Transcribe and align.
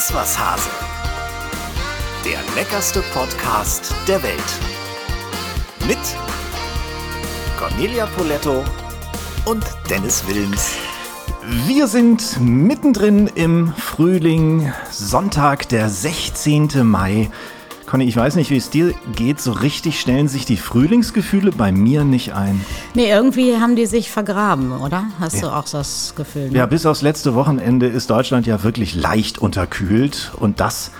Iss 0.00 0.14
was 0.14 0.38
Hase. 0.38 0.70
Der 2.24 2.38
leckerste 2.56 3.02
Podcast 3.12 3.92
der 4.08 4.22
Welt. 4.22 4.50
Mit 5.86 5.98
Cornelia 7.58 8.06
Poletto 8.06 8.64
und 9.44 9.62
Dennis 9.90 10.26
Wilms. 10.26 10.76
Wir 11.66 11.86
sind 11.86 12.40
mittendrin 12.40 13.26
im 13.34 13.74
Frühling, 13.74 14.72
Sonntag, 14.90 15.68
der 15.68 15.90
16. 15.90 16.70
Mai. 16.82 17.30
Conny, 17.90 18.04
ich 18.04 18.16
weiß 18.16 18.36
nicht, 18.36 18.50
wie 18.50 18.56
es 18.56 18.70
dir 18.70 18.94
geht. 19.16 19.40
So 19.40 19.50
richtig 19.50 19.98
stellen 19.98 20.28
sich 20.28 20.44
die 20.44 20.56
Frühlingsgefühle 20.56 21.50
bei 21.50 21.72
mir 21.72 22.04
nicht 22.04 22.34
ein. 22.34 22.64
Nee, 22.94 23.10
irgendwie 23.10 23.56
haben 23.56 23.74
die 23.74 23.86
sich 23.86 24.12
vergraben, 24.12 24.70
oder? 24.70 25.06
Hast 25.18 25.34
ja. 25.34 25.40
du 25.40 25.48
auch 25.48 25.64
das 25.64 26.14
Gefühl? 26.14 26.50
Ne? 26.50 26.58
Ja, 26.58 26.66
bis 26.66 26.86
aufs 26.86 27.02
letzte 27.02 27.34
Wochenende 27.34 27.88
ist 27.88 28.08
Deutschland 28.08 28.46
ja 28.46 28.62
wirklich 28.62 28.94
leicht 28.94 29.38
unterkühlt. 29.38 30.30
Und 30.38 30.60
das 30.60 30.92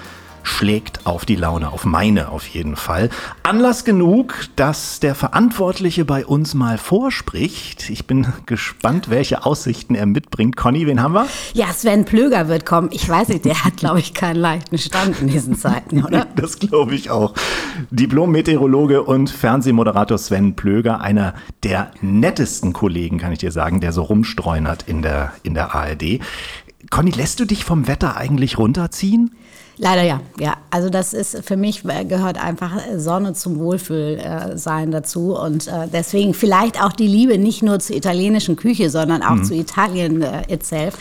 schlägt 0.50 1.06
auf 1.06 1.24
die 1.24 1.36
Laune, 1.36 1.70
auf 1.72 1.84
meine 1.84 2.28
auf 2.28 2.46
jeden 2.46 2.76
Fall. 2.76 3.08
Anlass 3.42 3.84
genug, 3.84 4.46
dass 4.56 5.00
der 5.00 5.14
Verantwortliche 5.14 6.04
bei 6.04 6.26
uns 6.26 6.54
mal 6.54 6.76
vorspricht. 6.76 7.88
Ich 7.88 8.06
bin 8.06 8.26
gespannt, 8.46 9.08
welche 9.08 9.46
Aussichten 9.46 9.94
er 9.94 10.06
mitbringt. 10.06 10.56
Conny, 10.56 10.86
wen 10.86 11.02
haben 11.02 11.14
wir? 11.14 11.26
Ja, 11.54 11.72
Sven 11.72 12.04
Plöger 12.04 12.48
wird 12.48 12.66
kommen. 12.66 12.90
Ich 12.92 13.08
weiß 13.08 13.28
nicht, 13.28 13.44
der 13.44 13.64
hat, 13.64 13.76
glaube 13.76 14.00
ich, 14.00 14.12
keinen 14.12 14.36
leichten 14.36 14.76
Stand 14.76 15.20
in 15.20 15.28
diesen 15.28 15.56
Zeiten, 15.56 16.04
oder? 16.04 16.26
das 16.36 16.58
glaube 16.58 16.94
ich 16.94 17.10
auch. 17.10 17.34
Diplom-Meteorologe 17.90 19.02
und 19.02 19.30
Fernsehmoderator 19.30 20.18
Sven 20.18 20.56
Plöger, 20.56 21.00
einer 21.00 21.34
der 21.62 21.92
nettesten 22.02 22.72
Kollegen, 22.72 23.18
kann 23.18 23.32
ich 23.32 23.38
dir 23.38 23.52
sagen, 23.52 23.80
der 23.80 23.92
so 23.92 24.02
rumstreunert 24.02 24.84
in 24.88 25.02
der, 25.02 25.32
in 25.42 25.54
der 25.54 25.74
ARD. 25.74 26.20
Conny, 26.90 27.12
lässt 27.12 27.38
du 27.38 27.44
dich 27.44 27.64
vom 27.64 27.86
Wetter 27.86 28.16
eigentlich 28.16 28.58
runterziehen? 28.58 29.30
Leider 29.82 30.02
ja, 30.02 30.20
ja. 30.38 30.56
Also 30.68 30.90
das 30.90 31.14
ist 31.14 31.42
für 31.42 31.56
mich 31.56 31.86
äh, 31.86 32.04
gehört 32.04 32.36
einfach 32.36 32.72
Sonne 32.96 33.32
zum 33.32 33.58
Wohlfühlsein 33.58 34.90
dazu 34.90 35.34
und 35.34 35.68
äh, 35.68 35.88
deswegen 35.90 36.34
vielleicht 36.34 36.80
auch 36.82 36.92
die 36.92 37.06
Liebe 37.06 37.38
nicht 37.38 37.62
nur 37.62 37.78
zur 37.78 37.96
italienischen 37.96 38.56
Küche, 38.56 38.90
sondern 38.90 39.22
auch 39.22 39.36
mhm. 39.36 39.44
zu 39.44 39.54
Italien 39.54 40.20
äh, 40.20 40.42
itself. 40.52 40.98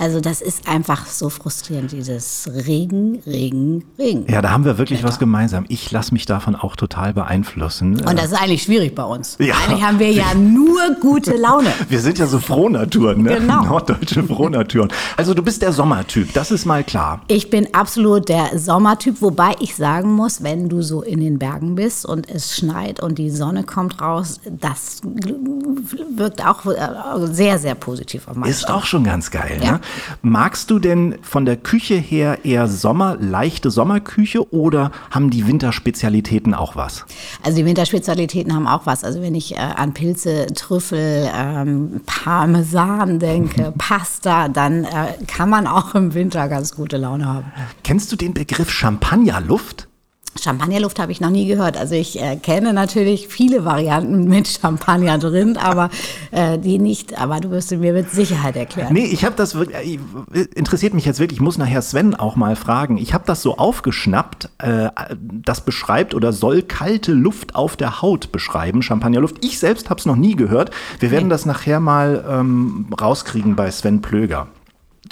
Also 0.00 0.20
das 0.20 0.40
ist 0.40 0.66
einfach 0.66 1.04
so 1.06 1.28
frustrierend, 1.28 1.92
dieses 1.92 2.48
Regen, 2.66 3.20
Regen, 3.26 3.84
Regen. 3.98 4.24
Ja, 4.30 4.40
da 4.40 4.50
haben 4.50 4.64
wir 4.64 4.78
wirklich 4.78 5.00
Wetter. 5.00 5.08
was 5.10 5.18
gemeinsam. 5.18 5.66
Ich 5.68 5.90
lasse 5.90 6.14
mich 6.14 6.24
davon 6.24 6.56
auch 6.56 6.74
total 6.74 7.12
beeinflussen. 7.12 8.00
Und 8.00 8.18
das 8.18 8.32
ist 8.32 8.40
eigentlich 8.40 8.62
schwierig 8.62 8.94
bei 8.94 9.04
uns. 9.04 9.36
Ja. 9.40 9.56
Eigentlich 9.56 9.82
haben 9.82 9.98
wir 9.98 10.10
ja 10.10 10.34
nur 10.34 10.80
gute 11.02 11.36
Laune. 11.36 11.70
Wir 11.90 12.00
sind 12.00 12.18
ja 12.18 12.26
so 12.26 12.38
Frohnaturen, 12.38 13.22
ne? 13.22 13.34
Genau. 13.34 13.64
Norddeutsche 13.64 14.22
Frohnaturen. 14.22 14.90
Also 15.18 15.34
du 15.34 15.42
bist 15.42 15.60
der 15.60 15.72
Sommertyp, 15.72 16.32
das 16.32 16.50
ist 16.50 16.64
mal 16.64 16.82
klar. 16.82 17.20
Ich 17.28 17.50
bin 17.50 17.74
absolut 17.74 18.21
der 18.28 18.58
Sommertyp, 18.58 19.20
wobei 19.20 19.54
ich 19.60 19.74
sagen 19.74 20.12
muss, 20.12 20.42
wenn 20.42 20.68
du 20.68 20.82
so 20.82 21.02
in 21.02 21.20
den 21.20 21.38
Bergen 21.38 21.74
bist 21.74 22.06
und 22.06 22.28
es 22.30 22.56
schneit 22.56 23.00
und 23.00 23.18
die 23.18 23.30
Sonne 23.30 23.64
kommt 23.64 24.00
raus, 24.00 24.40
das 24.50 25.00
wirkt 25.04 26.44
auch 26.46 26.66
äh, 26.66 27.26
sehr, 27.26 27.58
sehr 27.58 27.74
positiv 27.74 28.28
auf 28.28 28.36
mich. 28.36 28.50
Ist 28.50 28.70
auch 28.70 28.84
schon 28.84 29.04
ganz 29.04 29.30
geil. 29.30 29.60
Ja. 29.62 29.72
Ne? 29.72 29.80
Magst 30.22 30.70
du 30.70 30.78
denn 30.78 31.16
von 31.22 31.44
der 31.44 31.56
Küche 31.56 31.94
her 31.94 32.44
eher 32.44 32.68
Sommer, 32.68 33.16
leichte 33.20 33.70
Sommerküche 33.70 34.52
oder 34.52 34.92
haben 35.10 35.30
die 35.30 35.46
Winterspezialitäten 35.46 36.54
auch 36.54 36.76
was? 36.76 37.04
Also 37.42 37.58
die 37.58 37.66
Winterspezialitäten 37.66 38.54
haben 38.54 38.66
auch 38.66 38.86
was. 38.86 39.04
Also 39.04 39.22
wenn 39.22 39.34
ich 39.34 39.54
äh, 39.54 39.58
an 39.58 39.94
Pilze, 39.94 40.46
Trüffel, 40.54 41.28
ähm, 41.34 42.00
Parmesan 42.06 43.18
denke, 43.18 43.72
Pasta, 43.78 44.48
dann 44.48 44.84
äh, 44.84 44.88
kann 45.26 45.50
man 45.50 45.66
auch 45.66 45.94
im 45.94 46.14
Winter 46.14 46.48
ganz 46.48 46.74
gute 46.74 46.96
Laune 46.96 47.26
haben. 47.26 47.52
Kennst 47.82 48.11
du 48.12 48.16
den 48.16 48.34
Begriff 48.34 48.70
Champagnerluft? 48.70 49.88
Champagnerluft 50.40 50.98
habe 50.98 51.12
ich 51.12 51.20
noch 51.20 51.30
nie 51.30 51.46
gehört. 51.46 51.76
Also 51.76 51.94
ich 51.94 52.20
äh, 52.20 52.36
kenne 52.36 52.72
natürlich 52.72 53.28
viele 53.28 53.64
Varianten 53.64 54.24
mit 54.24 54.48
Champagner 54.48 55.18
drin, 55.18 55.58
aber 55.58 55.90
äh, 56.30 56.58
die 56.58 56.78
nicht. 56.78 57.20
Aber 57.20 57.40
du 57.40 57.50
wirst 57.50 57.70
mir 57.70 57.92
mit 57.92 58.10
Sicherheit 58.10 58.56
erklären. 58.56 58.94
Nee, 58.94 59.04
ich 59.04 59.24
habe 59.24 59.36
das 59.36 59.54
äh, 59.54 59.98
interessiert 60.54 60.94
mich 60.94 61.04
jetzt 61.04 61.20
wirklich. 61.20 61.38
Ich 61.38 61.42
muss 61.42 61.58
nachher 61.58 61.82
Sven 61.82 62.14
auch 62.14 62.36
mal 62.36 62.56
fragen. 62.56 62.96
Ich 62.96 63.12
habe 63.12 63.24
das 63.26 63.42
so 63.42 63.58
aufgeschnappt. 63.58 64.48
Äh, 64.58 64.88
das 65.20 65.64
beschreibt 65.64 66.14
oder 66.14 66.32
soll 66.32 66.62
kalte 66.62 67.12
Luft 67.12 67.54
auf 67.54 67.76
der 67.76 68.00
Haut 68.00 68.32
beschreiben. 68.32 68.82
Champagnerluft. 68.82 69.44
Ich 69.44 69.58
selbst 69.58 69.90
habe 69.90 70.00
es 70.00 70.06
noch 70.06 70.16
nie 70.16 70.34
gehört. 70.34 70.70
Wir 70.98 71.10
werden 71.10 71.24
nee. 71.24 71.30
das 71.30 71.44
nachher 71.44 71.78
mal 71.78 72.24
ähm, 72.28 72.86
rauskriegen 72.98 73.54
bei 73.54 73.70
Sven 73.70 74.00
Plöger. 74.00 74.48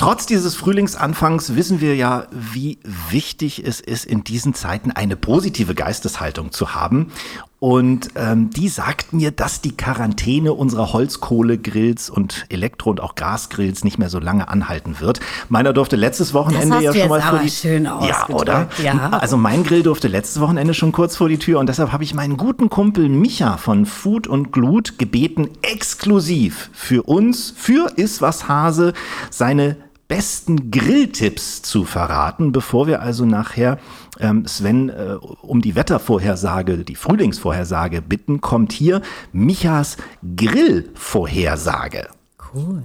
Trotz 0.00 0.24
dieses 0.24 0.54
Frühlingsanfangs 0.54 1.56
wissen 1.56 1.82
wir 1.82 1.94
ja, 1.94 2.26
wie 2.30 2.78
wichtig 3.10 3.62
es 3.66 3.80
ist, 3.80 4.06
in 4.06 4.24
diesen 4.24 4.54
Zeiten 4.54 4.92
eine 4.92 5.14
positive 5.14 5.74
Geisteshaltung 5.74 6.52
zu 6.52 6.74
haben. 6.74 7.12
Und 7.58 8.08
ähm, 8.14 8.48
die 8.48 8.70
sagt 8.70 9.12
mir, 9.12 9.30
dass 9.30 9.60
die 9.60 9.76
Quarantäne 9.76 10.54
unserer 10.54 10.94
Holzkohlegrills 10.94 12.08
und 12.08 12.46
Elektro- 12.48 12.88
und 12.88 13.02
auch 13.02 13.14
Gasgrills 13.14 13.84
nicht 13.84 13.98
mehr 13.98 14.08
so 14.08 14.18
lange 14.18 14.48
anhalten 14.48 15.00
wird. 15.00 15.20
Meiner 15.50 15.74
durfte 15.74 15.96
letztes 15.96 16.32
Wochenende 16.32 16.80
ja 16.80 16.94
schon 16.94 17.10
mal 17.10 17.20
vor 17.20 17.40
die 17.40 17.50
schön 17.50 17.84
Ja, 17.84 18.26
oder? 18.30 18.70
Ja. 18.82 19.10
Also 19.10 19.36
mein 19.36 19.64
Grill 19.64 19.82
durfte 19.82 20.08
letztes 20.08 20.40
Wochenende 20.40 20.72
schon 20.72 20.92
kurz 20.92 21.16
vor 21.16 21.28
die 21.28 21.38
Tür 21.38 21.58
und 21.60 21.68
deshalb 21.68 21.92
habe 21.92 22.04
ich 22.04 22.14
meinen 22.14 22.38
guten 22.38 22.70
Kumpel 22.70 23.10
Micha 23.10 23.58
von 23.58 23.84
Food 23.84 24.26
und 24.26 24.50
Glut 24.50 24.98
gebeten, 24.98 25.50
exklusiv 25.60 26.70
für 26.72 27.02
uns, 27.02 27.52
für 27.54 27.92
Iswas 27.98 28.48
Hase, 28.48 28.94
seine 29.28 29.76
besten 30.10 30.72
Grilltipps 30.72 31.62
zu 31.62 31.84
verraten, 31.84 32.50
bevor 32.50 32.88
wir 32.88 33.00
also 33.00 33.24
nachher 33.24 33.78
ähm, 34.18 34.44
Sven 34.44 34.88
äh, 34.88 35.14
um 35.40 35.62
die 35.62 35.76
Wettervorhersage, 35.76 36.78
die 36.78 36.96
Frühlingsvorhersage 36.96 38.02
bitten, 38.02 38.40
kommt 38.40 38.72
hier 38.72 39.02
Michas 39.32 39.96
Grillvorhersage. 40.36 42.08
Cool. 42.52 42.82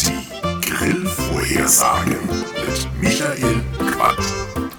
Die 0.00 0.70
Grillvorhersage 0.70 2.18
mit 2.22 2.88
Michael 3.02 3.60
Quatsch. 3.92 4.30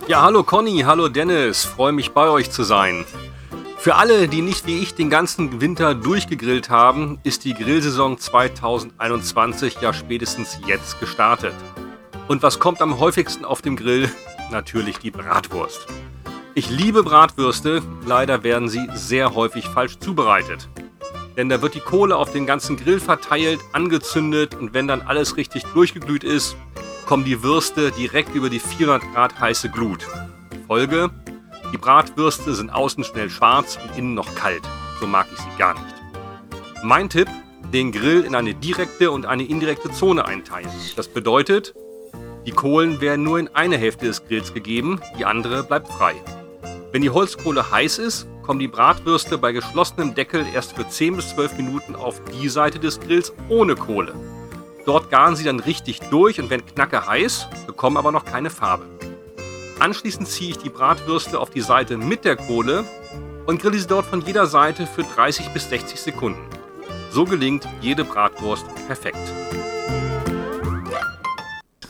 Ja, 0.08 0.24
hallo 0.24 0.42
Conny, 0.42 0.82
hallo 0.84 1.10
Dennis, 1.10 1.64
freue 1.64 1.92
mich 1.92 2.12
bei 2.12 2.28
euch 2.28 2.50
zu 2.50 2.64
sein. 2.64 3.06
Für 3.86 3.98
alle, 3.98 4.28
die 4.28 4.42
nicht 4.42 4.66
wie 4.66 4.80
ich 4.80 4.96
den 4.96 5.12
ganzen 5.12 5.62
Winter 5.62 5.94
durchgegrillt 5.94 6.72
haben, 6.72 7.20
ist 7.22 7.44
die 7.44 7.54
Grillsaison 7.54 8.18
2021 8.18 9.78
ja 9.80 9.94
spätestens 9.94 10.58
jetzt 10.66 11.00
gestartet. 11.00 11.54
Und 12.28 12.42
was 12.42 12.58
kommt 12.58 12.82
am 12.82 13.00
häufigsten 13.00 13.46
auf 13.46 13.62
dem 13.62 13.76
Grill? 13.76 14.10
Natürlich 14.50 14.98
die 14.98 15.12
Bratwurst. 15.12 15.86
Ich 16.56 16.72
liebe 16.72 17.04
Bratwürste, 17.04 17.84
leider 18.08 18.42
werden 18.42 18.70
sie 18.70 18.88
sehr 18.96 19.36
häufig 19.36 19.68
falsch 19.68 20.00
zubereitet. 20.00 20.68
Denn 21.38 21.50
da 21.50 21.62
wird 21.62 21.76
die 21.76 21.80
Kohle 21.80 22.16
auf 22.16 22.32
den 22.32 22.48
ganzen 22.48 22.78
Grill 22.78 23.00
verteilt, 23.00 23.60
angezündet 23.72 24.56
und 24.56 24.74
wenn 24.74 24.88
dann 24.88 25.04
alles 25.04 25.38
richtig 25.38 25.64
durchgeglüht 25.76 26.24
ist, 26.24 26.56
kommen 27.06 27.24
die 27.24 27.44
Würste 27.44 27.92
direkt 27.92 28.34
über 28.34 28.50
die 28.50 28.58
400 28.58 29.04
Grad 29.14 29.40
heiße 29.40 29.70
Glut. 29.70 30.08
Folge, 30.66 31.12
die 31.72 31.78
Bratwürste 31.78 32.54
sind 32.54 32.70
außen 32.70 33.04
schnell 33.04 33.30
schwarz 33.30 33.78
und 33.82 33.98
innen 33.98 34.14
noch 34.14 34.34
kalt. 34.36 34.64
So 35.00 35.08
mag 35.08 35.28
ich 35.34 35.40
sie 35.40 35.58
gar 35.58 35.74
nicht. 35.74 35.96
Mein 36.84 37.10
Tipp, 37.10 37.28
den 37.74 37.92
Grill 37.92 38.24
in 38.24 38.36
eine 38.36 38.54
direkte 38.54 39.12
und 39.12 39.26
eine 39.26 39.44
indirekte 39.44 39.92
Zone 39.92 40.26
einteilen. 40.26 40.70
Das 40.96 41.08
bedeutet, 41.08 41.74
die 42.46 42.52
Kohlen 42.52 43.02
werden 43.02 43.24
nur 43.24 43.40
in 43.40 43.48
eine 43.50 43.78
Hälfte 43.78 44.06
des 44.06 44.26
Grills 44.26 44.54
gegeben, 44.54 45.02
die 45.18 45.26
andere 45.26 45.64
bleibt 45.64 45.88
frei. 45.88 46.14
Wenn 46.92 47.02
die 47.02 47.10
Holzkohle 47.10 47.72
heiß 47.72 47.98
ist, 47.98 48.28
kommen 48.44 48.60
die 48.60 48.68
Bratwürste 48.68 49.40
bei 49.40 49.52
geschlossenem 49.52 50.14
Deckel 50.14 50.46
erst 50.54 50.74
für 50.74 50.88
10 50.88 51.16
bis 51.16 51.30
12 51.32 51.58
Minuten 51.58 51.96
auf 51.96 52.22
die 52.32 52.48
Seite 52.48 52.80
des 52.80 53.00
Grills 53.00 53.34
ohne 53.50 53.76
Kohle. 53.76 54.14
Dort 54.86 55.10
garen 55.10 55.36
sie 55.36 55.44
dann 55.44 55.60
richtig 55.60 56.00
durch 56.12 56.40
und 56.40 56.52
werden 56.52 56.66
knacke 56.66 57.08
heiß, 57.08 57.48
bekommen 57.66 57.98
aber 57.98 58.12
noch 58.12 58.24
keine 58.24 58.52
Farbe. 58.52 58.86
Anschließend 59.80 60.28
ziehe 60.28 60.52
ich 60.52 60.58
die 60.58 60.70
Bratwürste 60.70 61.40
auf 61.40 61.50
die 61.50 61.62
Seite 61.62 61.98
mit 61.98 62.24
der 62.24 62.38
Kohle 62.38 62.86
und 63.46 63.62
grille 63.62 63.78
sie 63.78 63.88
dort 63.88 64.06
von 64.06 64.22
jeder 64.22 64.48
Seite 64.48 64.88
für 64.88 65.04
30 65.04 65.50
bis 65.50 65.70
60 65.70 66.00
Sekunden. 66.00 66.40
So 67.12 67.26
gelingt 67.26 67.68
jede 67.82 68.06
Bratwurst 68.06 68.66
perfekt. 68.88 69.18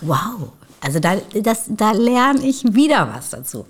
Wow, 0.02 0.52
also 0.82 1.00
da, 1.00 1.18
das, 1.42 1.66
da 1.70 1.92
lerne 1.92 2.46
ich 2.46 2.64
wieder 2.64 3.12
was 3.14 3.30
dazu. 3.30 3.66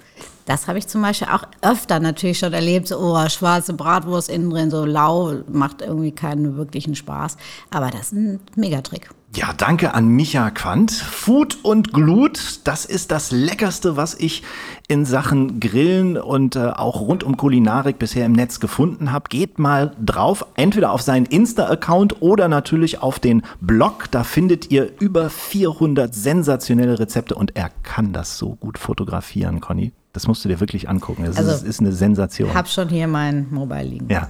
Das 0.46 0.68
habe 0.68 0.78
ich 0.78 0.88
zum 0.88 1.02
Beispiel 1.02 1.28
auch 1.28 1.44
öfter 1.62 2.00
natürlich 2.00 2.40
schon 2.40 2.54
erlebt. 2.54 2.88
So, 2.88 3.00
oh, 3.00 3.30
schwarze 3.30 3.74
Bratwurst 3.74 4.30
innen 4.30 4.50
drin, 4.50 4.70
so 4.70 4.86
lau, 4.86 5.34
macht 5.48 5.82
irgendwie 5.82 6.12
keinen 6.12 6.56
wirklichen 6.56 6.96
Spaß. 6.96 7.38
Aber 7.72 7.90
das 7.90 8.08
ist 8.08 8.14
ein 8.14 8.40
Megatrick. 8.56 9.10
Ja, 9.36 9.52
danke 9.52 9.94
an 9.94 10.08
Micha 10.08 10.50
Quandt. 10.50 10.92
Food 10.92 11.58
und 11.64 11.92
Glut, 11.92 12.62
das 12.64 12.86
ist 12.86 13.12
das 13.12 13.32
Leckerste, 13.32 13.98
was 13.98 14.14
ich 14.14 14.44
in 14.88 15.04
Sachen 15.04 15.60
Grillen 15.60 16.16
und 16.16 16.56
äh, 16.56 16.68
auch 16.70 17.02
rund 17.02 17.22
um 17.26 17.36
Kulinarik 17.36 18.00
bisher 18.00 18.26
im 18.26 18.32
Netz 18.32 18.62
gefunden 18.62 19.12
habe. 19.12 19.26
Geht 19.28 19.60
mal 19.60 19.92
drauf, 20.02 20.46
entweder 20.56 20.92
auf 20.94 21.02
seinen 21.02 21.26
Insta-Account 21.26 22.22
oder 22.22 22.48
natürlich 22.48 23.02
auf 23.02 23.20
den 23.20 23.42
Blog. 23.60 24.06
Da 24.10 24.24
findet 24.24 24.72
ihr 24.72 24.90
über 25.02 25.30
400 25.30 26.16
sensationelle 26.16 26.98
Rezepte 26.98 27.36
und 27.36 27.58
er 27.58 27.72
kann 27.84 28.14
das 28.14 28.38
so 28.38 28.56
gut 28.56 28.78
fotografieren, 28.78 29.60
Conny. 29.60 29.92
Das 30.14 30.28
musst 30.28 30.46
du 30.46 30.50
dir 30.50 30.62
wirklich 30.62 30.88
angucken. 30.88 31.26
Das 31.26 31.36
Also, 31.36 31.52
ist, 31.52 31.64
ist 31.64 31.81
eine 31.81 31.92
Sensation. 31.92 32.54
Hab 32.54 32.70
schon 32.70 32.88
hier 32.88 33.08
mein 33.08 33.48
Mobile 33.52 33.84
liegen. 33.84 34.08
Ja. 34.10 34.30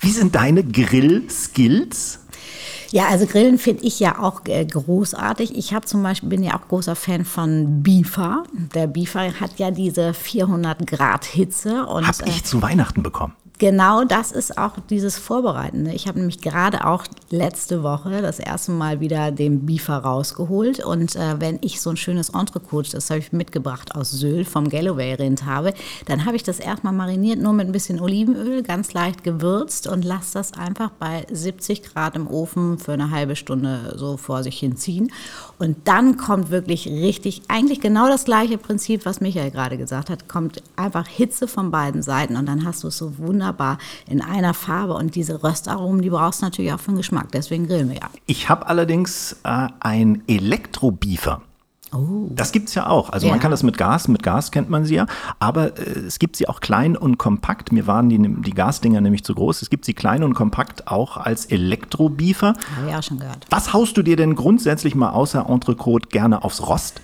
Wie 0.00 0.12
sind 0.12 0.34
deine 0.34 0.64
Grill-Skills? 0.64 2.20
Ja, 2.90 3.08
also 3.08 3.26
Grillen 3.26 3.58
finde 3.58 3.84
ich 3.84 4.00
ja 4.00 4.18
auch 4.18 4.42
äh, 4.46 4.64
großartig. 4.64 5.56
Ich 5.56 5.74
habe 5.74 5.86
zum 5.86 6.02
Beispiel 6.02 6.28
bin 6.28 6.42
ja 6.42 6.54
auch 6.54 6.68
großer 6.68 6.96
Fan 6.96 7.24
von 7.24 7.82
Bifa. 7.82 8.44
Der 8.74 8.86
Bifa 8.86 9.32
hat 9.40 9.58
ja 9.58 9.70
diese 9.70 10.14
400 10.14 10.86
Grad 10.86 11.24
Hitze 11.24 11.86
und 11.86 12.06
Hab 12.06 12.26
ich 12.26 12.44
zu 12.44 12.62
Weihnachten 12.62 13.02
bekommen. 13.02 13.34
Genau 13.58 14.04
das 14.04 14.32
ist 14.32 14.58
auch 14.58 14.72
dieses 14.90 15.16
Vorbereitende. 15.16 15.92
Ich 15.92 16.06
habe 16.08 16.18
nämlich 16.18 16.42
gerade 16.42 16.86
auch 16.86 17.04
letzte 17.30 17.82
Woche 17.82 18.20
das 18.20 18.38
erste 18.38 18.70
Mal 18.70 19.00
wieder 19.00 19.30
den 19.30 19.64
Beefer 19.64 19.96
rausgeholt. 19.96 20.84
Und 20.84 21.16
äh, 21.16 21.40
wenn 21.40 21.58
ich 21.62 21.80
so 21.80 21.88
ein 21.88 21.96
schönes 21.96 22.28
Entrecote, 22.28 22.92
das 22.92 23.08
habe 23.08 23.20
ich 23.20 23.32
mitgebracht 23.32 23.94
aus 23.94 24.10
Sylt 24.10 24.46
vom 24.46 24.68
Galloway-Rind 24.68 25.46
habe, 25.46 25.72
dann 26.04 26.26
habe 26.26 26.36
ich 26.36 26.42
das 26.42 26.60
erstmal 26.60 26.92
mariniert, 26.92 27.40
nur 27.40 27.54
mit 27.54 27.66
ein 27.66 27.72
bisschen 27.72 27.98
Olivenöl, 27.98 28.62
ganz 28.62 28.92
leicht 28.92 29.24
gewürzt 29.24 29.86
und 29.86 30.04
lasse 30.04 30.34
das 30.34 30.52
einfach 30.52 30.90
bei 30.90 31.26
70 31.30 31.82
Grad 31.82 32.14
im 32.14 32.26
Ofen 32.26 32.78
für 32.78 32.92
eine 32.92 33.10
halbe 33.10 33.36
Stunde 33.36 33.94
so 33.96 34.18
vor 34.18 34.42
sich 34.42 34.58
hinziehen. 34.58 35.10
Und 35.58 35.88
dann 35.88 36.16
kommt 36.16 36.50
wirklich 36.50 36.86
richtig, 36.86 37.42
eigentlich 37.48 37.80
genau 37.80 38.08
das 38.08 38.24
gleiche 38.24 38.58
Prinzip, 38.58 39.06
was 39.06 39.20
Michael 39.20 39.50
gerade 39.50 39.78
gesagt 39.78 40.10
hat, 40.10 40.28
kommt 40.28 40.62
einfach 40.76 41.06
Hitze 41.06 41.48
von 41.48 41.70
beiden 41.70 42.02
Seiten 42.02 42.36
und 42.36 42.46
dann 42.46 42.64
hast 42.64 42.84
du 42.84 42.88
es 42.88 42.98
so 42.98 43.16
wunderbar 43.18 43.78
in 44.08 44.20
einer 44.20 44.52
Farbe 44.52 44.94
und 44.94 45.14
diese 45.14 45.42
Röstaromen, 45.42 46.02
die 46.02 46.10
brauchst 46.10 46.42
du 46.42 46.46
natürlich 46.46 46.72
auch 46.72 46.80
für 46.80 46.90
den 46.90 46.98
Geschmack, 46.98 47.32
deswegen 47.32 47.66
grillen 47.66 47.88
wir 47.88 47.96
ja. 47.96 48.10
Ich 48.26 48.48
habe 48.48 48.66
allerdings 48.66 49.36
äh, 49.44 49.68
ein 49.80 50.22
Elektrobiefer. 50.26 51.42
Das 52.30 52.52
gibt's 52.52 52.74
ja 52.74 52.88
auch. 52.88 53.10
Also 53.10 53.26
man 53.26 53.36
Ja. 53.36 53.42
kann 53.42 53.50
das 53.50 53.62
mit 53.62 53.78
Gas, 53.78 54.08
mit 54.08 54.22
Gas 54.22 54.50
kennt 54.50 54.68
man 54.70 54.84
sie 54.84 54.94
ja, 54.96 55.06
aber 55.38 55.78
äh, 55.78 56.00
es 56.06 56.18
gibt 56.18 56.36
sie 56.36 56.48
auch 56.48 56.60
klein 56.60 56.96
und 56.96 57.18
kompakt. 57.18 57.72
Mir 57.72 57.86
waren 57.86 58.08
die, 58.08 58.18
die 58.18 58.50
Gasdinger 58.52 59.00
nämlich 59.00 59.24
zu 59.24 59.34
groß. 59.34 59.62
Es 59.62 59.70
gibt 59.70 59.84
sie 59.84 59.94
klein 59.94 60.22
und 60.22 60.34
kompakt 60.34 60.88
auch 60.88 61.16
als 61.16 61.46
Elektrobiefer. 61.46 62.54
Habe 62.76 62.88
ich 62.90 62.94
auch 62.94 63.02
schon 63.02 63.18
gehört. 63.18 63.46
Was 63.50 63.72
haust 63.72 63.96
du 63.96 64.02
dir 64.02 64.16
denn 64.16 64.34
grundsätzlich 64.34 64.94
mal 64.94 65.10
außer 65.10 65.46
Entrecote 65.48 66.08
gerne 66.08 66.44
aufs 66.44 66.66
Rost? 66.66 67.00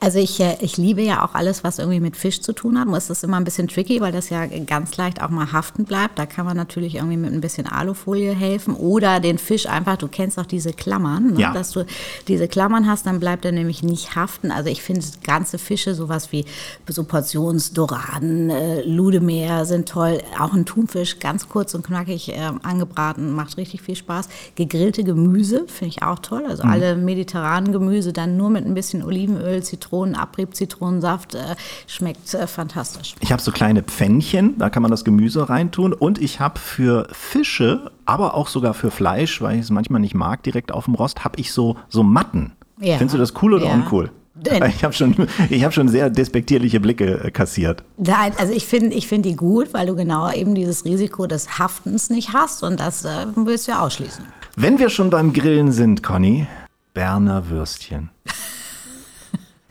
Also 0.00 0.18
ich, 0.18 0.40
äh, 0.40 0.56
ich 0.60 0.76
liebe 0.76 1.02
ja 1.02 1.24
auch 1.24 1.34
alles, 1.34 1.64
was 1.64 1.78
irgendwie 1.78 2.00
mit 2.00 2.16
Fisch 2.16 2.40
zu 2.40 2.52
tun 2.52 2.78
hat. 2.78 2.86
Nur 2.86 2.96
ist 2.96 3.10
das 3.10 3.22
immer 3.22 3.36
ein 3.36 3.44
bisschen 3.44 3.68
tricky, 3.68 4.00
weil 4.00 4.12
das 4.12 4.30
ja 4.30 4.46
ganz 4.46 4.96
leicht 4.96 5.20
auch 5.22 5.28
mal 5.30 5.52
haften 5.52 5.84
bleibt. 5.84 6.18
Da 6.18 6.26
kann 6.26 6.46
man 6.46 6.56
natürlich 6.56 6.96
irgendwie 6.96 7.16
mit 7.16 7.32
ein 7.32 7.40
bisschen 7.40 7.66
Alufolie 7.66 8.34
helfen 8.34 8.74
oder 8.74 9.20
den 9.20 9.38
Fisch 9.38 9.66
einfach, 9.66 9.96
du 9.96 10.08
kennst 10.08 10.38
auch 10.38 10.46
diese 10.46 10.72
Klammern, 10.72 11.32
ne? 11.32 11.40
Ja. 11.40 11.52
dass 11.52 11.72
du 11.72 11.84
diese 12.28 12.48
Klammern 12.48 12.86
hast, 12.86 13.06
dann 13.06 13.20
bleibt 13.20 13.44
er 13.44 13.52
nämlich 13.52 13.82
nicht 13.82 14.14
haften. 14.14 14.50
Also 14.50 14.70
ich 14.70 14.82
finde 14.82 15.04
ganze 15.24 15.58
Fische, 15.58 15.94
sowas 15.94 16.32
wie 16.32 16.44
so 16.88 17.04
Portionsdoraden, 17.04 18.50
äh, 18.50 18.82
Ludemeer 18.82 19.64
sind 19.64 19.88
toll. 19.88 20.20
Auch 20.38 20.52
ein 20.52 20.64
Thunfisch, 20.64 21.18
ganz 21.18 21.48
kurz 21.48 21.74
und 21.74 21.84
knackig 21.84 22.30
äh, 22.30 22.50
angebraten, 22.62 23.32
macht 23.32 23.56
richtig 23.56 23.82
viel 23.82 23.96
Spaß. 23.96 24.28
Gegrillte 24.54 25.04
Gemüse 25.04 25.64
finde 25.66 25.88
ich 25.88 26.02
auch 26.02 26.18
toll. 26.20 26.44
Also 26.46 26.62
alle 26.62 26.96
mediterranen 26.96 27.72
Gemüse 27.72 28.12
dann 28.12 28.36
nur 28.36 28.50
mit 28.50 28.64
ein 28.64 28.74
bisschen 28.74 29.02
Olivenöl, 29.02 29.57
Zitronen, 29.62 30.14
Abrieb, 30.14 30.54
Zitronensaft 30.54 31.34
äh, 31.34 31.56
schmeckt 31.86 32.32
äh, 32.34 32.46
fantastisch. 32.46 33.14
Ich 33.20 33.32
habe 33.32 33.42
so 33.42 33.50
kleine 33.52 33.82
Pfännchen, 33.82 34.56
da 34.58 34.70
kann 34.70 34.82
man 34.82 34.90
das 34.90 35.04
Gemüse 35.04 35.48
reintun. 35.48 35.92
Und 35.92 36.20
ich 36.20 36.40
habe 36.40 36.58
für 36.58 37.08
Fische, 37.12 37.90
aber 38.06 38.34
auch 38.34 38.48
sogar 38.48 38.74
für 38.74 38.90
Fleisch, 38.90 39.40
weil 39.42 39.56
ich 39.56 39.62
es 39.62 39.70
manchmal 39.70 40.00
nicht 40.00 40.14
mag, 40.14 40.42
direkt 40.42 40.72
auf 40.72 40.86
dem 40.86 40.94
Rost, 40.94 41.24
habe 41.24 41.38
ich 41.40 41.52
so, 41.52 41.76
so 41.88 42.02
Matten. 42.02 42.52
Ja. 42.80 42.96
Findest 42.98 43.14
du 43.14 43.18
das 43.18 43.32
cool 43.42 43.54
oder 43.54 43.66
Ja. 43.66 43.74
uncool? 43.74 44.10
Ich 44.68 44.84
habe 44.84 44.94
schon, 44.94 45.16
ich 45.50 45.64
hab 45.64 45.74
schon 45.74 45.88
sehr 45.88 46.10
despektierliche 46.10 46.78
Blicke 46.78 47.24
äh, 47.24 47.30
kassiert. 47.32 47.82
Nein, 47.96 48.32
also 48.38 48.52
ich 48.52 48.66
finde 48.66 48.94
ich 48.94 49.08
find 49.08 49.24
die 49.24 49.34
gut, 49.34 49.74
weil 49.74 49.88
du 49.88 49.96
genau 49.96 50.30
eben 50.30 50.54
dieses 50.54 50.84
Risiko 50.84 51.26
des 51.26 51.58
Haftens 51.58 52.08
nicht 52.08 52.32
hast 52.32 52.62
und 52.62 52.78
das 52.78 53.04
äh, 53.04 53.26
willst 53.34 53.66
du 53.66 53.72
ja 53.72 53.80
ausschließen. 53.80 54.24
Wenn 54.54 54.78
wir 54.78 54.90
schon 54.90 55.10
beim 55.10 55.32
Grillen 55.32 55.72
sind, 55.72 56.04
Conny, 56.04 56.46
Berner 56.94 57.48
Würstchen. 57.50 58.10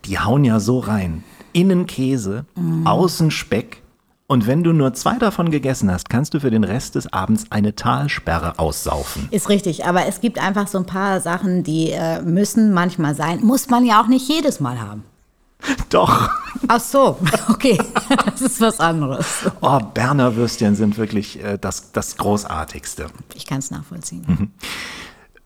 Die 0.07 0.19
hauen 0.19 0.45
ja 0.45 0.59
so 0.59 0.79
rein. 0.79 1.23
Innen 1.53 1.85
Käse, 1.85 2.45
außen 2.85 3.31
Speck. 3.31 3.81
Und 4.27 4.45
wenn 4.45 4.63
du 4.63 4.73
nur 4.73 4.93
zwei 4.93 5.17
davon 5.17 5.51
gegessen 5.51 5.89
hast, 5.91 6.09
kannst 6.09 6.33
du 6.33 6.41
für 6.41 6.51
den 6.51 6.65
Rest 6.65 6.95
des 6.95 7.11
Abends 7.13 7.45
eine 7.49 7.75
Talsperre 7.75 8.59
aussaufen. 8.59 9.27
Ist 9.31 9.47
richtig, 9.47 9.85
aber 9.85 10.05
es 10.05 10.19
gibt 10.19 10.37
einfach 10.37 10.67
so 10.67 10.77
ein 10.79 10.85
paar 10.85 11.21
Sachen, 11.21 11.63
die 11.63 11.91
äh, 11.91 12.21
müssen 12.21 12.73
manchmal 12.73 13.15
sein. 13.15 13.39
Muss 13.41 13.69
man 13.69 13.85
ja 13.85 14.01
auch 14.01 14.07
nicht 14.07 14.27
jedes 14.27 14.59
Mal 14.59 14.81
haben. 14.81 15.03
Doch. 15.89 16.29
Ach 16.67 16.79
so, 16.79 17.17
okay, 17.49 17.77
das 18.25 18.41
ist 18.41 18.61
was 18.61 18.79
anderes. 18.79 19.45
Oh, 19.61 19.79
Berner 19.93 20.35
Würstchen 20.35 20.75
sind 20.75 20.97
wirklich 20.97 21.41
äh, 21.41 21.57
das, 21.57 21.91
das 21.93 22.17
Großartigste. 22.17 23.07
Ich 23.33 23.45
kann 23.45 23.59
es 23.59 23.71
nachvollziehen. 23.71 24.51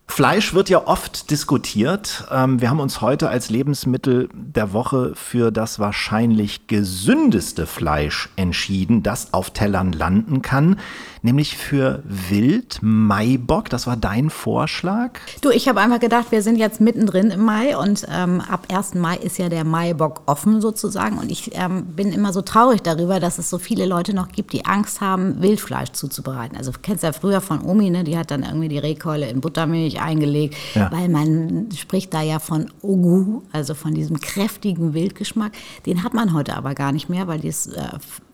Fleisch 0.08 0.52
wird 0.52 0.68
ja 0.68 0.86
oft 0.86 1.30
diskutiert. 1.30 2.26
Ähm, 2.30 2.60
wir 2.60 2.68
haben 2.68 2.80
uns 2.80 3.00
heute 3.00 3.28
als 3.28 3.48
Lebensmittel 3.48 4.28
der 4.34 4.72
Woche 4.72 5.12
für 5.14 5.50
das 5.50 5.78
wahrscheinlich 5.78 6.66
gesündeste 6.66 7.66
Fleisch 7.66 8.28
entschieden, 8.36 9.02
das 9.02 9.32
auf 9.32 9.50
Tellern 9.50 9.92
landen 9.92 10.42
kann, 10.42 10.78
nämlich 11.22 11.56
für 11.56 12.02
Wild 12.04 12.78
Maibock. 12.82 13.68
Das 13.70 13.86
war 13.86 13.96
dein 13.96 14.28
Vorschlag. 14.30 15.12
Du, 15.40 15.50
ich 15.50 15.68
habe 15.68 15.80
einfach 15.80 16.00
gedacht, 16.00 16.26
wir 16.30 16.42
sind 16.42 16.56
jetzt 16.56 16.80
mittendrin 16.80 17.30
im 17.30 17.44
Mai 17.44 17.76
und 17.76 18.06
ähm, 18.10 18.40
ab 18.40 18.66
1. 18.72 18.94
Mai 18.94 19.16
ist 19.16 19.38
ja 19.38 19.48
der 19.48 19.64
Maibock 19.64 20.22
offen 20.26 20.60
sozusagen. 20.60 21.18
Und 21.18 21.30
ich 21.30 21.50
ähm, 21.54 21.86
bin 21.86 22.12
immer 22.12 22.32
so 22.32 22.42
traurig 22.42 22.82
darüber, 22.82 23.20
dass 23.20 23.38
es 23.38 23.48
so 23.48 23.58
viele 23.58 23.86
Leute 23.86 24.14
noch 24.14 24.28
gibt, 24.28 24.52
die 24.52 24.64
Angst 24.66 25.00
haben, 25.00 25.40
Wildfleisch 25.40 25.92
zuzubereiten. 25.92 26.56
Also 26.56 26.72
du 26.72 26.78
kennst 26.82 27.04
ja 27.04 27.12
früher 27.12 27.40
von 27.40 27.62
Omi, 27.62 27.90
ne? 27.90 28.04
die 28.04 28.18
hat 28.18 28.30
dann 28.30 28.42
irgendwie 28.42 28.68
die 28.68 28.78
Rehkeule 28.78 29.28
in 29.28 29.40
Buttermilch 29.40 30.00
eingelegt, 30.00 30.56
Ja. 30.74 30.90
weil 30.92 31.08
man 31.08 31.68
spricht 31.76 32.12
da 32.14 32.22
ja 32.22 32.38
von 32.38 32.70
Ogu, 32.82 33.42
also 33.52 33.74
von 33.74 33.94
diesem 33.94 34.20
kräftigen 34.20 34.94
Wildgeschmack. 34.94 35.52
Den 35.86 36.02
hat 36.02 36.14
man 36.14 36.32
heute 36.32 36.56
aber 36.56 36.74
gar 36.74 36.92
nicht 36.92 37.08
mehr, 37.08 37.28
weil 37.28 37.38
dieses 37.40 37.68
äh, 37.68 37.82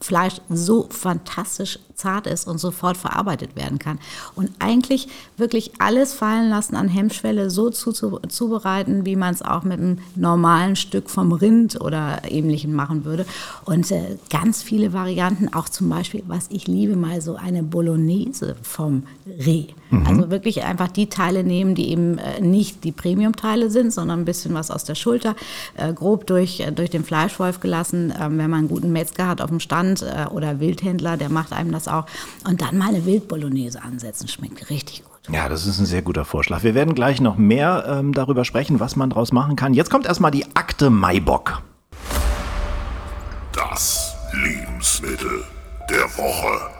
Fleisch 0.00 0.36
so 0.48 0.86
fantastisch 0.90 1.78
zart 1.94 2.26
ist 2.26 2.46
und 2.46 2.58
sofort 2.78 2.96
verarbeitet 2.96 3.56
werden 3.56 3.78
kann. 3.78 3.98
Und 4.34 4.50
eigentlich 4.60 5.08
wirklich 5.36 5.72
alles 5.78 6.14
fallen 6.14 6.48
lassen 6.48 6.76
an 6.76 6.88
Hemmschwelle 6.88 7.50
so 7.50 7.70
zu, 7.70 7.92
zu, 7.92 8.20
zubereiten, 8.28 9.04
wie 9.04 9.16
man 9.16 9.34
es 9.34 9.42
auch 9.42 9.64
mit 9.64 9.80
einem 9.80 9.98
normalen 10.14 10.76
Stück 10.76 11.10
vom 11.10 11.32
Rind 11.32 11.80
oder 11.80 12.22
ähnlichem 12.30 12.72
machen 12.72 13.04
würde. 13.04 13.26
Und 13.64 13.90
äh, 13.90 14.16
ganz 14.30 14.62
viele 14.62 14.92
Varianten, 14.92 15.52
auch 15.52 15.68
zum 15.68 15.88
Beispiel, 15.88 16.22
was 16.26 16.46
ich 16.50 16.68
liebe, 16.68 16.96
mal 16.96 17.20
so 17.20 17.34
eine 17.34 17.62
Bolognese 17.62 18.56
vom 18.62 19.02
Reh. 19.26 19.66
Also 19.90 20.30
wirklich 20.30 20.64
einfach 20.64 20.88
die 20.88 21.08
Teile 21.08 21.44
nehmen, 21.44 21.74
die 21.74 21.90
eben 21.90 22.18
äh, 22.18 22.40
nicht 22.40 22.84
die 22.84 22.92
Premium-Teile 22.92 23.70
sind, 23.70 23.92
sondern 23.92 24.20
ein 24.20 24.24
bisschen 24.24 24.54
was 24.54 24.70
aus 24.70 24.84
der 24.84 24.94
Schulter, 24.94 25.34
äh, 25.76 25.92
grob 25.92 26.26
durch, 26.26 26.60
äh, 26.60 26.72
durch 26.72 26.90
den 26.90 27.04
Fleischwolf 27.04 27.60
gelassen. 27.60 28.12
Ähm, 28.20 28.38
wenn 28.38 28.50
man 28.50 28.60
einen 28.60 28.68
guten 28.68 28.92
Metzger 28.92 29.28
hat 29.28 29.40
auf 29.40 29.50
dem 29.50 29.60
Stand 29.60 30.04
oder 30.30 30.60
Wildhändler, 30.60 31.16
der 31.16 31.28
macht 31.28 31.52
einem 31.52 31.72
das 31.72 31.88
auch. 31.88 32.06
Und 32.48 32.60
dann 32.62 32.78
mal 32.78 32.88
eine 32.88 33.04
Wildbolognese 33.04 33.82
ansetzen, 33.82 34.28
schmeckt 34.28 34.70
richtig 34.70 35.04
gut. 35.04 35.34
Ja, 35.34 35.48
das 35.48 35.66
ist 35.66 35.78
ein 35.78 35.86
sehr 35.86 36.02
guter 36.02 36.24
Vorschlag. 36.24 36.62
Wir 36.62 36.74
werden 36.74 36.94
gleich 36.94 37.20
noch 37.20 37.36
mehr 37.36 37.84
ähm, 37.88 38.12
darüber 38.12 38.44
sprechen, 38.44 38.80
was 38.80 38.96
man 38.96 39.10
daraus 39.10 39.32
machen 39.32 39.56
kann. 39.56 39.74
Jetzt 39.74 39.90
kommt 39.90 40.06
erstmal 40.06 40.30
die 40.30 40.44
Akte 40.54 40.90
Maibock. 40.90 41.62
Das 43.52 44.14
Lebensmittel 44.32 45.44
der 45.90 46.04
Woche. 46.16 46.77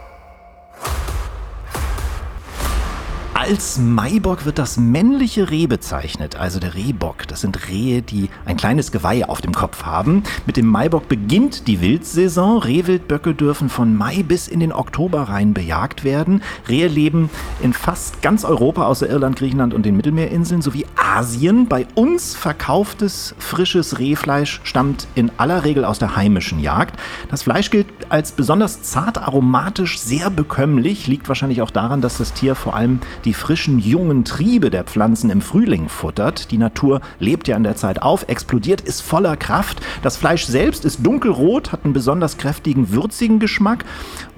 Als 3.40 3.78
Maibock 3.78 4.46
wird 4.46 4.58
das 4.58 4.78
männliche 4.78 5.48
Reh 5.48 5.68
bezeichnet, 5.68 6.34
also 6.34 6.58
der 6.58 6.74
Rehbock. 6.74 7.28
Das 7.28 7.40
sind 7.40 7.68
Rehe, 7.68 8.02
die 8.02 8.30
ein 8.44 8.56
kleines 8.56 8.90
Geweih 8.90 9.26
auf 9.28 9.40
dem 9.40 9.54
Kopf 9.54 9.84
haben. 9.84 10.24
Mit 10.44 10.56
dem 10.56 10.66
Maibock 10.66 11.08
beginnt 11.08 11.68
die 11.68 11.80
Wildsaison. 11.80 12.58
Rehwildböcke 12.58 13.34
dürfen 13.34 13.68
von 13.68 13.96
Mai 13.96 14.24
bis 14.24 14.48
in 14.48 14.58
den 14.58 14.72
Oktober 14.72 15.22
rein 15.28 15.54
bejagt 15.54 16.02
werden. 16.02 16.42
Rehe 16.68 16.88
leben 16.88 17.30
in 17.62 17.72
fast 17.72 18.22
ganz 18.22 18.44
Europa, 18.44 18.86
außer 18.86 19.08
Irland, 19.08 19.36
Griechenland 19.36 19.72
und 19.72 19.86
den 19.86 19.96
Mittelmeerinseln, 19.96 20.60
sowie 20.60 20.84
Asien. 20.96 21.68
Bei 21.68 21.86
uns 21.94 22.34
verkauftes 22.34 23.36
frisches 23.38 24.00
Rehfleisch 24.00 24.60
stammt 24.64 25.06
in 25.14 25.30
aller 25.36 25.64
Regel 25.64 25.84
aus 25.84 26.00
der 26.00 26.16
heimischen 26.16 26.58
Jagd. 26.58 26.98
Das 27.30 27.44
Fleisch 27.44 27.70
gilt 27.70 27.86
als 28.08 28.32
besonders 28.32 28.82
zart 28.82 29.16
aromatisch, 29.16 30.00
sehr 30.00 30.28
bekömmlich. 30.28 31.06
Liegt 31.06 31.28
wahrscheinlich 31.28 31.62
auch 31.62 31.70
daran, 31.70 32.00
dass 32.00 32.18
das 32.18 32.32
Tier 32.32 32.56
vor 32.56 32.74
allem 32.74 32.98
die 33.24 33.27
die 33.28 33.34
frischen, 33.34 33.78
jungen 33.78 34.24
Triebe 34.24 34.70
der 34.70 34.84
Pflanzen 34.84 35.28
im 35.28 35.42
Frühling 35.42 35.90
futtert. 35.90 36.50
Die 36.50 36.56
Natur 36.56 37.02
lebt 37.18 37.46
ja 37.46 37.58
in 37.58 37.62
der 37.62 37.76
Zeit 37.76 38.00
auf, 38.00 38.26
explodiert, 38.26 38.80
ist 38.80 39.02
voller 39.02 39.36
Kraft. 39.36 39.82
Das 40.02 40.16
Fleisch 40.16 40.46
selbst 40.46 40.86
ist 40.86 41.04
dunkelrot, 41.04 41.70
hat 41.70 41.84
einen 41.84 41.92
besonders 41.92 42.38
kräftigen, 42.38 42.90
würzigen 42.90 43.38
Geschmack. 43.38 43.84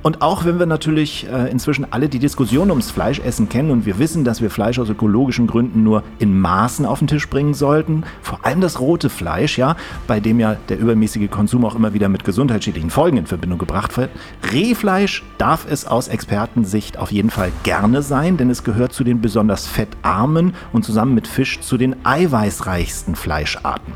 Und 0.03 0.23
auch 0.23 0.45
wenn 0.45 0.59
wir 0.59 0.67
natürlich 0.67 1.27
äh, 1.31 1.51
inzwischen 1.51 1.93
alle 1.93 2.09
die 2.09 2.19
Diskussion 2.19 2.71
ums 2.71 2.91
Fleischessen 2.91 3.49
kennen 3.51 3.71
und 3.71 3.85
wir 3.85 3.99
wissen, 3.99 4.25
dass 4.25 4.41
wir 4.41 4.51
Fleisch 4.51 4.79
aus 4.79 4.89
ökologischen 4.89 5.47
Gründen 5.47 5.83
nur 5.83 6.03
in 6.19 6.41
Maßen 6.41 6.87
auf 6.87 7.01
den 7.01 7.09
Tisch 7.09 7.29
bringen 7.29 7.53
sollten, 7.53 8.05
vor 8.23 8.45
allem 8.45 8.63
das 8.63 8.81
rote 8.81 9.11
Fleisch, 9.11 9.59
ja, 9.59 9.77
bei 10.07 10.21
dem 10.21 10.41
ja 10.41 10.57
der 10.71 10.79
übermäßige 10.79 11.31
Konsum 11.31 11.67
auch 11.67 11.75
immer 11.75 11.93
wieder 11.93 12.09
mit 12.09 12.25
gesundheitsschädlichen 12.25 12.91
Folgen 12.91 13.19
in 13.19 13.27
Verbindung 13.27 13.59
gebracht 13.59 13.97
wird. 13.99 14.11
Rehfleisch 14.53 15.23
darf 15.37 15.67
es 15.71 15.87
aus 15.87 16.09
Expertensicht 16.09 16.97
auf 16.97 17.13
jeden 17.13 17.31
Fall 17.31 17.53
gerne 17.63 18.03
sein, 18.03 18.39
denn 18.39 18.49
es 18.49 18.65
gehört 18.65 18.95
zu 18.95 19.05
den 19.05 19.21
besonders 19.21 19.67
fettarmen 19.67 20.55
und 20.73 20.85
zusammen 20.85 21.15
mit 21.15 21.27
Fisch 21.27 21.61
zu 21.61 21.77
den 21.77 21.95
eiweißreichsten 22.05 23.17
Fleischarten. 23.17 23.93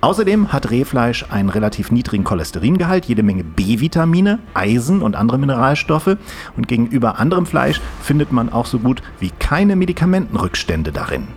Außerdem 0.00 0.52
hat 0.52 0.70
Rehfleisch 0.70 1.26
einen 1.30 1.48
relativ 1.48 1.90
niedrigen 1.90 2.24
Cholesteringehalt, 2.24 3.06
jede 3.06 3.22
Menge 3.22 3.44
B-Vitamine, 3.44 4.38
Eisen 4.54 5.02
und 5.02 5.16
andere 5.16 5.38
Mineralstoffe. 5.38 6.16
Und 6.56 6.68
gegenüber 6.68 7.18
anderem 7.18 7.46
Fleisch 7.46 7.80
findet 8.02 8.30
man 8.32 8.52
auch 8.52 8.66
so 8.66 8.78
gut 8.78 9.02
wie 9.20 9.30
keine 9.30 9.74
Medikamentenrückstände 9.76 10.92
darin. 10.92 11.28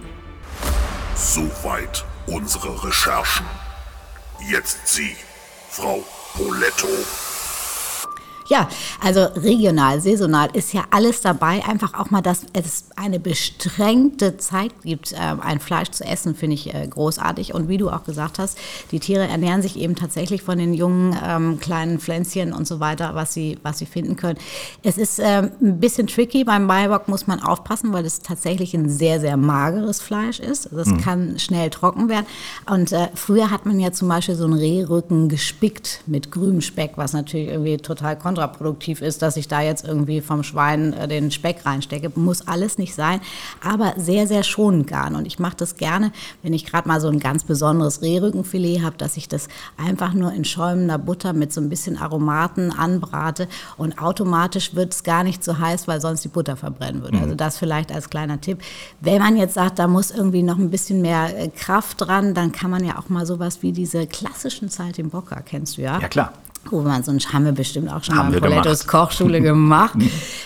Soweit 1.16 2.06
unsere 2.28 2.84
Recherchen. 2.84 3.46
Jetzt 4.50 4.88
Sie, 4.88 5.16
Frau 5.70 6.04
Poletto. 6.34 6.88
Ja, 8.50 8.68
also 9.00 9.25
regional, 9.36 10.01
saisonal 10.01 10.50
ist 10.53 10.74
ja 10.74 10.84
alles 10.89 11.22
dabei. 11.22 11.63
Einfach 11.68 11.94
auch 11.94 12.10
mal, 12.10 12.22
dass 12.22 12.48
es 12.53 12.86
eine 12.96 13.20
beschränkte 13.20 14.38
Zeit 14.38 14.72
gibt, 14.82 15.13
äh, 15.13 15.18
ein 15.18 15.60
Fleisch 15.60 15.91
zu 15.91 16.03
essen, 16.03 16.34
finde 16.34 16.56
ich 16.56 16.74
äh, 16.74 16.88
großartig. 16.88 17.53
Und 17.53 17.70
wie 17.70 17.77
du 17.77 17.91
auch 17.91 18.06
gesagt 18.06 18.39
hast, 18.39 18.58
die 18.91 19.00
Tiere 19.00 19.27
ernähren 19.27 19.62
sich 19.62 19.77
eben 19.77 19.96
tatsächlich 19.96 20.41
von 20.41 20.58
den 20.58 20.74
jungen 20.74 21.15
ähm, 21.24 21.60
kleinen 21.60 22.00
Pflänzchen 22.00 22.51
und 22.51 22.68
so 22.68 22.79
weiter, 22.79 23.13
was 23.13 23.36
sie, 23.36 23.60
was 23.62 23.77
sie 23.77 23.86
finden 23.86 24.15
können. 24.15 24.39
Es 24.82 24.98
ist 24.98 25.20
ähm, 25.20 25.51
ein 25.62 25.79
bisschen 25.79 26.08
tricky. 26.08 26.44
Beim 26.44 26.65
Maibock 26.65 27.08
muss 27.08 27.27
man 27.27 27.44
aufpassen, 27.44 27.94
weil 27.94 28.03
es 28.03 28.22
tatsächlich 28.22 28.74
ein 28.74 28.89
sehr, 28.89 29.20
sehr 29.20 29.38
mageres 29.38 30.01
Fleisch 30.01 30.39
ist. 30.39 30.70
Das 30.72 30.88
mhm. 30.88 31.01
kann 31.01 31.39
schnell 31.39 31.70
trocken 31.70 32.10
werden. 32.10 32.25
Und 32.68 32.94
äh, 32.94 33.10
früher 33.13 33.51
hat 33.51 33.68
man 33.68 33.79
ja 33.79 33.91
zum 33.91 34.08
Beispiel 34.08 34.34
so 34.34 34.46
einen 34.46 34.53
Rehrücken 34.53 35.29
gespickt 35.29 36.01
mit 36.08 36.32
grünem 36.32 36.62
Speck, 36.62 36.94
was 36.96 37.13
natürlich 37.13 37.50
irgendwie 37.50 37.77
total 37.77 38.18
kontra 38.18 38.38
kontraproduktiv 38.39 39.01
ist, 39.01 39.22
dass 39.22 39.38
ich 39.38 39.48
da 39.48 39.62
jetzt 39.62 39.86
irgendwie 39.86 40.22
vom 40.22 40.43
Schwein 40.43 40.93
äh, 40.93 41.08
den 41.08 41.31
Speck 41.31 41.65
reinstecke. 41.65 42.12
Muss 42.15 42.48
alles 42.48 42.77
nicht 42.77 42.96
sein, 42.96 43.19
aber 43.63 43.93
sehr, 43.98 44.27
sehr 44.27 44.43
schonend 44.43 44.88
garen. 44.88 45.15
Und 45.15 45.25
ich 45.25 45.39
mache 45.39 45.58
das 45.58 45.75
gerne, 45.75 46.12
wenn 46.41 46.53
ich 46.53 46.65
gerade 46.65 46.88
mal 46.88 47.01
so 47.01 47.10
ein 47.10 47.19
ganz 47.19 47.43
besonderes 47.43 48.01
Rehrückenfilet 48.01 48.81
habe, 48.81 48.98
dass 48.98 49.17
ich 49.17 49.27
das 49.27 49.48
einfach 49.77 50.13
nur 50.13 50.31
in 50.31 50.46
schäumender 50.46 50.98
Butter 50.98 51.34
mit 51.34 51.51
so 51.51 51.60
ein 51.60 51.69
bisschen 51.69 51.98
Aromaten 51.98 52.72
anbrate 52.72 53.48
und 53.77 54.01
automatisch 54.01 54.75
wird 54.75 54.93
es 54.93 55.03
gar 55.03 55.24
nicht 55.24 55.43
so 55.43 55.60
heiß, 55.60 55.88
weil 55.88 56.00
sonst 56.00 56.24
die 56.24 56.29
Butter 56.29 56.55
verbrennen 56.55 57.01
würde. 57.01 57.17
Mhm. 57.17 57.24
Also 57.24 57.36
das 57.36 57.58
vielleicht 57.58 57.91
als 57.91 58.10
kleiner 58.10 58.39
Tipp. 58.39 58.60
Wenn 59.01 59.19
man 59.19 59.36
jetzt 59.36 59.55
sagt, 59.55 59.79
da 59.79 59.88
muss 59.88 60.12
irgendwie 60.12 60.43
noch 60.43 60.58
ein 60.58 60.69
bisschen 60.69 61.01
mehr 61.01 61.38
äh, 61.38 61.50
Kraft 61.50 62.01
dran, 62.01 62.34
dann 62.34 62.51
kann 62.51 62.72
man 62.72 62.86
ja 62.86 62.98
auch 62.98 63.10
mal 63.10 63.25
sowas 63.25 63.62
wie 63.62 63.72
diese 63.72 64.08
klassischen 64.08 64.69
Zeit 64.69 64.98
im 65.00 65.10
Bocker, 65.10 65.41
kennst 65.41 65.77
du 65.77 65.81
ja? 65.81 66.00
Ja, 66.00 66.08
klar. 66.08 66.34
Man, 66.72 67.04
so 67.04 67.12
ein 67.12 67.20
haben 67.20 67.46
wir 67.46 67.52
bestimmt 67.52 67.92
auch 67.92 68.04
schon 68.04 68.16
haben 68.16 68.30
mal 68.30 68.36
in 68.36 68.42
Polettos 68.42 68.88
Kochschule 68.88 69.42
gemacht. 69.42 69.98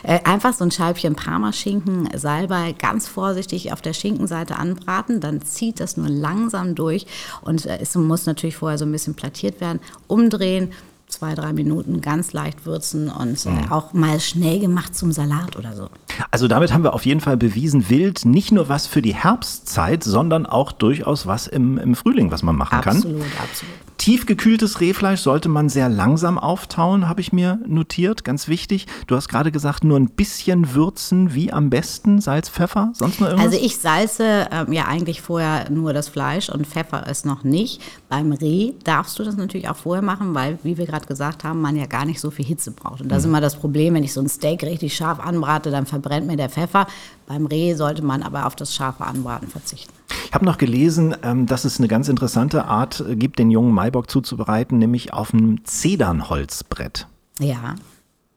äh, 0.03 0.19
einfach 0.23 0.53
so 0.53 0.63
ein 0.63 0.71
Scheibchen 0.71 1.15
Parmaschinken, 1.15 2.09
Salbei 2.15 2.73
ganz 2.77 3.07
vorsichtig 3.07 3.71
auf 3.71 3.81
der 3.81 3.93
Schinkenseite 3.93 4.57
anbraten, 4.57 5.19
dann 5.19 5.41
zieht 5.41 5.79
das 5.79 5.97
nur 5.97 6.09
langsam 6.09 6.75
durch 6.75 7.05
und 7.41 7.65
äh, 7.65 7.79
es 7.81 7.95
muss 7.95 8.25
natürlich 8.25 8.55
vorher 8.55 8.77
so 8.77 8.85
ein 8.85 8.91
bisschen 8.91 9.15
plattiert 9.15 9.61
werden. 9.61 9.79
Umdrehen, 10.07 10.71
zwei, 11.13 11.35
drei 11.35 11.53
Minuten 11.53 12.01
ganz 12.01 12.33
leicht 12.33 12.65
würzen 12.65 13.09
und 13.09 13.45
äh, 13.45 13.49
mhm. 13.49 13.71
auch 13.71 13.93
mal 13.93 14.19
schnell 14.19 14.59
gemacht 14.59 14.95
zum 14.95 15.11
Salat 15.11 15.55
oder 15.55 15.73
so. 15.75 15.89
Also 16.31 16.47
damit 16.47 16.73
haben 16.73 16.83
wir 16.83 16.93
auf 16.93 17.05
jeden 17.05 17.21
Fall 17.21 17.37
bewiesen, 17.37 17.89
Wild 17.89 18.25
nicht 18.25 18.51
nur 18.51 18.69
was 18.69 18.87
für 18.87 19.01
die 19.01 19.13
Herbstzeit, 19.13 20.03
sondern 20.03 20.45
auch 20.45 20.71
durchaus 20.71 21.27
was 21.27 21.47
im, 21.47 21.77
im 21.77 21.95
Frühling, 21.95 22.31
was 22.31 22.43
man 22.43 22.55
machen 22.55 22.75
absolut, 22.75 23.03
kann. 23.03 23.11
Absolut, 23.11 23.41
absolut. 23.41 23.73
Tiefgekühltes 24.03 24.81
Rehfleisch 24.81 25.21
sollte 25.21 25.47
man 25.47 25.69
sehr 25.69 25.87
langsam 25.87 26.37
auftauen, 26.37 27.07
habe 27.07 27.21
ich 27.21 27.31
mir 27.31 27.61
notiert, 27.65 28.25
ganz 28.25 28.49
wichtig. 28.49 28.85
Du 29.07 29.15
hast 29.15 29.29
gerade 29.29 29.49
gesagt, 29.49 29.85
nur 29.85 29.97
ein 29.97 30.09
bisschen 30.09 30.73
würzen, 30.73 31.33
wie 31.33 31.53
am 31.53 31.69
besten, 31.69 32.19
Salz, 32.19 32.49
Pfeffer, 32.49 32.91
sonst 32.91 33.21
noch 33.21 33.29
irgendwas? 33.29 33.53
Also 33.53 33.65
ich 33.65 33.77
salze 33.77 34.49
ähm, 34.51 34.73
ja 34.73 34.87
eigentlich 34.87 35.21
vorher 35.21 35.69
nur 35.69 35.93
das 35.93 36.09
Fleisch 36.09 36.49
und 36.49 36.67
Pfeffer 36.67 37.05
es 37.07 37.23
noch 37.23 37.45
nicht. 37.45 37.81
Beim 38.09 38.33
Reh 38.33 38.73
darfst 38.83 39.19
du 39.19 39.23
das 39.23 39.37
natürlich 39.37 39.69
auch 39.69 39.77
vorher 39.77 40.03
machen, 40.03 40.35
weil, 40.35 40.59
wie 40.63 40.77
wir 40.77 40.85
gerade 40.85 41.05
gesagt 41.05 41.45
haben, 41.45 41.61
man 41.61 41.77
ja 41.77 41.85
gar 41.85 42.03
nicht 42.03 42.19
so 42.19 42.29
viel 42.29 42.43
Hitze 42.43 42.71
braucht. 42.71 42.99
Und 42.99 43.07
das 43.07 43.19
ist 43.19 43.27
mhm. 43.27 43.31
immer 43.31 43.41
das 43.41 43.55
Problem, 43.55 43.93
wenn 43.93 44.03
ich 44.03 44.11
so 44.11 44.19
ein 44.19 44.27
Steak 44.27 44.63
richtig 44.63 44.97
scharf 44.97 45.21
anbrate, 45.21 45.71
dann 45.71 45.85
verbrennt 45.85 46.27
mir 46.27 46.35
der 46.35 46.49
Pfeffer. 46.49 46.87
Beim 47.25 47.45
Reh 47.45 47.73
sollte 47.75 48.01
man 48.01 48.21
aber 48.21 48.47
auf 48.47 48.57
das 48.57 48.75
scharfe 48.75 49.05
Anbraten 49.05 49.47
verzichten. 49.47 49.93
Ich 50.25 50.33
habe 50.33 50.45
noch 50.45 50.57
gelesen, 50.57 51.15
ähm, 51.23 51.45
dass 51.45 51.65
es 51.65 51.77
eine 51.79 51.87
ganz 51.87 52.09
interessante 52.09 52.65
Art 52.65 53.03
äh, 53.07 53.15
gibt, 53.15 53.39
den 53.39 53.51
jungen 53.51 53.73
Maibock 53.73 54.09
zuzubereiten, 54.09 54.79
nämlich 54.79 55.13
auf 55.13 55.33
einem 55.33 55.63
Zedernholzbrett. 55.63 57.07
Ja. 57.39 57.75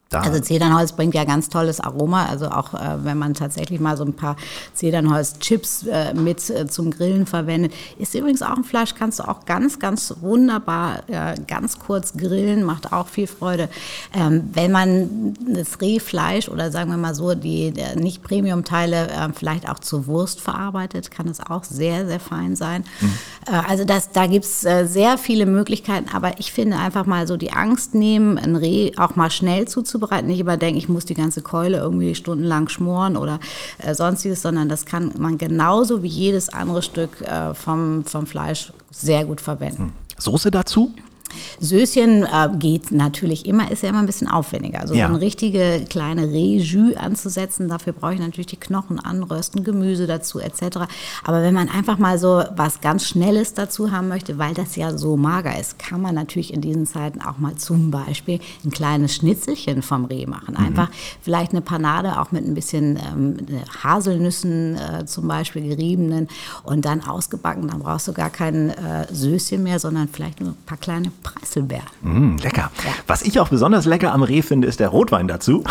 Da. 0.09 0.21
Also 0.21 0.39
Zedernholz 0.39 0.93
bringt 0.93 1.17
ja 1.17 1.25
ganz 1.25 1.49
tolles 1.49 1.81
Aroma. 1.81 2.27
Also 2.27 2.47
auch 2.47 2.75
äh, 2.75 3.05
wenn 3.05 3.19
man 3.19 3.35
tatsächlich 3.35 3.81
mal 3.81 3.97
so 3.97 4.05
ein 4.05 4.13
paar 4.13 4.37
Zedernholz-Chips 4.73 5.87
äh, 5.89 6.15
mit 6.15 6.49
äh, 6.49 6.69
zum 6.69 6.93
Grillen 6.93 7.27
verwendet. 7.27 7.73
Ist 7.99 8.15
übrigens 8.15 8.41
auch 8.41 8.57
ein 8.57 8.63
Fleisch, 8.63 8.95
kannst 8.95 9.19
du 9.19 9.27
auch 9.27 9.47
ganz, 9.47 9.81
ganz 9.81 10.15
wunderbar 10.21 11.03
äh, 11.09 11.35
ganz 11.49 11.81
kurz 11.81 12.17
grillen, 12.17 12.63
macht 12.63 12.93
auch 12.93 13.09
viel 13.09 13.27
Freude. 13.27 13.69
Ähm, 14.15 14.49
wenn 14.53 14.71
man 14.71 15.35
das 15.45 15.81
Rehfleisch 15.81 16.49
oder 16.49 16.71
sagen 16.71 16.91
wir 16.91 16.99
mal 16.99 17.17
so 17.17 17.35
die 17.35 17.73
äh, 17.77 17.97
nicht 17.97 18.23
Premium-Teile 18.23 19.09
äh, 19.09 19.29
vielleicht 19.35 19.69
auch 19.69 19.81
zur 19.81 20.07
Wurst 20.07 20.41
verarbeitet, 20.41 21.11
kann 21.11 21.27
es 21.27 21.41
auch 21.41 21.65
sehr, 21.65 22.07
sehr 22.07 22.21
fein 22.21 22.55
sein. 22.55 22.85
Mhm. 23.01 23.13
also 23.69 23.85
das, 23.85 24.13
da 24.13 24.27
gibt 24.27 24.45
es 24.45 24.61
sehr 24.61 25.19
viele 25.19 25.47
Möglichkeiten. 25.47 26.15
Aber 26.15 26.39
ich 26.39 26.53
finde 26.53 26.77
einfach 26.77 27.07
mal 27.07 27.27
so 27.27 27.37
die 27.37 27.53
Angst 27.53 27.95
nehmen, 27.95 28.39
ein 28.39 28.55
Reh 28.55 28.93
auch 28.97 29.17
mal 29.17 29.31
schnell 29.31 29.67
zuzubereiten 29.67 29.96
zuzubereiten. 29.97 30.29
Nicht 30.29 30.41
immer 30.41 30.57
denken, 30.57 30.79
ich 30.79 30.89
muss 30.89 31.05
die 31.05 31.15
ganze 31.15 31.43
Keule 31.43 31.79
irgendwie 31.79 32.15
stundenlang 32.15 32.69
schmoren 32.69 33.17
oder 33.17 33.41
äh, 33.79 33.95
sonstiges, 33.95 34.43
sondern 34.43 34.69
das 34.69 34.85
kann 34.85 35.13
man 35.19 35.39
genauso 35.39 36.03
wie 36.03 36.09
jedes 36.09 36.49
andere 36.49 36.83
Stück 36.83 37.21
äh, 37.23 37.55
vom, 37.55 38.05
vom 38.05 38.27
Fleisch 38.27 38.73
sehr 38.91 39.25
gut 39.25 39.41
verwenden. 39.41 39.83
Hm. 39.85 39.93
Soße 40.19 40.51
dazu? 40.51 40.93
Söschen 41.61 42.25
äh, 42.25 42.49
geht 42.59 42.91
natürlich 42.91 43.47
immer, 43.47 43.71
ist 43.71 43.83
ja 43.83 43.89
immer 43.89 44.01
ein 44.01 44.07
bisschen 44.07 44.29
aufwendiger. 44.29 44.81
Also 44.81 44.95
ja. 44.95 45.07
so 45.07 45.15
eine 45.15 45.23
richtige 45.23 45.85
kleine 45.89 46.31
Rejus 46.31 46.97
anzusetzen, 46.97 47.69
dafür 47.69 47.93
brauche 47.93 48.15
ich 48.15 48.21
natürlich 48.21 48.47
die 48.47 48.57
Knochen 48.57 49.01
anrösten, 49.01 49.65
Gemüse 49.65 50.07
dazu 50.07 50.41
etc. 50.41 50.79
Aber 51.25 51.43
wenn 51.43 51.55
man 51.55 51.69
einfach 51.69 51.99
mal 51.99 52.19
so 52.19 52.43
was 52.55 52.81
ganz 52.81 53.05
Schnelles 53.05 53.55
dazu 53.55 53.91
haben 53.91 54.09
möchte, 54.09 54.39
weil 54.39 54.55
das 54.55 54.77
ja 54.77 54.97
so 54.97 55.17
mager 55.17 55.59
ist, 55.59 55.79
kann 55.79 56.01
man 56.01 56.15
natürlich 56.15 56.53
in 56.53 56.61
diesen 56.61 56.87
Zeiten 56.87 57.21
auch 57.21 57.39
mal 57.39 57.57
zum 57.57 57.91
Beispiel 57.91 58.41
ein 58.65 58.71
kleines 58.71 59.15
Schnitzelchen 59.15 59.83
vom 59.83 60.05
Reh 60.05 60.27
machen. 60.27 60.55
Mhm. 60.59 60.67
Einfach 60.67 60.89
mhm. 60.89 60.95
vielleicht 61.23 61.53
eine 61.53 61.61
Panade 61.61 62.21
auch 62.21 62.33
mit 62.33 62.45
ein 62.47 62.55
bisschen 62.55 62.97
ähm, 62.97 63.37
Haselnüssen 63.83 64.77
äh, 64.77 65.07
zum 65.07 65.29
Beispiel 65.29 65.69
geriebenen 65.69 66.29
und 66.65 66.85
dann 66.85 67.03
ausgebacken. 67.03 67.69
Dann 67.69 67.81
brauchst 67.81 68.09
du 68.09 68.13
gar 68.13 68.31
kein 68.31 68.71
äh, 68.71 69.07
Söschen 69.13 69.63
mehr, 69.63 69.79
sondern 69.79 70.09
vielleicht 70.09 70.41
nur 70.41 70.51
ein 70.51 70.57
paar 70.67 70.79
kleine 70.79 71.11
Preiselbeer. 71.35 71.83
Mm, 72.03 72.37
lecker. 72.37 72.71
Ja. 72.85 72.91
Was 73.07 73.23
ich 73.23 73.41
auch 73.41 73.49
besonders 73.49 73.85
lecker 73.85 74.13
am 74.13 74.23
Reh 74.23 74.43
finde, 74.43 74.69
ist 74.69 74.81
der 74.81 74.89
Rotwein 74.89 75.27
dazu. 75.29 75.65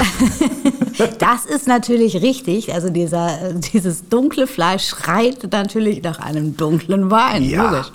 das 1.19 1.45
ist 1.45 1.67
natürlich 1.67 2.21
richtig. 2.21 2.73
Also 2.73 2.89
dieser, 2.89 3.53
dieses 3.53 4.09
dunkle 4.09 4.47
Fleisch 4.47 4.87
schreit 4.87 5.47
natürlich 5.51 6.03
nach 6.03 6.19
einem 6.19 6.57
dunklen 6.57 7.09
Wein. 7.11 7.43
Ja, 7.43 7.71
Logisch. 7.71 7.91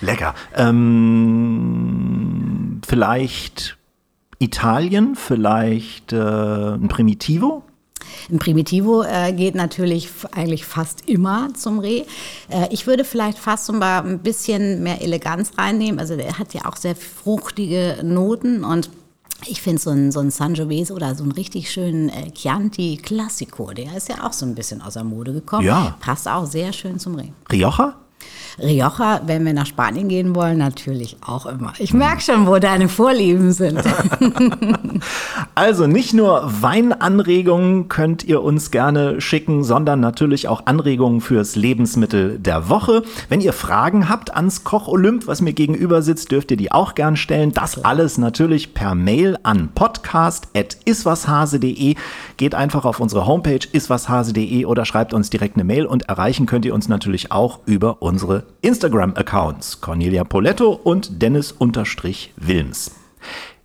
lecker. 0.00 0.34
Ähm, 0.56 1.10
vielleicht 2.86 3.76
Italien, 4.38 5.14
vielleicht 5.14 6.12
äh, 6.12 6.16
ein 6.74 6.88
Primitivo? 6.88 7.62
Ein 8.30 8.38
Primitivo 8.38 9.02
äh, 9.02 9.32
geht 9.32 9.54
natürlich 9.54 10.08
eigentlich 10.32 10.64
fast 10.64 11.08
immer 11.08 11.52
zum 11.54 11.78
Reh. 11.78 12.04
Äh, 12.48 12.68
ich 12.70 12.86
würde 12.86 13.04
vielleicht 13.04 13.38
fast 13.38 13.66
so 13.66 13.72
ein 13.72 14.18
bisschen 14.20 14.82
mehr 14.82 15.02
Eleganz 15.02 15.52
reinnehmen. 15.58 15.98
Also 16.00 16.16
der 16.16 16.38
hat 16.38 16.54
ja 16.54 16.66
auch 16.66 16.76
sehr 16.76 16.96
fruchtige 16.96 17.98
Noten 18.02 18.64
und 18.64 18.90
ich 19.46 19.60
finde 19.60 19.82
so 19.82 19.90
ein, 19.90 20.12
so 20.12 20.20
ein 20.20 20.30
Sangiovese 20.30 20.94
oder 20.94 21.14
so 21.14 21.24
einen 21.24 21.32
richtig 21.32 21.70
schönen 21.70 22.08
äh, 22.08 22.30
Chianti 22.30 22.98
Classico, 23.02 23.72
der 23.72 23.96
ist 23.96 24.08
ja 24.08 24.24
auch 24.24 24.32
so 24.32 24.46
ein 24.46 24.54
bisschen 24.54 24.80
aus 24.82 24.94
der 24.94 25.04
Mode 25.04 25.32
gekommen. 25.32 25.66
Ja. 25.66 25.96
Passt 26.00 26.28
auch 26.28 26.46
sehr 26.46 26.72
schön 26.72 26.98
zum 26.98 27.16
Reh. 27.16 27.28
Rioja? 27.50 27.96
Rioja, 28.58 29.20
wenn 29.26 29.44
wir 29.44 29.54
nach 29.54 29.66
Spanien 29.66 30.08
gehen 30.08 30.34
wollen, 30.34 30.58
natürlich 30.58 31.16
auch 31.26 31.46
immer. 31.46 31.72
Ich 31.78 31.94
merke 31.94 32.20
schon, 32.20 32.46
wo 32.46 32.58
deine 32.58 32.88
Vorlieben 32.88 33.52
sind. 33.52 33.82
Also 35.54 35.86
nicht 35.86 36.14
nur 36.14 36.50
Weinanregungen 36.62 37.88
könnt 37.88 38.24
ihr 38.24 38.42
uns 38.42 38.70
gerne 38.70 39.20
schicken, 39.20 39.64
sondern 39.64 40.00
natürlich 40.00 40.48
auch 40.48 40.64
Anregungen 40.64 41.20
fürs 41.20 41.56
Lebensmittel 41.56 42.38
der 42.38 42.70
Woche. 42.70 43.02
Wenn 43.28 43.42
ihr 43.42 43.52
Fragen 43.52 44.08
habt 44.08 44.34
ans 44.34 44.64
Koch 44.64 44.88
Olymp, 44.88 45.26
was 45.26 45.42
mir 45.42 45.52
gegenüber 45.52 46.00
sitzt, 46.00 46.32
dürft 46.32 46.52
ihr 46.52 46.56
die 46.56 46.72
auch 46.72 46.94
gern 46.94 47.16
stellen. 47.16 47.52
Das 47.52 47.84
alles 47.84 48.16
natürlich 48.16 48.72
per 48.72 48.94
Mail 48.94 49.36
an 49.42 49.68
podcast.iswashase.de. 49.74 51.96
Geht 52.36 52.54
einfach 52.54 52.84
auf 52.84 53.00
unsere 53.00 53.26
Homepage 53.26 53.66
iswashase.de 53.70 54.64
oder 54.64 54.86
schreibt 54.86 55.12
uns 55.12 55.28
direkt 55.30 55.56
eine 55.56 55.64
Mail 55.64 55.86
und 55.86 56.08
erreichen 56.08 56.46
könnt 56.46 56.64
ihr 56.64 56.74
uns 56.74 56.88
natürlich 56.88 57.30
auch 57.30 57.60
über 57.66 58.00
unsere 58.12 58.44
Instagram-Accounts 58.60 59.80
Cornelia 59.80 60.22
Poletto 60.24 60.70
und 60.70 61.22
Dennis-Wilms. 61.22 62.90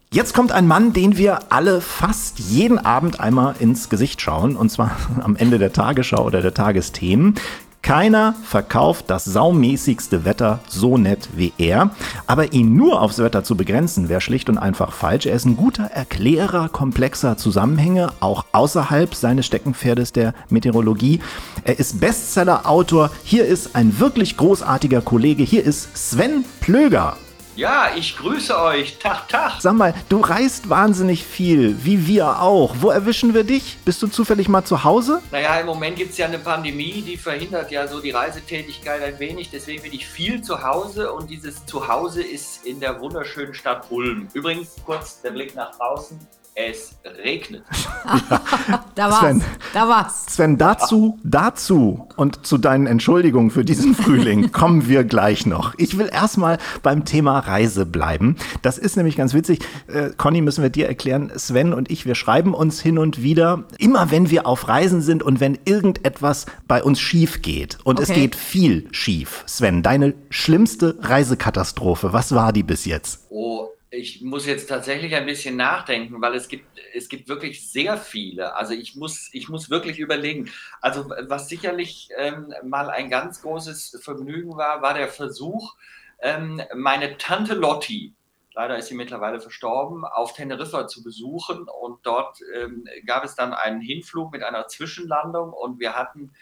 Jetzt 0.10 0.34
kommt 0.34 0.54
ein 0.54 0.68
Mann, 0.68 0.94
den 0.94 1.18
wir 1.18 1.52
alle 1.52 1.82
fast 1.82 2.40
jeden 2.40 2.80
Abend 2.80 3.20
einmal 3.20 3.56
ins 3.60 3.90
Gesicht 3.90 4.22
schauen, 4.22 4.56
und 4.56 4.70
zwar 4.70 4.96
am 5.22 5.36
Ende 5.36 5.60
der 5.60 5.74
Tagesschau 5.74 6.24
oder 6.24 6.42
der 6.42 6.54
Tagesthemen. 6.54 7.36
Keiner 7.82 8.36
verkauft 8.44 9.06
das 9.08 9.26
saumäßigste 9.26 10.26
Wetter 10.26 10.60
so 10.68 10.98
nett 10.98 11.30
wie 11.36 11.54
er. 11.58 11.92
Aber 12.26 12.52
ihn 12.54 12.76
nur 12.76 13.02
aufs 13.02 13.20
Wetter 13.20 13.44
zu 13.44 13.56
begrenzen, 13.56 14.10
wäre 14.10 14.22
schlicht 14.22 14.50
und 14.50 14.58
einfach 14.58 14.92
falsch. 14.92 15.26
Er 15.26 15.36
ist 15.36 15.46
ein 15.46 15.56
guter 15.58 15.86
Erklärer 15.86 16.70
komplexer 16.70 17.38
Zusammenhänge, 17.38 18.12
auch 18.20 18.46
außerhalb 18.52 19.16
seines 19.16 19.46
Steckenpferdes 19.46 20.12
der 20.12 20.34
Meteorologie. 20.50 21.22
Er 21.64 21.80
ist 21.80 22.00
Bestseller-Autor. 22.00 23.12
Hier 23.24 23.46
ist 23.46 23.76
ein 23.76 24.00
wirklich 24.00 24.38
großartiger 24.38 25.02
Kollege. 25.02 25.44
Hier 25.44 25.64
ist 25.64 25.96
Sven 25.96 26.44
Plöger. 26.60 27.18
Ja, 27.58 27.90
ich 27.96 28.16
grüße 28.16 28.56
euch. 28.56 29.00
Tag, 29.00 29.30
Tag. 29.30 29.60
Sag 29.62 29.74
mal, 29.74 29.96
du 30.10 30.20
reist 30.20 30.70
wahnsinnig 30.70 31.26
viel, 31.26 31.84
wie 31.84 32.06
wir 32.06 32.40
auch. 32.40 32.76
Wo 32.82 32.92
erwischen 32.92 33.34
wir 33.34 33.44
dich? 33.44 33.80
Bist 33.84 34.00
du 34.04 34.06
zufällig 34.06 34.48
mal 34.48 34.64
zu 34.64 34.84
Hause? 34.84 35.24
Naja, 35.32 35.60
im 35.60 35.66
Moment 35.66 35.96
gibt 35.96 36.12
es 36.12 36.20
ja 36.20 36.28
eine 36.28 36.38
Pandemie, 36.38 37.02
die 37.02 37.18
verhindert 37.18 37.72
ja 37.72 37.88
so 37.88 38.00
die 38.00 38.12
Reisetätigkeit 38.12 39.02
ein 39.02 39.18
wenig. 39.18 39.50
Deswegen 39.50 39.82
bin 39.82 39.92
ich 39.92 40.06
viel 40.06 40.44
zu 40.44 40.62
Hause 40.62 41.12
und 41.12 41.32
dieses 41.32 41.66
Zuhause 41.66 42.22
ist 42.22 42.64
in 42.64 42.80
der 42.80 43.02
wunderschönen 43.02 43.56
Stadt 43.56 43.88
Ulm. 43.90 44.28
Übrigens, 44.36 44.76
kurz 44.86 45.22
der 45.24 45.32
Blick 45.32 45.56
nach 45.56 45.76
draußen 45.76 46.20
es 46.58 46.96
regnet. 47.24 47.64
da 48.96 49.12
war's. 49.12 49.20
Sven, 49.20 49.44
da 49.74 49.88
war's. 49.88 50.26
Sven, 50.28 50.58
dazu, 50.58 51.20
dazu 51.24 52.08
und 52.16 52.48
zu 52.48 52.58
deinen 52.58 52.88
Entschuldigungen 52.88 53.52
für 53.52 53.64
diesen 53.64 53.94
Frühling 53.94 54.52
kommen 54.52 54.88
wir 54.88 55.04
gleich 55.04 55.46
noch. 55.46 55.76
Ich 55.78 56.00
will 56.00 56.10
erstmal 56.12 56.58
beim 56.82 57.06
Thema 57.06 57.38
Reise 57.38 57.86
bleiben. 57.86 58.38
Das 58.64 58.80
ist 58.80 58.98
nämlich 58.98 59.16
ganz 59.16 59.36
witzig. 59.36 59.60
Äh, 59.86 60.10
Conny, 60.18 60.42
müssen 60.42 60.64
wir 60.64 60.72
dir 60.72 60.88
erklären, 60.88 61.32
Sven 61.36 61.74
und 61.74 61.92
ich, 61.92 62.08
wir 62.08 62.16
schreiben 62.16 62.56
uns 62.56 62.82
hin 62.82 62.98
und 62.98 63.22
wieder, 63.22 63.66
immer 63.78 64.10
wenn 64.10 64.32
wir 64.32 64.48
auf 64.48 64.68
Reisen 64.68 65.02
sind 65.02 65.22
und 65.22 65.40
wenn 65.40 65.60
irgendetwas 65.66 66.48
bei 66.68 66.82
uns 66.82 67.00
schief 67.00 67.44
geht. 67.44 67.78
Und 67.84 68.00
okay. 68.00 68.12
es 68.12 68.16
geht 68.16 68.36
viel 68.36 68.88
schief. 68.92 69.44
Sven, 69.46 69.84
deine 69.84 70.16
schlimmste 70.32 70.98
Reisekatastrophe, 71.02 72.14
was 72.14 72.34
war 72.34 72.52
die 72.52 72.64
bis 72.64 72.86
jetzt? 72.86 73.28
Oh, 73.30 73.68
ich 73.90 74.22
muss 74.22 74.46
jetzt 74.46 74.68
tatsächlich 74.68 75.16
ein 75.16 75.26
bisschen 75.26 75.56
nachdenken, 75.56 76.22
weil 76.22 76.36
es 76.36 76.48
gibt, 76.48 76.66
es 76.94 77.08
gibt 77.08 77.30
wirklich 77.30 77.72
sehr 77.72 77.98
viele. 77.98 78.56
Also 78.56 78.74
ich 78.74 78.96
muss, 78.96 79.30
ich 79.32 79.48
muss 79.50 79.70
wirklich 79.70 80.00
überlegen. 80.00 80.52
Also 80.82 81.10
was 81.28 81.48
sicherlich 81.48 82.10
ähm, 82.18 82.54
mal 82.64 82.90
ein 82.90 83.10
ganz 83.10 83.42
großes 83.42 84.00
Vergnügen 84.02 84.58
war, 84.58 84.82
war 84.82 84.94
der 84.94 85.08
Versuch, 85.08 85.76
ähm, 86.20 86.62
meine 86.76 87.18
Tante 87.18 87.54
Lotti, 87.54 88.14
leider 88.54 88.78
ist 88.78 88.88
sie 88.88 88.96
mittlerweile 88.96 89.40
verstorben, 89.40 90.04
auf 90.04 90.34
Teneriffa 90.34 90.88
zu 90.88 91.04
besuchen. 91.04 91.68
Und 91.70 92.06
dort 92.06 92.40
ähm, 92.56 92.86
gab 93.06 93.24
es 93.24 93.36
dann 93.36 93.54
einen 93.54 93.82
Hinflug 93.82 94.34
mit 94.34 94.44
einer 94.44 94.68
Zwischenlandung 94.68 95.54
und 95.54 95.80
wir 95.80 95.96
hatten 95.96 96.34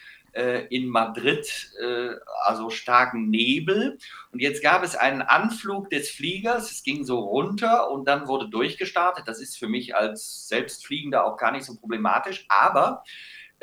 in 0.70 0.88
Madrid 0.88 1.72
äh, 1.82 2.15
also 2.44 2.70
starken 2.70 3.30
Nebel. 3.30 3.98
Und 4.32 4.39
jetzt 4.39 4.62
gab 4.62 4.84
es 4.84 4.96
einen 4.96 5.22
Anflug 5.22 5.89
des 5.89 6.10
Fliegers, 6.10 6.72
es 6.72 6.84
ging 6.84 7.06
so 7.06 7.20
runter 7.20 7.89
und 7.89 8.06
dann 8.08 8.27
wurde 8.27 8.50
durchgestartet. 8.50 9.27
Das 9.27 9.39
ist 9.39 9.58
für 9.58 9.68
mich 9.68 9.96
als 9.96 10.48
Selbstfliegender 10.48 11.25
auch 11.25 11.38
gar 11.38 11.51
nicht 11.51 11.65
so 11.65 11.75
problematisch, 11.75 12.46
aber 12.50 13.04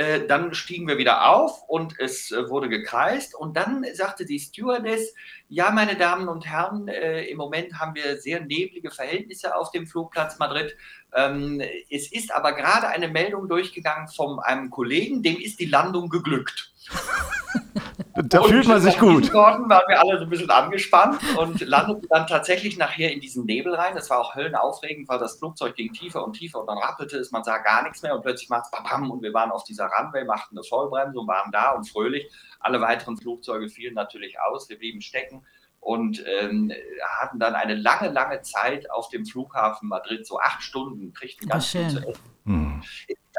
äh, 0.03 0.27
dann 0.27 0.53
stiegen 0.55 0.89
wir 0.89 0.99
wieder 0.99 1.29
auf 1.29 1.63
und 1.69 1.99
es 2.01 2.33
äh, 2.33 2.49
wurde 2.51 2.69
gekreist 2.69 3.35
und 3.35 3.57
dann 3.57 3.85
sagte 3.95 4.27
die 4.27 4.41
Stewardess, 4.41 5.15
ja, 5.49 5.71
meine 5.71 5.97
Damen 5.97 6.29
und 6.29 6.45
Herren, 6.45 6.89
äh, 6.89 7.25
im 7.27 7.39
Moment 7.39 7.79
haben 7.79 7.95
wir 7.95 8.19
sehr 8.19 8.41
neblige 8.41 8.91
Verhältnisse 8.91 9.55
auf 9.55 9.71
dem 9.71 9.87
Flugplatz 9.87 10.39
Madrid. 10.39 10.77
Ähm, 11.15 11.63
es 11.89 12.11
ist 12.11 12.35
aber 12.35 12.53
gerade 12.53 12.89
eine 12.89 13.09
Meldung 13.09 13.49
durchgegangen 13.49 14.09
von 14.09 14.41
einem 14.41 14.71
Kollegen, 14.71 15.23
dem 15.23 15.37
ist 15.37 15.61
die 15.61 15.67
Landung 15.67 16.09
geglückt. 16.09 16.73
Da 18.15 18.41
und 18.41 18.49
fühlt 18.49 18.69
man 18.69 18.81
sich 18.81 18.99
gut. 18.99 19.33
Worten 19.33 19.69
waren 19.71 19.85
wir 19.89 19.99
alle 20.01 20.19
so 20.19 20.25
ein 20.25 20.31
bisschen 20.31 20.51
angespannt 20.51 21.21
und 21.39 21.61
landeten 21.61 22.07
dann 22.11 22.27
tatsächlich 22.27 22.77
nachher 22.77 23.13
in 23.13 23.21
diesen 23.21 23.47
Nebel 23.47 23.75
rein. 23.75 23.95
Das 23.95 24.11
war 24.11 24.19
auch 24.19 24.35
höllenaufregend, 24.35 25.09
weil 25.09 25.19
das 25.19 25.39
Flugzeug 25.39 25.75
ging 25.77 25.93
tiefer 25.93 26.25
und 26.25 26.35
tiefer 26.35 26.61
und 26.61 26.67
dann 26.67 26.79
rappelte 26.79 27.17
es, 27.17 27.31
man 27.31 27.43
sah 27.43 27.59
gar 27.59 27.83
nichts 27.83 28.03
mehr 28.03 28.15
und 28.15 28.23
plötzlich 28.23 28.51
macht 28.51 28.67
es 28.67 28.71
babam 28.71 29.11
und 29.11 29.23
wir 29.23 29.33
waren 29.33 29.51
auf 29.51 29.65
dieser 29.65 29.87
Runway, 29.87 30.25
machten 30.25 30.57
eine 30.57 30.65
Vollbremse 30.65 31.19
und 31.19 31.27
waren 31.27 31.51
da 31.53 31.71
und 31.71 31.89
fröhlich. 31.89 32.31
Alle 32.61 32.81
weiteren 32.81 33.17
Flugzeuge 33.17 33.69
fielen 33.69 33.95
natürlich 33.95 34.39
aus, 34.41 34.69
wir 34.69 34.79
blieben 34.79 35.01
stecken 35.01 35.47
und 35.81 36.23
ähm, 36.27 36.73
hatten 37.19 37.41
dann 37.41 37.55
eine 37.55 37.75
lange, 37.75 38.09
lange 38.11 38.43
Zeit 38.43 38.91
auf 38.91 39.09
dem 39.09 39.27
Flughafen 39.27 39.89
Madrid, 39.89 40.27
so 40.27 40.39
acht 40.39 40.63
Stunden, 40.63 41.13
kriegten 41.13 41.49
ganz 41.49 41.67
viel 41.67 41.89
zu 41.89 41.99
essen. 42.07 42.23
Hm. 42.45 42.83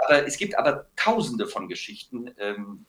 Aber 0.06 0.26
es 0.26 0.38
gibt 0.38 0.58
aber 0.58 0.88
tausende 0.96 1.48
von 1.48 1.70
Geschichten, 1.70 2.32
ähm, 2.38 2.86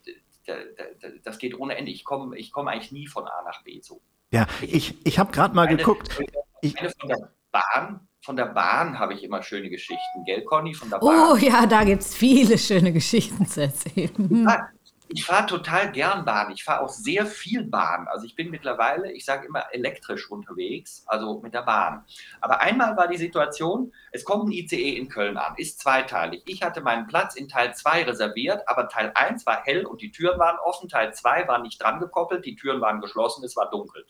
das 1.25 1.39
geht 1.39 1.59
ohne 1.59 1.77
Ende. 1.77 1.91
Ich 1.91 2.05
komme 2.05 2.37
ich 2.39 2.53
komm 2.53 2.69
eigentlich 2.69 2.93
nie 2.93 3.07
von 3.07 3.27
A 3.27 3.43
nach 3.43 3.63
B 3.63 3.81
so. 3.81 4.01
Ja, 4.31 4.47
ich, 4.63 4.97
ich 5.07 5.19
habe 5.19 5.33
gerade 5.33 5.55
mal 5.55 5.67
eine, 5.67 5.77
geguckt. 5.77 6.19
Ich, 6.61 6.75
von 6.99 7.09
der 7.09 7.31
Bahn, 7.53 8.09
von 8.21 8.37
der 8.37 8.47
Bahn 8.47 8.99
habe 8.99 9.15
ich 9.15 9.23
immer 9.23 9.43
schöne 9.43 9.71
Geschichten, 9.71 10.25
gell, 10.25 10.43
Conny? 10.43 10.75
Von 10.75 10.91
der 10.91 10.99
Bahn. 10.99 11.33
Oh 11.33 11.37
ja, 11.37 11.67
da 11.67 11.85
gibt 11.85 12.03
es 12.03 12.15
viele 12.15 12.59
schöne 12.59 12.93
Geschichten 12.93 13.47
zu 13.47 13.63
erzählen. 13.63 14.45
Ja, 14.47 14.69
ich 15.15 15.25
fahre 15.25 15.47
total 15.47 15.93
gern 15.93 16.25
Bahn. 16.25 16.51
Ich 16.51 16.65
fahre 16.65 16.83
auch 16.83 16.89
sehr 16.89 17.25
viel 17.25 17.63
Bahn. 17.63 18.09
Also 18.09 18.27
ich 18.27 18.35
bin 18.35 18.51
mittlerweile, 18.51 19.13
ich 19.13 19.25
sage 19.25 19.47
immer, 19.47 19.65
elektrisch 19.73 20.29
unterwegs, 20.29 21.05
also 21.07 21.41
mit 21.41 21.55
der 21.55 21.63
Bahn. 21.63 22.05
Aber 22.41 22.61
einmal 22.61 22.97
war 22.97 23.07
die 23.07 23.17
Situation, 23.17 23.93
es 24.11 24.25
kommt 24.25 24.49
ein 24.49 24.53
ICE 24.53 24.97
in 24.97 25.09
Köln 25.09 25.37
an, 25.37 25.55
ist 25.57 25.79
zweiteilig. 25.79 26.43
Ich 26.47 26.65
hatte 26.65 26.81
meinen 26.81 27.07
Platz 27.07 27.37
in 27.37 27.49
Teil 27.49 27.73
2 27.73 28.03
reserviert, 28.07 28.69
aber 28.69 28.89
Teil 28.89 29.13
1 29.15 29.47
war 29.47 29.63
hell 29.63 29.87
und 29.87 30.03
die 30.03 30.11
Türen 30.11 30.41
waren 30.41 30.59
offen. 30.59 30.89
Teil 30.89 31.15
2 31.15 31.47
war 31.47 31.61
nicht 31.61 31.81
dran 31.81 32.01
gekoppelt, 32.01 32.45
die 32.45 32.57
Türen 32.57 32.81
waren 32.81 33.01
geschlossen, 33.01 33.45
es 33.45 33.55
war 33.55 33.71
dunkel. 33.71 34.05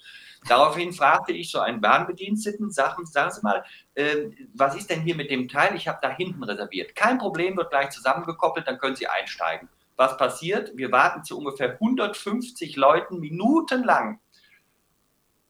Daraufhin 0.48 0.94
fragte 0.94 1.32
ich 1.32 1.50
so 1.50 1.60
einen 1.60 1.82
Bahnbediensteten, 1.82 2.70
sagen, 2.70 3.04
sagen 3.04 3.30
Sie 3.30 3.42
mal, 3.42 3.62
äh, 3.94 4.30
was 4.54 4.74
ist 4.74 4.88
denn 4.88 5.02
hier 5.02 5.16
mit 5.16 5.30
dem 5.30 5.48
Teil? 5.48 5.76
Ich 5.76 5.86
habe 5.86 5.98
da 6.00 6.08
hinten 6.08 6.42
reserviert. 6.44 6.96
Kein 6.96 7.18
Problem, 7.18 7.58
wird 7.58 7.68
gleich 7.68 7.90
zusammengekoppelt, 7.90 8.66
dann 8.66 8.78
können 8.78 8.96
Sie 8.96 9.06
einsteigen 9.06 9.68
was 9.96 10.16
passiert? 10.16 10.72
Wir 10.74 10.90
warten 10.92 11.24
zu 11.24 11.38
ungefähr 11.38 11.72
150 11.72 12.76
Leuten 12.76 13.20
minutenlang. 13.20 14.20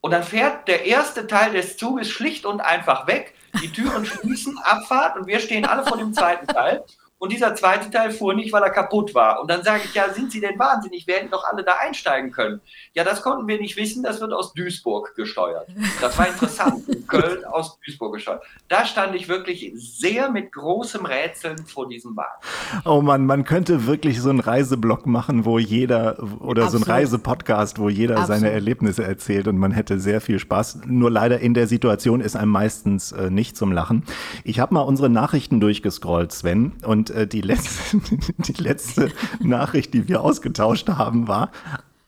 Und 0.00 0.10
dann 0.10 0.22
fährt 0.22 0.68
der 0.68 0.84
erste 0.84 1.26
Teil 1.26 1.52
des 1.52 1.78
Zuges 1.78 2.10
schlicht 2.10 2.44
und 2.44 2.60
einfach 2.60 3.06
weg. 3.06 3.34
Die 3.62 3.72
Türen 3.72 4.04
schließen, 4.04 4.58
Abfahrt 4.58 5.16
und 5.16 5.26
wir 5.26 5.40
stehen 5.40 5.64
alle 5.64 5.86
vor 5.86 5.96
dem 5.96 6.12
zweiten 6.12 6.46
Teil. 6.46 6.84
Und 7.24 7.32
dieser 7.32 7.54
zweite 7.54 7.90
Teil 7.90 8.10
fuhr 8.10 8.34
nicht, 8.34 8.52
weil 8.52 8.62
er 8.62 8.68
kaputt 8.68 9.14
war. 9.14 9.40
Und 9.40 9.50
dann 9.50 9.62
sage 9.62 9.84
ich, 9.86 9.94
ja, 9.94 10.12
sind 10.12 10.30
Sie 10.30 10.42
denn 10.42 10.58
wahnsinnig? 10.58 11.06
Wir 11.06 11.14
hätten 11.14 11.30
doch 11.30 11.42
alle 11.50 11.64
da 11.64 11.72
einsteigen 11.80 12.32
können. 12.32 12.60
Ja, 12.92 13.02
das 13.02 13.22
konnten 13.22 13.48
wir 13.48 13.58
nicht 13.58 13.78
wissen, 13.78 14.02
das 14.02 14.20
wird 14.20 14.34
aus 14.34 14.52
Duisburg 14.52 15.14
gesteuert. 15.16 15.66
Das 16.02 16.18
war 16.18 16.28
interessant. 16.28 16.86
In 16.86 17.06
Köln 17.06 17.42
aus 17.46 17.78
Duisburg 17.80 18.12
gesteuert. 18.16 18.42
Da 18.68 18.84
stand 18.84 19.14
ich 19.14 19.26
wirklich 19.26 19.72
sehr 19.74 20.30
mit 20.30 20.52
großem 20.52 21.06
Rätseln 21.06 21.56
vor 21.64 21.88
diesem 21.88 22.14
Wagen. 22.14 22.42
Oh 22.84 23.00
Mann, 23.00 23.24
man 23.24 23.44
könnte 23.44 23.86
wirklich 23.86 24.20
so 24.20 24.28
einen 24.28 24.40
Reiseblock 24.40 25.06
machen, 25.06 25.46
wo 25.46 25.58
jeder, 25.58 26.18
oder 26.40 26.64
Absolut. 26.64 26.84
so 26.84 26.90
ein 26.90 26.94
Reisepodcast, 26.94 27.78
wo 27.78 27.88
jeder 27.88 28.18
Absolut. 28.18 28.42
seine 28.42 28.52
Erlebnisse 28.52 29.02
erzählt 29.02 29.48
und 29.48 29.56
man 29.56 29.72
hätte 29.72 29.98
sehr 29.98 30.20
viel 30.20 30.38
Spaß. 30.38 30.80
Nur 30.84 31.10
leider 31.10 31.40
in 31.40 31.54
der 31.54 31.68
Situation 31.68 32.20
ist 32.20 32.36
einem 32.36 32.52
meistens 32.52 33.12
äh, 33.12 33.30
nicht 33.30 33.56
zum 33.56 33.72
Lachen. 33.72 34.02
Ich 34.44 34.60
habe 34.60 34.74
mal 34.74 34.82
unsere 34.82 35.08
Nachrichten 35.08 35.58
durchgescrollt, 35.58 36.30
Sven, 36.30 36.72
und 36.84 37.13
äh, 37.14 37.26
die, 37.26 37.40
letzte, 37.40 37.98
die 38.38 38.62
letzte 38.62 39.12
Nachricht, 39.40 39.94
die 39.94 40.08
wir 40.08 40.22
ausgetauscht 40.22 40.88
haben, 40.88 41.28
war, 41.28 41.50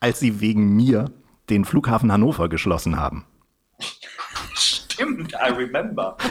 als 0.00 0.20
sie 0.20 0.40
wegen 0.40 0.74
mir 0.76 1.10
den 1.48 1.64
Flughafen 1.64 2.12
Hannover 2.12 2.48
geschlossen 2.48 2.98
haben. 2.98 3.24
Stimmt, 4.54 5.32
I 5.34 5.52
remember. 5.52 6.16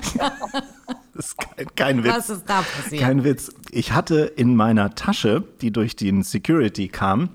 Das 1.14 1.28
ist 1.28 1.38
kein, 1.38 1.76
kein 1.76 2.04
Witz. 2.04 2.14
Was 2.14 2.30
ist 2.30 2.44
da 2.46 2.62
passiert? 2.62 3.02
Kein 3.02 3.24
Witz. 3.24 3.50
Ich 3.72 3.94
hatte 3.94 4.26
in 4.36 4.54
meiner 4.54 4.96
Tasche, 4.96 5.46
die 5.62 5.72
durch 5.72 5.96
den 5.96 6.24
Security 6.24 6.90
kam, 6.90 7.30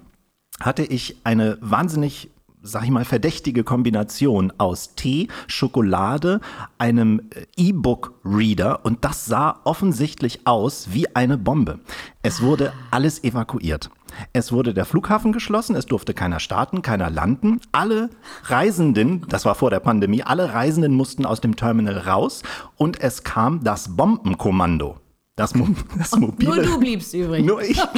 hatte 0.60 0.82
ich 0.82 1.16
eine 1.24 1.56
wahnsinnig 1.62 2.30
sag 2.62 2.84
ich 2.84 2.90
mal, 2.90 3.04
verdächtige 3.04 3.64
Kombination 3.64 4.52
aus 4.58 4.94
Tee, 4.94 5.28
Schokolade, 5.46 6.40
einem 6.78 7.22
äh, 7.30 7.46
E-Book-Reader 7.56 8.84
und 8.84 9.04
das 9.04 9.26
sah 9.26 9.60
offensichtlich 9.64 10.46
aus 10.46 10.88
wie 10.92 11.14
eine 11.14 11.38
Bombe. 11.38 11.80
Es 12.22 12.42
wurde 12.42 12.72
alles 12.90 13.24
evakuiert. 13.24 13.90
Es 14.32 14.52
wurde 14.52 14.74
der 14.74 14.84
Flughafen 14.84 15.32
geschlossen, 15.32 15.76
es 15.76 15.86
durfte 15.86 16.14
keiner 16.14 16.40
starten, 16.40 16.82
keiner 16.82 17.10
landen. 17.10 17.60
Alle 17.72 18.10
Reisenden, 18.44 19.24
das 19.28 19.44
war 19.44 19.54
vor 19.54 19.70
der 19.70 19.80
Pandemie, 19.80 20.22
alle 20.22 20.52
Reisenden 20.52 20.94
mussten 20.94 21.24
aus 21.24 21.40
dem 21.40 21.56
Terminal 21.56 21.98
raus 21.98 22.42
und 22.76 23.00
es 23.00 23.22
kam 23.22 23.62
das 23.62 23.96
Bombenkommando. 23.96 24.98
Das, 25.36 25.54
Mo 25.54 25.68
das 25.98 26.16
mobile. 26.16 26.54
Nur 26.54 26.64
du 26.64 26.78
bliebst 26.78 27.14
übrig. 27.14 27.44
Nur 27.44 27.62
ich. 27.62 27.80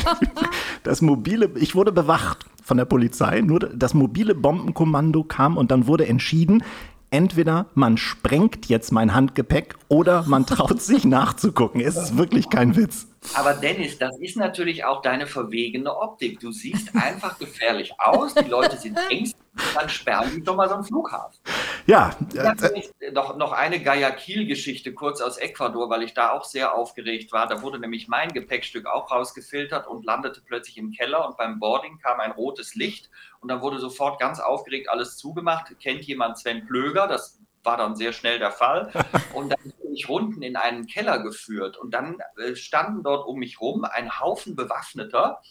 Das 0.84 1.00
mobile, 1.00 1.48
ich 1.54 1.76
wurde 1.76 1.92
bewacht 1.92 2.44
von 2.60 2.76
der 2.76 2.86
Polizei. 2.86 3.40
Nur 3.40 3.60
das 3.60 3.94
mobile 3.94 4.34
Bombenkommando 4.34 5.22
kam 5.22 5.56
und 5.56 5.70
dann 5.70 5.86
wurde 5.86 6.06
entschieden, 6.08 6.64
entweder 7.12 7.66
man 7.74 7.96
sprengt 7.96 8.66
jetzt 8.66 8.90
mein 8.90 9.14
Handgepäck 9.14 9.76
oder 9.88 10.24
man 10.26 10.46
traut 10.46 10.80
sich 10.82 11.04
nachzugucken. 11.04 11.80
Es 11.80 11.96
ist 11.96 12.16
wirklich 12.16 12.50
kein 12.50 12.74
Witz. 12.76 13.06
Aber 13.34 13.54
Dennis, 13.54 13.98
das 13.98 14.18
ist 14.18 14.36
natürlich 14.36 14.84
auch 14.84 15.00
deine 15.00 15.26
verwegene 15.26 15.96
Optik. 15.96 16.40
Du 16.40 16.50
siehst 16.50 16.94
einfach 16.94 17.38
gefährlich 17.38 17.92
aus, 17.98 18.34
die 18.34 18.48
Leute 18.48 18.76
sind 18.76 18.98
ängstlich, 19.10 19.36
dann 19.74 19.88
sperren 19.88 20.30
die 20.34 20.42
doch 20.42 20.56
mal 20.56 20.68
so 20.68 20.74
einen 20.74 20.84
Flughafen. 20.84 21.38
Ja. 21.86 22.16
Äh, 22.34 23.12
noch, 23.12 23.36
noch 23.36 23.52
eine 23.52 23.80
Guayaquil-Geschichte 23.80 24.92
kurz 24.94 25.20
aus 25.20 25.36
Ecuador, 25.36 25.88
weil 25.90 26.02
ich 26.02 26.14
da 26.14 26.30
auch 26.30 26.44
sehr 26.44 26.74
aufgeregt 26.74 27.32
war. 27.32 27.46
Da 27.46 27.62
wurde 27.62 27.78
nämlich 27.78 28.08
mein 28.08 28.32
Gepäckstück 28.32 28.86
auch 28.86 29.10
rausgefiltert 29.10 29.86
und 29.86 30.04
landete 30.04 30.40
plötzlich 30.44 30.78
im 30.78 30.90
Keller 30.90 31.26
und 31.26 31.36
beim 31.36 31.60
Boarding 31.60 31.98
kam 31.98 32.18
ein 32.18 32.32
rotes 32.32 32.74
Licht 32.74 33.10
und 33.42 33.48
dann 33.48 33.60
wurde 33.60 33.80
sofort 33.80 34.20
ganz 34.20 34.38
aufgeregt 34.38 34.88
alles 34.88 35.16
zugemacht. 35.16 35.74
Kennt 35.80 36.04
jemand 36.04 36.38
Sven 36.38 36.64
Plöger? 36.64 37.08
Das 37.08 37.40
war 37.64 37.76
dann 37.76 37.96
sehr 37.96 38.12
schnell 38.12 38.38
der 38.38 38.52
Fall. 38.52 38.92
Und 39.34 39.50
dann 39.50 39.60
bin 39.62 39.94
ich 39.94 40.08
unten 40.08 40.42
in 40.42 40.56
einen 40.56 40.86
Keller 40.86 41.18
geführt 41.18 41.76
und 41.76 41.92
dann 41.92 42.18
äh, 42.36 42.56
standen 42.56 43.02
dort 43.02 43.26
um 43.26 43.38
mich 43.38 43.60
rum 43.60 43.84
ein 43.84 44.20
Haufen 44.20 44.56
Bewaffneter. 44.56 45.42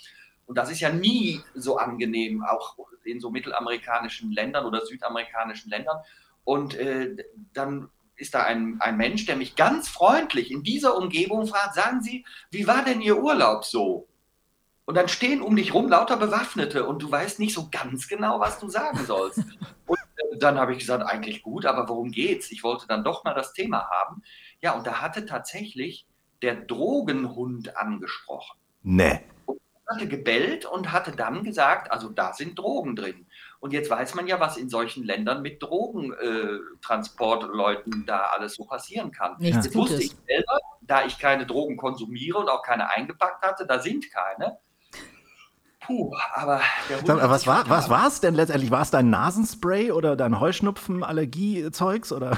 Und 0.46 0.58
das 0.58 0.72
ist 0.72 0.80
ja 0.80 0.90
nie 0.90 1.42
so 1.54 1.78
angenehm, 1.78 2.44
auch 2.44 2.78
in 3.04 3.20
so 3.20 3.30
mittelamerikanischen 3.30 4.32
Ländern 4.32 4.66
oder 4.66 4.86
südamerikanischen 4.86 5.70
Ländern. 5.70 5.98
Und 6.44 6.76
äh, 6.76 7.16
dann 7.54 7.90
ist 8.16 8.34
da 8.34 8.44
ein, 8.44 8.78
ein 8.82 8.98
Mensch, 8.98 9.26
der 9.26 9.36
mich 9.36 9.56
ganz 9.56 9.88
freundlich 9.88 10.52
in 10.52 10.64
dieser 10.64 10.98
Umgebung 10.98 11.48
fragt, 11.48 11.76
sagen 11.76 12.02
Sie, 12.02 12.26
wie 12.50 12.68
war 12.68 12.84
denn 12.84 13.02
Ihr 13.02 13.22
Urlaub 13.22 13.64
so? 13.66 14.08
Und 14.92 14.96
dann 14.96 15.08
stehen 15.08 15.42
um 15.42 15.56
dich 15.56 15.74
rum 15.74 15.88
lauter 15.88 16.18
Bewaffnete 16.18 16.86
und 16.86 17.02
du 17.02 17.10
weißt 17.10 17.40
nicht 17.40 17.54
so 17.54 17.70
ganz 17.72 18.10
genau, 18.10 18.42
was 18.42 18.60
du 18.60 18.68
sagen 18.68 19.06
sollst. 19.06 19.38
Und 19.88 19.98
äh, 19.98 20.38
dann 20.38 20.60
habe 20.60 20.74
ich 20.74 20.80
gesagt, 20.80 21.06
eigentlich 21.06 21.44
gut, 21.44 21.66
aber 21.66 21.88
worum 21.88 22.12
geht's? 22.12 22.52
Ich 22.52 22.62
wollte 22.62 22.88
dann 22.88 23.06
doch 23.06 23.24
mal 23.24 23.34
das 23.34 23.54
Thema 23.54 23.90
haben. 23.90 24.22
Ja, 24.60 24.74
und 24.74 24.86
da 24.86 25.00
hatte 25.00 25.26
tatsächlich 25.26 26.06
der 26.42 26.56
Drogenhund 26.56 27.78
angesprochen. 27.78 28.60
Nee. 28.84 29.22
Und 29.46 29.62
hatte 29.88 30.10
gebellt 30.10 30.66
und 30.66 30.92
hatte 30.92 31.14
dann 31.14 31.46
gesagt, 31.46 31.90
also 31.90 32.10
da 32.10 32.34
sind 32.34 32.60
Drogen 32.60 32.98
drin. 32.98 33.28
Und 33.62 33.72
jetzt 33.72 33.90
weiß 33.90 34.14
man 34.16 34.28
ja, 34.28 34.42
was 34.42 34.58
in 34.58 34.68
solchen 34.68 35.06
Ländern 35.06 35.42
mit 35.42 35.64
Drogentransportleuten 35.64 38.02
äh, 38.02 38.06
da 38.06 38.24
alles 38.38 38.56
so 38.56 38.66
passieren 38.66 39.14
kann. 39.14 39.38
Nichts 39.40 39.68
Jetzt 39.68 39.74
wusste 39.74 40.04
ich 40.04 40.18
selber, 40.28 40.60
da 40.82 41.06
ich 41.06 41.18
keine 41.18 41.46
Drogen 41.46 41.78
konsumiere 41.78 42.40
und 42.40 42.50
auch 42.50 42.62
keine 42.62 42.90
eingepackt 42.90 43.42
hatte, 43.42 43.66
da 43.66 43.80
sind 43.80 44.12
keine. 44.12 44.60
Puh, 45.86 46.14
aber 46.36 46.60
hat 46.60 47.08
was 47.08 47.48
war 47.48 47.68
was 47.70 48.14
es 48.14 48.22
denn 48.22 48.36
letztendlich? 48.36 48.72
War 48.72 48.82
es 48.82 48.92
dein 48.92 49.10
Nasenspray 49.10 49.92
oder 49.92 50.16
dein 50.16 50.40
Heuschnupfen-Allergie-Zeugs 50.40 52.12
oder? 52.12 52.38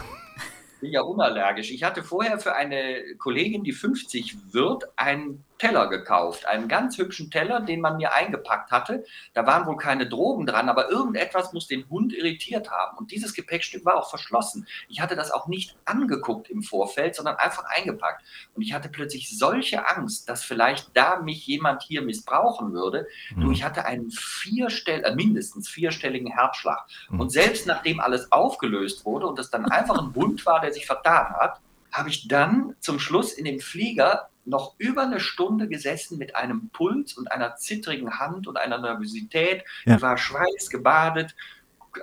bin 0.84 0.92
ja 0.92 1.02
unallergisch. 1.02 1.72
Ich 1.72 1.84
hatte 1.84 2.04
vorher 2.04 2.40
für 2.40 2.56
eine 2.56 3.16
Kollegin, 3.18 3.64
die 3.64 3.72
50 3.72 4.54
wird, 4.54 4.84
einen 4.98 5.46
Teller 5.64 5.88
gekauft. 5.88 6.46
Einen 6.46 6.68
ganz 6.68 6.98
hübschen 6.98 7.32
Teller, 7.32 7.62
den 7.62 7.80
man 7.80 7.96
mir 7.96 8.14
eingepackt 8.14 8.70
hatte. 8.70 9.06
Da 9.34 9.46
waren 9.46 9.66
wohl 9.66 9.78
keine 9.78 10.10
Drogen 10.10 10.46
dran, 10.46 10.68
aber 10.68 10.90
irgendetwas 10.90 11.54
muss 11.54 11.68
den 11.68 11.88
Hund 11.90 12.12
irritiert 12.12 12.70
haben. 12.70 12.98
Und 12.98 13.12
dieses 13.12 13.34
Gepäckstück 13.34 13.86
war 13.86 13.96
auch 13.96 14.10
verschlossen. 14.10 14.68
Ich 14.90 15.00
hatte 15.00 15.16
das 15.16 15.32
auch 15.32 15.48
nicht 15.48 15.78
angeguckt 15.86 16.50
im 16.50 16.64
Vorfeld, 16.64 17.16
sondern 17.16 17.38
einfach 17.38 17.64
eingepackt. 17.64 18.26
Und 18.54 18.62
ich 18.62 18.74
hatte 18.74 18.90
plötzlich 18.90 19.40
solche 19.40 19.88
Angst, 19.88 20.28
dass 20.28 20.44
vielleicht 20.44 20.98
da 20.98 21.22
mich 21.22 21.48
jemand 21.48 21.82
hier 21.84 22.02
missbrauchen 22.02 22.74
würde. 22.74 23.08
Du, 23.38 23.52
ich 23.52 23.64
hatte 23.64 23.86
einen 23.86 24.12
vierstell 24.12 25.06
äh, 25.06 25.16
mindestens 25.16 25.70
vierstelligen 25.70 26.28
Herzschlag. 26.30 26.86
Und 27.10 27.32
selbst 27.32 27.68
nachdem 27.68 28.02
alles 28.02 28.30
aufgelöst 28.34 29.06
wurde 29.06 29.28
und 29.28 29.40
es 29.40 29.50
dann 29.50 29.66
einfach 29.68 29.98
ein 29.98 30.14
Hund 30.14 30.46
war, 30.46 30.60
der 30.60 30.74
sich 30.74 30.86
vertan 30.86 31.34
hat, 31.40 31.62
habe 31.90 32.10
ich 32.10 32.28
dann 32.28 32.76
zum 32.82 33.00
Schluss 33.00 33.32
in 33.32 33.46
dem 33.46 33.62
Flieger 33.62 34.30
noch 34.46 34.76
über 34.78 35.04
eine 35.04 35.20
Stunde 35.20 35.68
gesessen 35.68 36.18
mit 36.18 36.36
einem 36.36 36.70
Puls 36.70 37.14
und 37.14 37.32
einer 37.32 37.56
zittrigen 37.56 38.20
Hand 38.20 38.48
und 38.48 38.58
einer 38.58 38.78
Nervosität. 38.78 39.64
Ja. 39.86 39.96
Ich 39.96 40.02
war 40.02 40.18
schweißgebadet. 40.18 41.36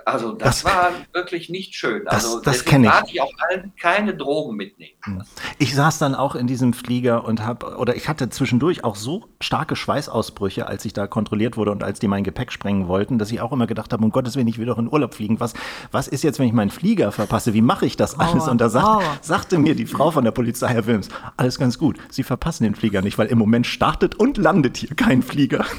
Also 0.05 0.31
das, 0.31 0.63
Das- 0.63 0.65
war 0.65 0.91
wirklich 1.13 1.49
nicht 1.49 1.75
schön. 1.75 2.03
Das- 2.05 2.13
Also 2.25 2.39
das 2.41 2.59
deswegen 2.59 2.69
kenn 2.71 2.83
ich. 2.85 2.89
rate 2.91 3.11
ich 3.11 3.21
auch 3.21 3.31
allen, 3.49 3.73
keine 3.79 4.15
Drogen 4.15 4.55
mitnehmen. 4.55 4.91
Ich 5.59 5.75
saß 5.75 5.97
dann 5.99 6.15
auch 6.15 6.35
in 6.35 6.47
diesem 6.47 6.73
Flieger 6.73 7.25
und 7.25 7.45
habe, 7.45 7.75
oder 7.77 7.95
ich 7.95 8.07
hatte 8.07 8.29
zwischendurch 8.29 8.83
auch 8.83 8.95
so 8.95 9.25
starke 9.41 9.75
Schweißausbrüche, 9.75 10.65
als 10.67 10.85
ich 10.85 10.93
da 10.93 11.07
kontrolliert 11.07 11.57
wurde 11.57 11.71
und 11.71 11.83
als 11.83 11.99
die 11.99 12.07
mein 12.07 12.23
Gepäck 12.23 12.51
sprengen 12.51 12.87
wollten, 12.87 13.19
dass 13.19 13.31
ich 13.31 13.41
auch 13.41 13.51
immer 13.51 13.67
gedacht 13.67 13.91
habe, 13.93 14.03
um 14.03 14.11
Gottes 14.11 14.35
Willen, 14.35 14.47
ich 14.47 14.57
will 14.57 14.65
doch 14.65 14.77
in 14.77 14.91
Urlaub 14.91 15.13
fliegen. 15.13 15.39
Was, 15.39 15.53
was 15.91 16.07
ist 16.07 16.23
jetzt, 16.23 16.39
wenn 16.39 16.47
ich 16.47 16.53
meinen 16.53 16.71
Flieger 16.71 17.11
verpasse? 17.11 17.53
Wie 17.53 17.61
mache 17.61 17.85
ich 17.85 17.97
das 17.97 18.17
alles? 18.19 18.33
Horror, 18.43 18.51
Und 18.51 18.61
da 18.61 18.69
sagt, 18.69 18.85
Horror. 18.87 19.17
sagte 19.21 19.57
mir 19.59 19.75
die 19.75 19.85
Frau 19.87 20.11
von 20.11 20.23
der 20.23 20.31
Polizei, 20.31 20.67
Herr 20.69 20.85
Wilms, 20.85 21.09
alles 21.37 21.59
ganz 21.59 21.77
gut. 21.77 21.97
Sie 22.09 22.23
verpassen 22.23 22.63
den 22.63 22.75
Flieger 22.75 23.01
nicht, 23.01 23.17
weil 23.17 23.27
im 23.27 23.37
Moment 23.37 23.67
startet 23.67 24.15
und 24.15 24.37
landet 24.37 24.77
hier 24.77 24.95
kein 24.95 25.21
Flieger. 25.21 25.65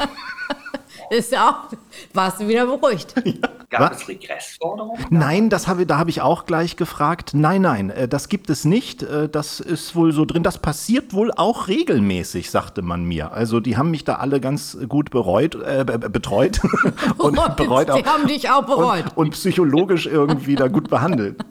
Ist 1.12 1.30
ja 1.32 1.50
auch, 1.50 1.76
warst 2.14 2.40
du 2.40 2.48
wieder 2.48 2.64
beruhigt. 2.66 3.14
Gab 3.70 3.92
Was? 3.92 4.02
es 4.02 4.08
Regressforderungen? 4.08 5.04
Nein, 5.10 5.50
das 5.50 5.66
habe, 5.68 5.84
da 5.86 5.98
habe 5.98 6.08
ich 6.10 6.20
auch 6.22 6.46
gleich 6.46 6.76
gefragt. 6.76 7.32
Nein, 7.34 7.62
nein, 7.62 7.90
äh, 7.90 8.08
das 8.08 8.28
gibt 8.28 8.48
es 8.50 8.64
nicht. 8.64 9.02
Äh, 9.02 9.28
Das 9.28 9.60
ist 9.60 9.94
wohl 9.94 10.12
so 10.12 10.24
drin. 10.24 10.42
Das 10.42 10.58
passiert 10.58 11.12
wohl 11.12 11.30
auch 11.32 11.68
regelmäßig, 11.68 12.50
sagte 12.50 12.80
man 12.82 13.04
mir. 13.04 13.32
Also 13.32 13.60
die 13.60 13.76
haben 13.76 13.90
mich 13.90 14.04
da 14.04 14.14
alle 14.16 14.40
ganz 14.40 14.76
gut 14.88 15.10
bereut, 15.10 15.54
äh, 15.54 15.84
be- 15.86 15.98
be- 15.98 16.10
betreut 16.10 16.60
und 17.18 17.38
bereut 17.56 17.90
auch. 17.90 17.98
Die 17.98 18.04
haben 18.06 18.26
dich 18.26 18.48
auch 18.50 18.64
bereut. 18.64 19.04
Und, 19.14 19.16
und 19.26 19.30
psychologisch 19.32 20.06
irgendwie 20.06 20.54
da 20.54 20.68
gut 20.68 20.88
behandelt. 20.88 21.44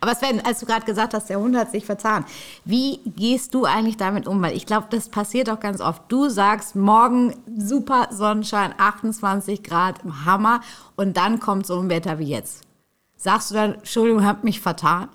Aber 0.00 0.14
Sven, 0.14 0.44
als 0.44 0.60
du 0.60 0.66
gerade 0.66 0.84
gesagt 0.84 1.14
hast, 1.14 1.30
der 1.30 1.40
Hund 1.40 1.56
hat 1.56 1.70
sich 1.70 1.84
vertan, 1.84 2.24
wie 2.64 3.00
gehst 3.04 3.54
du 3.54 3.64
eigentlich 3.64 3.96
damit 3.96 4.26
um? 4.26 4.42
Weil 4.42 4.56
ich 4.56 4.66
glaube, 4.66 4.86
das 4.90 5.08
passiert 5.08 5.48
auch 5.50 5.60
ganz 5.60 5.80
oft. 5.80 6.02
Du 6.08 6.28
sagst, 6.28 6.76
morgen 6.76 7.34
super 7.56 8.08
Sonnenschein, 8.10 8.74
28 8.76 9.62
Grad, 9.62 10.00
Hammer, 10.24 10.60
und 10.96 11.16
dann 11.16 11.40
kommt 11.40 11.66
so 11.66 11.78
ein 11.78 11.88
Wetter 11.88 12.18
wie 12.18 12.28
jetzt. 12.28 12.64
Sagst 13.16 13.50
du 13.50 13.54
dann, 13.54 13.74
Entschuldigung, 13.74 14.26
hab 14.26 14.44
mich 14.44 14.60
vertan? 14.60 15.08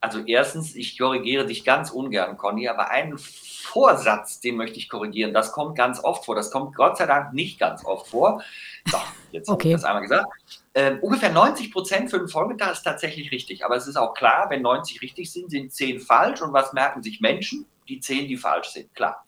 Also 0.00 0.18
erstens, 0.26 0.74
ich 0.74 0.98
korrigiere 0.98 1.46
dich 1.46 1.64
ganz 1.64 1.90
ungern, 1.90 2.36
Conny, 2.36 2.66
aber 2.66 2.90
einen 2.90 3.18
Vorsatz, 3.18 4.40
den 4.40 4.56
möchte 4.56 4.78
ich 4.78 4.88
korrigieren. 4.88 5.32
Das 5.32 5.52
kommt 5.52 5.76
ganz 5.76 6.02
oft 6.02 6.24
vor. 6.24 6.34
Das 6.34 6.50
kommt 6.50 6.74
Gott 6.74 6.96
sei 6.98 7.06
Dank 7.06 7.32
nicht 7.32 7.60
ganz 7.60 7.84
oft 7.84 8.08
vor. 8.08 8.42
So, 8.90 8.98
jetzt 9.32 9.48
habe 9.48 9.56
Okay. 9.56 9.68
ich 9.68 9.74
das 9.74 9.84
einmal 9.84 10.02
gesagt. 10.02 10.26
Ähm, 10.74 10.98
ungefähr 11.00 11.30
90 11.30 11.72
Prozent 11.72 12.10
für 12.10 12.18
den 12.18 12.28
Folgetag 12.28 12.72
ist 12.72 12.82
tatsächlich 12.82 13.30
richtig. 13.32 13.64
Aber 13.64 13.76
es 13.76 13.86
ist 13.86 13.96
auch 13.96 14.14
klar, 14.14 14.48
wenn 14.50 14.62
90 14.62 15.02
richtig 15.02 15.32
sind, 15.32 15.50
sind 15.50 15.72
10 15.72 16.00
falsch. 16.00 16.40
Und 16.42 16.52
was 16.52 16.72
merken 16.72 17.02
sich 17.02 17.20
Menschen? 17.20 17.66
Die 17.88 18.00
10, 18.00 18.28
die 18.28 18.36
falsch 18.36 18.68
sind, 18.68 18.94
klar. 18.94 19.24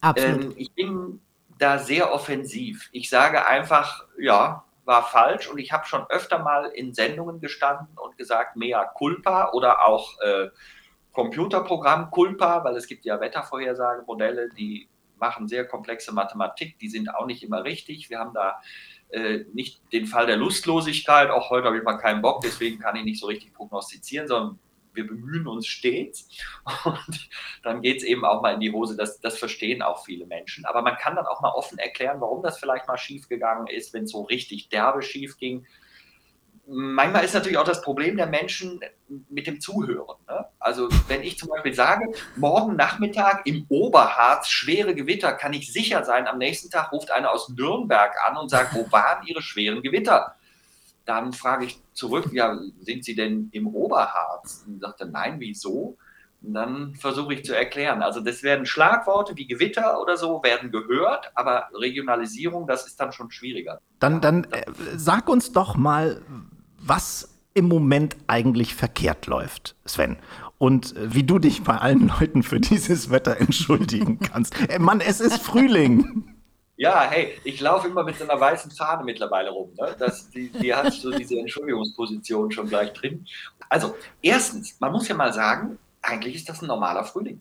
Absolut. 0.00 0.44
Ähm, 0.44 0.54
ich 0.56 0.72
bin 0.72 1.20
da 1.58 1.78
sehr 1.78 2.12
offensiv. 2.12 2.88
Ich 2.92 3.08
sage 3.08 3.46
einfach, 3.46 4.04
ja, 4.18 4.64
war 4.84 5.02
falsch 5.02 5.48
und 5.48 5.58
ich 5.58 5.72
habe 5.72 5.86
schon 5.86 6.06
öfter 6.08 6.38
mal 6.38 6.66
in 6.66 6.94
Sendungen 6.94 7.40
gestanden 7.40 7.88
und 7.96 8.16
gesagt, 8.16 8.56
mea 8.56 8.84
culpa 8.84 9.50
oder 9.52 9.86
auch 9.86 10.20
äh, 10.20 10.48
Computerprogramm 11.12 12.10
culpa, 12.10 12.62
weil 12.62 12.76
es 12.76 12.86
gibt 12.86 13.04
ja 13.04 13.20
Wettervorhersagemodelle, 13.20 14.50
die 14.50 14.88
machen 15.18 15.48
sehr 15.48 15.66
komplexe 15.66 16.12
Mathematik, 16.12 16.78
die 16.78 16.88
sind 16.88 17.12
auch 17.14 17.26
nicht 17.26 17.42
immer 17.42 17.64
richtig. 17.64 18.10
Wir 18.10 18.18
haben 18.18 18.34
da 18.34 18.60
äh, 19.10 19.44
nicht 19.52 19.80
den 19.92 20.06
Fall 20.06 20.26
der 20.26 20.36
Lustlosigkeit, 20.36 21.30
auch 21.30 21.50
heute 21.50 21.66
habe 21.66 21.78
ich 21.78 21.84
mal 21.84 21.98
keinen 21.98 22.22
Bock, 22.22 22.40
deswegen 22.42 22.78
kann 22.78 22.96
ich 22.96 23.04
nicht 23.04 23.20
so 23.20 23.26
richtig 23.26 23.54
prognostizieren, 23.54 24.28
sondern 24.28 24.58
wir 24.96 25.06
bemühen 25.06 25.46
uns 25.46 25.66
stets 25.66 26.28
und 26.84 27.28
dann 27.62 27.82
geht 27.82 27.98
es 27.98 28.04
eben 28.04 28.24
auch 28.24 28.42
mal 28.42 28.54
in 28.54 28.60
die 28.60 28.72
Hose. 28.72 28.96
Das, 28.96 29.20
das 29.20 29.38
verstehen 29.38 29.82
auch 29.82 30.04
viele 30.04 30.26
Menschen. 30.26 30.64
Aber 30.64 30.82
man 30.82 30.96
kann 30.96 31.14
dann 31.14 31.26
auch 31.26 31.40
mal 31.40 31.52
offen 31.52 31.78
erklären, 31.78 32.20
warum 32.20 32.42
das 32.42 32.58
vielleicht 32.58 32.88
mal 32.88 32.96
schief 32.96 33.28
gegangen 33.28 33.66
ist, 33.68 33.92
wenn 33.92 34.04
es 34.04 34.10
so 34.10 34.22
richtig 34.22 34.70
derbe 34.70 35.02
schief 35.02 35.36
ging. 35.38 35.66
Manchmal 36.66 37.24
ist 37.24 37.34
natürlich 37.34 37.58
auch 37.58 37.64
das 37.64 37.80
Problem 37.80 38.16
der 38.16 38.26
Menschen 38.26 38.80
mit 39.28 39.46
dem 39.46 39.60
Zuhören. 39.60 40.16
Ne? 40.28 40.46
Also 40.58 40.88
wenn 41.08 41.22
ich 41.22 41.38
zum 41.38 41.48
Beispiel 41.48 41.74
sage, 41.74 42.12
morgen 42.36 42.76
Nachmittag 42.76 43.46
im 43.46 43.66
Oberharz 43.68 44.48
schwere 44.48 44.94
Gewitter, 44.94 45.32
kann 45.32 45.52
ich 45.52 45.72
sicher 45.72 46.04
sein, 46.04 46.26
am 46.26 46.38
nächsten 46.38 46.70
Tag 46.70 46.92
ruft 46.92 47.10
einer 47.10 47.30
aus 47.30 47.48
Nürnberg 47.48 48.14
an 48.26 48.36
und 48.36 48.48
sagt, 48.48 48.74
wo 48.74 48.90
waren 48.90 49.26
Ihre 49.26 49.42
schweren 49.42 49.82
Gewitter? 49.82 50.34
Dann 51.04 51.32
frage 51.32 51.66
ich 51.66 51.80
zurück, 51.92 52.30
ja, 52.32 52.58
sind 52.80 53.04
Sie 53.04 53.14
denn 53.14 53.48
im 53.52 53.68
Oberharz? 53.68 54.64
Und 54.66 54.80
sagte, 54.80 55.06
nein, 55.06 55.36
wieso? 55.38 55.96
Und 56.42 56.54
dann 56.54 56.94
versuche 56.96 57.34
ich 57.34 57.44
zu 57.44 57.56
erklären. 57.56 58.02
Also 58.02 58.20
das 58.20 58.42
werden 58.42 58.66
Schlagworte 58.66 59.36
wie 59.36 59.46
Gewitter 59.46 60.00
oder 60.00 60.16
so 60.16 60.42
werden 60.42 60.72
gehört, 60.72 61.30
aber 61.34 61.68
Regionalisierung, 61.72 62.66
das 62.66 62.86
ist 62.86 63.00
dann 63.00 63.12
schon 63.12 63.30
schwieriger. 63.30 63.80
Dann, 64.00 64.20
dann 64.20 64.44
äh, 64.50 64.64
sag 64.96 65.28
uns 65.28 65.52
doch 65.52 65.76
mal, 65.76 66.22
was 66.86 67.28
im 67.54 67.68
Moment 67.68 68.16
eigentlich 68.26 68.74
verkehrt 68.74 69.26
läuft, 69.26 69.76
Sven. 69.86 70.16
Und 70.58 70.96
äh, 70.96 71.14
wie 71.14 71.24
du 71.24 71.38
dich 71.38 71.64
bei 71.64 71.78
allen 71.78 72.08
Leuten 72.20 72.42
für 72.42 72.60
dieses 72.60 73.10
Wetter 73.10 73.38
entschuldigen 73.38 74.18
kannst. 74.32 74.54
Äh, 74.68 74.78
Mann, 74.78 75.00
es 75.00 75.20
ist 75.20 75.42
Frühling. 75.42 76.32
Ja, 76.78 77.08
hey, 77.08 77.38
ich 77.44 77.58
laufe 77.60 77.88
immer 77.88 78.04
mit 78.04 78.18
so 78.18 78.24
einer 78.24 78.38
weißen 78.38 78.70
Fahne 78.70 79.02
mittlerweile 79.04 79.50
rum. 79.50 79.70
Ne? 79.78 79.96
Das, 79.98 80.28
die, 80.28 80.50
die 80.50 80.74
hat 80.74 80.92
so 80.92 81.10
diese 81.10 81.38
Entschuldigungsposition 81.38 82.52
schon 82.52 82.68
gleich 82.68 82.92
drin. 82.92 83.26
Also, 83.70 83.96
erstens, 84.20 84.78
man 84.78 84.92
muss 84.92 85.08
ja 85.08 85.14
mal 85.14 85.32
sagen, 85.32 85.78
eigentlich 86.02 86.34
ist 86.34 86.48
das 86.50 86.60
ein 86.60 86.68
normaler 86.68 87.04
Frühling. 87.04 87.40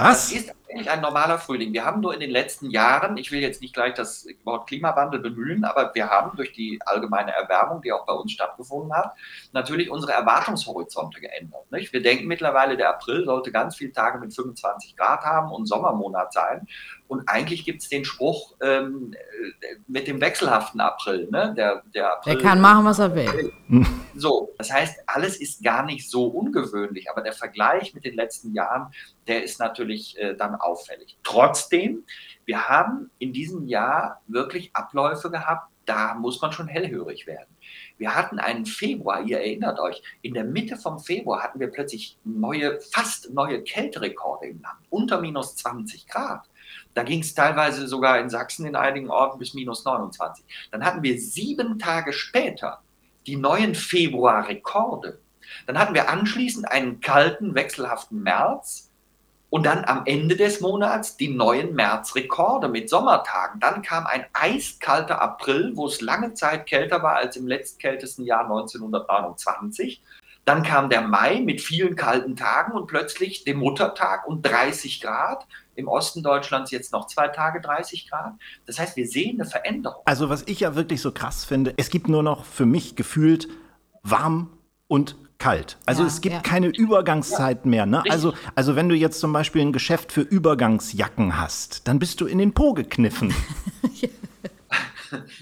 Was? 0.00 0.30
Das 0.30 0.42
ist 0.42 0.54
eigentlich 0.70 0.90
ein 0.90 1.00
normaler 1.00 1.38
Frühling. 1.38 1.72
Wir 1.72 1.84
haben 1.84 2.00
nur 2.00 2.14
in 2.14 2.20
den 2.20 2.30
letzten 2.30 2.70
Jahren, 2.70 3.16
ich 3.16 3.32
will 3.32 3.40
jetzt 3.40 3.60
nicht 3.60 3.74
gleich 3.74 3.94
das 3.94 4.28
Wort 4.44 4.68
Klimawandel 4.68 5.18
bemühen, 5.18 5.64
aber 5.64 5.92
wir 5.92 6.08
haben 6.08 6.36
durch 6.36 6.52
die 6.52 6.78
allgemeine 6.86 7.32
Erwärmung, 7.32 7.82
die 7.82 7.90
auch 7.92 8.06
bei 8.06 8.12
uns 8.12 8.30
stattgefunden 8.30 8.92
hat, 8.94 9.14
natürlich 9.52 9.90
unsere 9.90 10.12
Erwartungshorizonte 10.12 11.20
geändert. 11.20 11.70
Nicht? 11.72 11.92
Wir 11.92 12.00
denken 12.00 12.28
mittlerweile, 12.28 12.76
der 12.76 12.90
April 12.90 13.24
sollte 13.24 13.50
ganz 13.50 13.74
viele 13.74 13.90
Tage 13.90 14.18
mit 14.18 14.32
25 14.32 14.96
Grad 14.96 15.22
haben 15.22 15.50
und 15.50 15.66
Sommermonat 15.66 16.32
sein. 16.32 16.68
Und 17.08 17.26
eigentlich 17.26 17.64
gibt 17.64 17.82
es 17.82 17.88
den 17.88 18.04
Spruch 18.04 18.54
ähm, 18.60 19.14
äh, 19.14 19.76
mit 19.86 20.06
dem 20.06 20.20
wechselhaften 20.20 20.80
April. 20.80 21.28
Ne? 21.30 21.54
Der, 21.56 21.82
der, 21.94 22.12
April, 22.12 22.34
der 22.34 22.42
kann 22.42 22.60
machen, 22.60 22.84
was 22.84 22.98
er 22.98 23.14
will. 23.14 23.52
So, 24.14 24.52
das 24.58 24.72
heißt, 24.72 25.00
alles 25.06 25.36
ist 25.36 25.62
gar 25.62 25.84
nicht 25.84 26.10
so 26.10 26.26
ungewöhnlich, 26.26 27.08
aber 27.08 27.20
der 27.20 27.32
Vergleich 27.32 27.94
mit 27.94 28.04
den 28.04 28.14
letzten 28.14 28.52
Jahren, 28.52 28.92
der 29.28 29.44
ist 29.44 29.60
natürlich 29.60 30.18
äh, 30.18 30.34
dann 30.34 30.56
auffällig. 30.56 31.16
Trotzdem, 31.22 32.04
wir 32.46 32.68
haben 32.68 33.10
in 33.20 33.32
diesem 33.32 33.68
Jahr 33.68 34.20
wirklich 34.26 34.70
Abläufe 34.74 35.30
gehabt, 35.30 35.70
da 35.88 36.14
muss 36.14 36.40
man 36.42 36.52
schon 36.52 36.68
hellhörig 36.68 37.26
werden. 37.26 37.54
Wir 37.96 38.14
hatten 38.14 38.38
einen 38.38 38.66
Februar, 38.66 39.22
ihr 39.22 39.38
erinnert 39.38 39.80
euch, 39.80 40.02
in 40.22 40.34
der 40.34 40.44
Mitte 40.44 40.76
vom 40.76 40.98
Februar 40.98 41.42
hatten 41.42 41.60
wir 41.60 41.68
plötzlich 41.68 42.18
neue, 42.24 42.80
fast 42.80 43.30
neue 43.32 43.62
Kälterekorde 43.62 44.48
im 44.48 44.60
Land, 44.62 44.78
unter 44.90 45.20
minus 45.20 45.56
20 45.56 46.06
Grad. 46.06 46.48
Da 46.98 47.04
ging 47.04 47.20
es 47.20 47.32
teilweise 47.32 47.86
sogar 47.86 48.18
in 48.18 48.28
Sachsen 48.28 48.66
in 48.66 48.74
einigen 48.74 49.08
Orten 49.08 49.38
bis 49.38 49.54
minus 49.54 49.84
29. 49.84 50.44
Dann 50.72 50.84
hatten 50.84 51.04
wir 51.04 51.16
sieben 51.20 51.78
Tage 51.78 52.12
später 52.12 52.82
die 53.28 53.36
neuen 53.36 53.76
Februarrekorde. 53.76 55.20
Dann 55.68 55.78
hatten 55.78 55.94
wir 55.94 56.10
anschließend 56.10 56.68
einen 56.68 56.98
kalten, 56.98 57.54
wechselhaften 57.54 58.20
März 58.24 58.90
und 59.48 59.64
dann 59.64 59.84
am 59.84 60.02
Ende 60.06 60.34
des 60.34 60.60
Monats 60.60 61.16
die 61.16 61.28
neuen 61.28 61.72
Märzrekorde 61.76 62.66
mit 62.66 62.90
Sommertagen. 62.90 63.60
Dann 63.60 63.82
kam 63.82 64.04
ein 64.08 64.26
eiskalter 64.32 65.22
April, 65.22 65.76
wo 65.76 65.86
es 65.86 66.00
lange 66.00 66.34
Zeit 66.34 66.66
kälter 66.66 67.04
war 67.04 67.14
als 67.14 67.36
im 67.36 67.46
letztkältesten 67.46 68.24
Jahr 68.24 68.42
1929. 68.42 70.02
Dann 70.44 70.64
kam 70.64 70.90
der 70.90 71.02
Mai 71.02 71.42
mit 71.42 71.60
vielen 71.60 71.94
kalten 71.94 72.34
Tagen 72.34 72.72
und 72.72 72.88
plötzlich 72.88 73.44
dem 73.44 73.58
Muttertag 73.58 74.26
und 74.26 74.42
30 74.42 75.00
Grad. 75.00 75.46
Im 75.78 75.86
Osten 75.86 76.24
Deutschlands 76.24 76.72
jetzt 76.72 76.92
noch 76.92 77.06
zwei 77.06 77.28
Tage 77.28 77.60
30 77.60 78.10
Grad. 78.10 78.34
Das 78.66 78.80
heißt, 78.80 78.96
wir 78.96 79.06
sehen 79.06 79.40
eine 79.40 79.48
Veränderung. 79.48 80.02
Also 80.06 80.28
was 80.28 80.42
ich 80.46 80.58
ja 80.60 80.74
wirklich 80.74 81.00
so 81.00 81.12
krass 81.12 81.44
finde, 81.44 81.72
es 81.76 81.88
gibt 81.88 82.08
nur 82.08 82.24
noch 82.24 82.44
für 82.44 82.66
mich 82.66 82.96
gefühlt 82.96 83.48
warm 84.02 84.50
und 84.88 85.16
kalt. 85.38 85.78
Also 85.86 86.02
Ja, 86.02 86.08
es 86.08 86.20
gibt 86.20 86.34
ja. 86.34 86.40
keine 86.40 86.66
Übergangszeit 86.66 87.64
mehr. 87.64 87.86
Ne? 87.86 88.02
Also, 88.10 88.34
also 88.56 88.74
wenn 88.74 88.88
du 88.88 88.96
jetzt 88.96 89.20
zum 89.20 89.32
Beispiel 89.32 89.62
ein 89.62 89.72
Geschäft 89.72 90.10
für 90.10 90.22
Übergangsjacken 90.22 91.40
hast, 91.40 91.86
dann 91.86 92.00
bist 92.00 92.20
du 92.20 92.26
in 92.26 92.38
den 92.38 92.54
Po 92.54 92.74
gekniffen. 92.74 93.32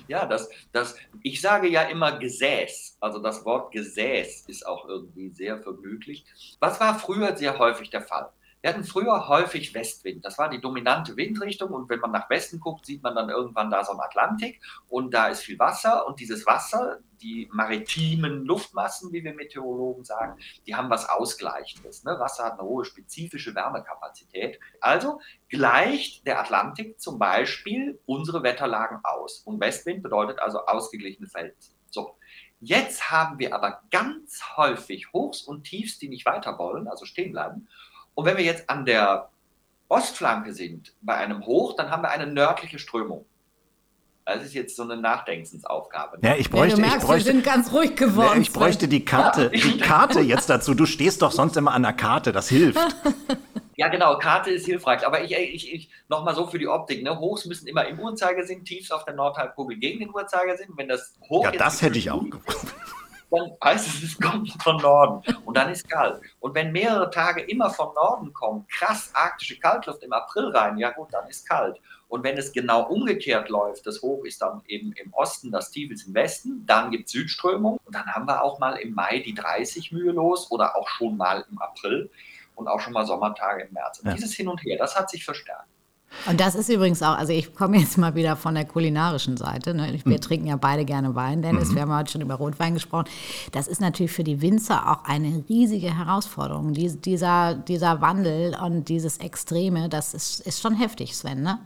Ja, 0.06 0.26
das, 0.26 0.48
das, 0.70 0.94
ich 1.22 1.40
sage 1.40 1.68
ja 1.68 1.82
immer 1.82 2.18
Gesäß. 2.20 2.98
Also 3.00 3.18
das 3.18 3.44
Wort 3.44 3.72
Gesäß 3.72 4.44
ist 4.46 4.64
auch 4.64 4.88
irgendwie 4.88 5.30
sehr 5.30 5.60
vergnüglich. 5.60 6.24
Was 6.60 6.78
war 6.78 6.96
früher 6.98 7.36
sehr 7.36 7.58
häufig 7.58 7.90
der 7.90 8.02
Fall? 8.02 8.30
Wir 8.66 8.74
hatten 8.74 8.82
früher 8.82 9.28
häufig 9.28 9.74
Westwind. 9.74 10.24
Das 10.24 10.38
war 10.38 10.50
die 10.50 10.60
dominante 10.60 11.16
Windrichtung. 11.16 11.70
Und 11.70 11.88
wenn 11.88 12.00
man 12.00 12.10
nach 12.10 12.28
Westen 12.28 12.58
guckt, 12.58 12.84
sieht 12.84 13.00
man 13.00 13.14
dann 13.14 13.28
irgendwann 13.28 13.70
da 13.70 13.84
so 13.84 13.92
einen 13.92 14.00
Atlantik. 14.00 14.60
Und 14.88 15.14
da 15.14 15.28
ist 15.28 15.42
viel 15.42 15.56
Wasser. 15.60 16.04
Und 16.04 16.18
dieses 16.18 16.44
Wasser, 16.46 16.98
die 17.22 17.48
maritimen 17.52 18.44
Luftmassen, 18.44 19.12
wie 19.12 19.22
wir 19.22 19.34
Meteorologen 19.34 20.02
sagen, 20.02 20.40
die 20.66 20.74
haben 20.74 20.90
was 20.90 21.08
Ausgleichendes. 21.08 22.02
Ne? 22.02 22.18
Wasser 22.18 22.46
hat 22.46 22.58
eine 22.58 22.68
hohe 22.68 22.84
spezifische 22.84 23.54
Wärmekapazität. 23.54 24.58
Also 24.80 25.20
gleicht 25.48 26.26
der 26.26 26.40
Atlantik 26.40 27.00
zum 27.00 27.20
Beispiel 27.20 28.00
unsere 28.04 28.42
Wetterlagen 28.42 28.98
aus. 29.04 29.42
Und 29.44 29.60
Westwind 29.60 30.02
bedeutet 30.02 30.40
also 30.40 30.66
ausgeglichene 30.66 31.28
Verhältnisse. 31.28 31.70
So. 31.88 32.16
Jetzt 32.58 33.10
haben 33.10 33.38
wir 33.38 33.54
aber 33.54 33.82
ganz 33.90 34.42
häufig 34.56 35.12
Hochs 35.12 35.42
und 35.42 35.64
Tiefs, 35.64 35.98
die 35.98 36.08
nicht 36.08 36.24
weiter 36.24 36.58
wollen, 36.58 36.88
also 36.88 37.04
stehen 37.04 37.32
bleiben. 37.32 37.68
Und 38.16 38.24
wenn 38.24 38.36
wir 38.36 38.44
jetzt 38.44 38.68
an 38.68 38.84
der 38.84 39.28
Ostflanke 39.88 40.52
sind, 40.52 40.94
bei 41.02 41.14
einem 41.14 41.46
Hoch, 41.46 41.76
dann 41.76 41.90
haben 41.90 42.02
wir 42.02 42.10
eine 42.10 42.26
nördliche 42.26 42.80
Strömung. 42.80 43.24
Das 44.24 44.42
ist 44.42 44.54
jetzt 44.54 44.74
so 44.74 44.82
eine 44.82 44.96
Nachdenkensaufgabe. 44.96 46.18
Ja, 46.22 46.34
ich 46.34 46.46
Ja, 46.46 46.50
bräuchte, 46.50 46.74
du 46.76 46.80
merkst, 46.80 46.96
ich 46.96 47.02
wir 47.04 47.06
bräuchte, 47.06 47.30
sind 47.30 47.44
ganz 47.44 47.72
ruhig 47.72 47.94
geworden. 47.94 48.40
Ich 48.40 48.52
bräuchte 48.52 48.88
die 48.88 49.04
Karte, 49.04 49.52
Ja. 49.54 49.60
die 49.70 49.78
Karte 49.78 50.20
jetzt 50.20 50.50
dazu. 50.50 50.74
Du 50.74 50.86
stehst 50.86 51.22
doch 51.22 51.30
sonst 51.30 51.56
immer 51.56 51.72
an 51.72 51.82
der 51.82 51.92
Karte, 51.92 52.32
das 52.32 52.48
hilft. 52.48 52.80
Ja, 53.78 53.88
genau, 53.88 54.16
Karte 54.16 54.50
ist 54.52 54.64
hilfreich. 54.64 55.06
Aber 55.06 55.22
ich, 55.22 55.34
ich, 55.36 55.70
ich 55.74 55.90
nochmal 56.08 56.34
so 56.34 56.46
für 56.46 56.58
die 56.58 56.66
Optik. 56.66 57.02
Ne? 57.02 57.18
Hochs 57.18 57.44
müssen 57.44 57.66
immer 57.66 57.86
im 57.86 58.00
Uhrzeigersinn, 58.00 58.64
Tiefs 58.64 58.90
auf 58.90 59.04
der 59.04 59.12
Nordhalbkugel 59.12 59.76
gegen 59.76 60.00
den 60.00 60.14
Uhrzeigersinn. 60.14 60.68
Wenn 60.76 60.88
das 60.88 61.14
Hoch 61.28 61.44
Ja, 61.44 61.50
jetzt 61.50 61.60
das 61.60 61.82
hätte 61.82 61.98
ich 61.98 62.10
auch 62.10 62.24
gewusst. 62.24 62.74
Dann 63.30 63.50
heißt 63.62 63.86
es, 63.86 64.02
es 64.02 64.18
kommt 64.18 64.50
von 64.62 64.76
Norden 64.76 65.22
und 65.44 65.56
dann 65.56 65.70
ist 65.70 65.88
kalt. 65.88 66.20
Und 66.40 66.54
wenn 66.54 66.72
mehrere 66.72 67.10
Tage 67.10 67.42
immer 67.42 67.70
von 67.70 67.94
Norden 67.94 68.32
kommen, 68.32 68.66
krass 68.68 69.10
arktische 69.14 69.58
Kaltluft 69.58 70.02
im 70.02 70.12
April 70.12 70.48
rein, 70.48 70.78
ja 70.78 70.90
gut, 70.90 71.12
dann 71.12 71.28
ist 71.28 71.48
kalt. 71.48 71.80
Und 72.08 72.22
wenn 72.22 72.38
es 72.38 72.52
genau 72.52 72.84
umgekehrt 72.84 73.48
läuft, 73.48 73.86
das 73.86 74.00
Hoch 74.00 74.24
ist 74.24 74.40
dann 74.40 74.62
eben 74.68 74.92
im 74.92 75.12
Osten, 75.12 75.50
das 75.50 75.70
Tief 75.70 75.90
ist 75.90 76.06
im 76.06 76.14
Westen, 76.14 76.64
dann 76.64 76.92
gibt 76.92 77.06
es 77.06 77.12
Südströmung 77.12 77.78
und 77.84 77.94
dann 77.94 78.06
haben 78.06 78.26
wir 78.26 78.42
auch 78.42 78.60
mal 78.60 78.74
im 78.74 78.94
Mai 78.94 79.18
die 79.18 79.34
30 79.34 79.90
mühelos 79.90 80.50
oder 80.52 80.76
auch 80.76 80.88
schon 80.88 81.16
mal 81.16 81.44
im 81.50 81.58
April 81.60 82.10
und 82.54 82.68
auch 82.68 82.80
schon 82.80 82.92
mal 82.92 83.06
Sommertage 83.06 83.64
im 83.64 83.72
März. 83.72 83.98
Und 83.98 84.06
Ja. 84.06 84.14
dieses 84.14 84.34
Hin 84.34 84.48
und 84.48 84.62
Her, 84.62 84.78
das 84.78 84.96
hat 84.96 85.10
sich 85.10 85.24
verstärkt. 85.24 85.66
Und 86.28 86.40
das 86.40 86.54
ist 86.54 86.68
übrigens 86.68 87.02
auch, 87.02 87.16
also 87.16 87.32
ich 87.32 87.54
komme 87.54 87.78
jetzt 87.78 87.98
mal 87.98 88.14
wieder 88.14 88.36
von 88.36 88.54
der 88.54 88.64
kulinarischen 88.64 89.36
Seite. 89.36 89.74
Ne? 89.74 89.98
Wir 90.04 90.20
trinken 90.20 90.46
ja 90.46 90.56
beide 90.56 90.84
gerne 90.84 91.14
Wein, 91.14 91.42
Dennis. 91.42 91.74
Wir 91.74 91.82
haben 91.82 91.96
heute 91.96 92.12
schon 92.12 92.20
über 92.20 92.34
Rotwein 92.34 92.74
gesprochen. 92.74 93.06
Das 93.52 93.68
ist 93.68 93.80
natürlich 93.80 94.12
für 94.12 94.24
die 94.24 94.40
Winzer 94.42 94.90
auch 94.90 95.04
eine 95.04 95.44
riesige 95.48 95.96
Herausforderung. 95.96 96.72
Dies, 96.72 97.00
dieser, 97.00 97.54
dieser 97.54 98.00
Wandel 98.00 98.56
und 98.60 98.88
dieses 98.88 99.18
Extreme, 99.18 99.88
das 99.88 100.14
ist, 100.14 100.40
ist 100.40 100.60
schon 100.60 100.74
heftig, 100.74 101.16
Sven, 101.16 101.42
ne? 101.42 101.58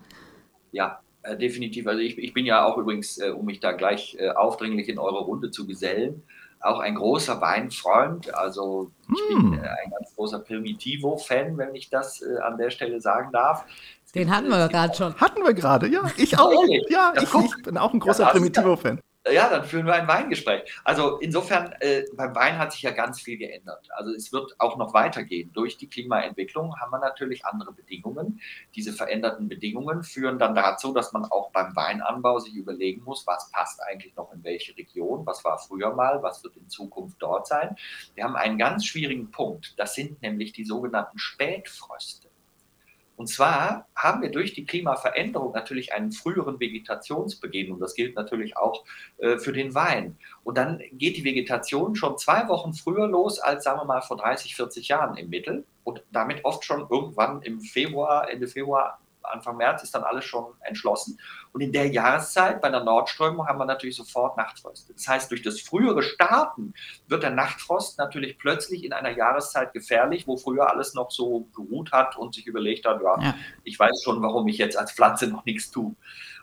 Ja, 0.73 1.01
äh, 1.23 1.37
definitiv. 1.37 1.87
Also 1.87 2.01
ich, 2.01 2.19
ich 2.19 2.33
bin 2.33 2.47
ja 2.47 2.65
auch 2.65 2.79
übrigens, 2.79 3.19
äh, 3.19 3.31
um 3.31 3.47
mich 3.47 3.61
da 3.61 3.73
gleich 3.73 4.17
äh, 4.19 4.31
aufdringlich 4.31 4.89
in 4.89 4.99
eure 4.99 5.21
Runde 5.21 5.51
zu 5.51 5.67
gesellen, 5.67 6.23
auch 6.61 6.79
ein 6.79 6.95
großer 6.95 7.41
Weinfreund. 7.41 8.35
Also 8.35 8.91
ich 9.09 9.29
bin 9.29 9.55
äh, 9.55 9.67
ein 9.67 9.91
ganz 9.91 10.15
großer 10.15 10.41
Primitivo-Fan, 10.41 11.57
wenn 11.59 11.75
ich 11.75 11.89
das 11.89 12.23
äh, 12.23 12.39
an 12.39 12.59
der 12.59 12.71
Stelle 12.71 13.01
sagen 13.01 13.33
darf. 13.33 13.65
Den 14.15 14.31
hatten 14.35 14.49
wir 14.49 14.59
gibt 14.59 14.73
gerade 14.73 14.95
schon. 14.95 15.15
Hatten 15.17 15.43
wir 15.43 15.55
gerade, 15.55 15.89
ja. 15.89 16.11
Ich 16.17 16.39
auch. 16.39 16.63
Ehrlich? 16.63 16.87
Ja, 16.89 17.13
Ja, 17.15 17.23
ich, 17.23 17.35
ich 17.35 17.63
bin 17.63 17.79
auch 17.79 17.93
ein 17.93 18.01
großer 18.01 18.25
Ja, 18.25 18.31
Primitivo-Fan. 18.31 19.01
Ja, 19.31 19.51
dann 19.51 19.65
führen 19.65 19.85
wir 19.85 19.93
ein 19.93 20.09
Weingespräch. 20.09 20.63
Also 20.83 21.19
insofern, 21.19 21.73
äh, 21.81 22.05
beim 22.15 22.35
Wein 22.35 22.57
hat 22.57 22.73
sich 22.73 22.81
ja 22.81 22.91
ganz 22.91 23.21
viel 23.21 23.37
geändert. 23.37 23.87
Also 23.91 24.15
es 24.15 24.33
wird 24.33 24.55
auch 24.59 24.79
noch 24.79 24.95
weitergehen. 24.95 25.53
Durch 25.53 25.77
die 25.77 25.89
Klimaentwicklung 25.89 26.75
haben 26.81 26.91
wir 26.91 27.01
natürlich 27.01 27.45
andere 27.45 27.73
Bedingungen. 27.73 28.41
Diese 28.75 28.95
veränderten 28.95 29.47
Bedingungen 29.47 30.05
führen 30.05 30.39
dann 30.39 30.55
dazu, 30.55 30.95
dass 30.95 31.13
man 31.13 31.27
auch 31.27 31.51
beim 31.51 31.77
Weinanbau 31.77 32.39
sich 32.39 32.55
überlegen 32.55 33.03
muss, 33.05 33.27
was 33.27 33.51
passt 33.51 33.83
eigentlich 33.83 34.17
noch 34.17 34.33
in 34.33 34.43
welche 34.43 34.75
Region, 34.75 35.27
was 35.27 35.45
war 35.45 35.59
früher 35.59 35.95
mal, 35.95 36.23
was 36.23 36.43
wird 36.43 36.57
in 36.57 36.71
Zukunft 36.71 37.19
dort 37.21 37.47
sein. 37.47 37.77
Wir 38.15 38.25
haben 38.25 38.37
einen 38.37 38.57
ganz 38.57 38.87
schwierigen 38.87 39.31
Punkt. 39.31 39.79
Das 39.79 39.95
sind 39.95 40.23
nämlich 40.23 40.53
die 40.53 40.65
sogenannten 40.65 41.19
Spätfröste. 41.19 42.30
Und 43.21 43.27
zwar 43.27 43.87
haben 43.95 44.23
wir 44.23 44.31
durch 44.31 44.55
die 44.55 44.65
Klimaveränderung 44.65 45.53
natürlich 45.53 45.93
einen 45.93 46.11
früheren 46.11 46.59
Vegetationsbeginn 46.59 47.71
und 47.71 47.79
das 47.79 47.95
gilt 47.95 48.17
natürlich 48.17 48.57
auch 48.57 48.83
äh, 49.19 49.37
für 49.37 49.53
den 49.53 49.75
Wein. 49.75 50.17
Und 50.43 50.57
dann 50.57 50.81
geht 50.93 51.19
die 51.19 51.25
Vegetation 51.25 51.95
schon 51.97 52.17
zwei 52.17 52.49
Wochen 52.49 52.73
früher 52.73 53.07
los 53.07 53.39
als, 53.39 53.65
sagen 53.65 53.79
wir 53.79 53.85
mal, 53.85 54.01
vor 54.01 54.17
30, 54.17 54.57
40 54.57 54.89
Jahren 54.89 55.19
im 55.19 55.29
Mittel 55.29 55.67
und 55.85 56.03
damit 56.11 56.47
oft 56.47 56.65
schon 56.65 56.87
irgendwann 56.89 57.43
im 57.43 57.61
Februar, 57.61 58.31
Ende 58.31 58.49
Februar 58.49 58.99
Anfang 59.23 59.57
März 59.57 59.83
ist 59.83 59.95
dann 59.95 60.05
alles 60.05 60.25
schon 60.25 60.55
entschlossen. 60.61 61.19
Und 61.53 61.61
in 61.61 61.73
der 61.73 61.89
Jahreszeit 61.89 62.61
bei 62.61 62.71
der 62.71 62.85
Nordströmung 62.85 63.47
haben 63.47 63.59
wir 63.59 63.65
natürlich 63.65 63.97
sofort 63.97 64.37
Nachtfröste. 64.37 64.93
Das 64.95 65.07
heißt, 65.09 65.31
durch 65.31 65.43
das 65.43 65.61
frühere 65.61 66.03
Starten 66.03 66.75
wird 67.09 67.23
der 67.23 67.31
Nachtfrost 67.31 67.99
natürlich 67.99 68.39
plötzlich 68.39 68.85
in 68.85 68.93
einer 68.93 69.11
Jahreszeit 69.11 69.73
gefährlich, 69.73 70.27
wo 70.27 70.37
früher 70.37 70.71
alles 70.71 70.95
noch 70.95 71.11
so 71.11 71.49
geruht 71.55 71.93
hat 71.93 72.17
und 72.17 72.35
sich 72.35 72.47
überlegt 72.47 72.87
hat, 72.87 73.01
ja, 73.03 73.21
ja. 73.21 73.35
ich 73.65 73.79
weiß 73.79 74.03
schon, 74.03 74.23
warum 74.23 74.49
ich 74.49 74.59
jetzt 74.59 74.77
als 74.77 74.93
Pflanze 74.93 75.27
noch 75.27 75.45
nichts 75.45 75.71
tue. 75.71 75.95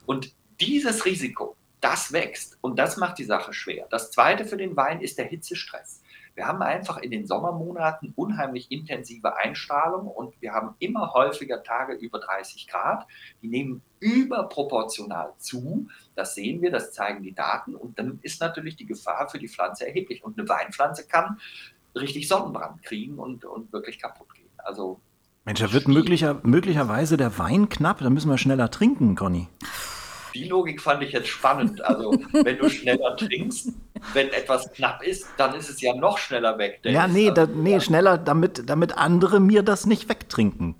Und 0.05 0.33
dieses 0.59 1.05
Risiko, 1.05 1.55
das 1.81 2.11
wächst 2.11 2.57
und 2.61 2.79
das 2.79 2.97
macht 2.97 3.19
die 3.19 3.23
Sache 3.23 3.53
schwer. 3.53 3.87
Das 3.89 4.11
zweite 4.11 4.45
für 4.45 4.57
den 4.57 4.75
Wein 4.75 5.01
ist 5.01 5.17
der 5.17 5.25
Hitzestress. 5.25 6.01
Wir 6.37 6.45
haben 6.45 6.61
einfach 6.61 6.97
in 6.97 7.09
den 7.09 7.25
Sommermonaten 7.25 8.13
unheimlich 8.15 8.71
intensive 8.71 9.35
Einstrahlung 9.37 10.07
und 10.07 10.39
wir 10.39 10.53
haben 10.53 10.75
immer 10.77 11.15
häufiger 11.15 11.63
Tage 11.63 11.93
über 11.93 12.19
30 12.19 12.67
Grad. 12.67 13.07
Die 13.41 13.47
nehmen 13.47 13.81
überproportional 13.99 15.33
zu. 15.39 15.87
Das 16.15 16.35
sehen 16.35 16.61
wir, 16.61 16.69
das 16.69 16.93
zeigen 16.93 17.23
die 17.23 17.33
Daten. 17.33 17.73
Und 17.73 17.97
dann 17.97 18.19
ist 18.21 18.39
natürlich 18.39 18.75
die 18.75 18.85
Gefahr 18.85 19.27
für 19.29 19.39
die 19.39 19.47
Pflanze 19.47 19.87
erheblich. 19.87 20.23
Und 20.23 20.37
eine 20.37 20.47
Weinpflanze 20.47 21.07
kann 21.07 21.39
richtig 21.95 22.27
Sonnenbrand 22.27 22.83
kriegen 22.83 23.17
und, 23.17 23.43
und 23.43 23.73
wirklich 23.73 23.97
kaputt 23.97 24.31
gehen. 24.35 24.51
Also 24.57 24.99
Mensch, 25.43 25.59
da 25.59 25.73
wird 25.73 25.87
möglicher, 25.87 26.39
möglicherweise 26.43 27.17
der 27.17 27.39
Wein 27.39 27.67
knapp, 27.67 27.97
da 27.97 28.11
müssen 28.11 28.29
wir 28.29 28.37
schneller 28.37 28.69
trinken, 28.69 29.15
Conny 29.15 29.47
die 30.37 30.47
Logik 30.47 30.81
fand 30.81 31.01
ich 31.01 31.11
jetzt 31.13 31.27
spannend. 31.27 31.83
Also, 31.83 32.11
wenn 32.31 32.57
du 32.57 32.69
schneller 32.69 33.17
trinkst, 33.17 33.73
wenn 34.13 34.29
etwas 34.29 34.71
knapp 34.71 35.01
ist, 35.03 35.25
dann 35.37 35.55
ist 35.55 35.69
es 35.69 35.81
ja 35.81 35.95
noch 35.95 36.19
schneller 36.19 36.57
weg. 36.59 36.79
Ja, 36.83 37.07
nee, 37.07 37.29
also, 37.29 37.45
da, 37.45 37.51
nee 37.53 37.79
schneller, 37.79 38.17
damit, 38.17 38.69
damit 38.69 38.97
andere 38.97 39.39
mir 39.39 39.63
das 39.63 39.85
nicht 39.87 40.09
wegtrinken. 40.09 40.75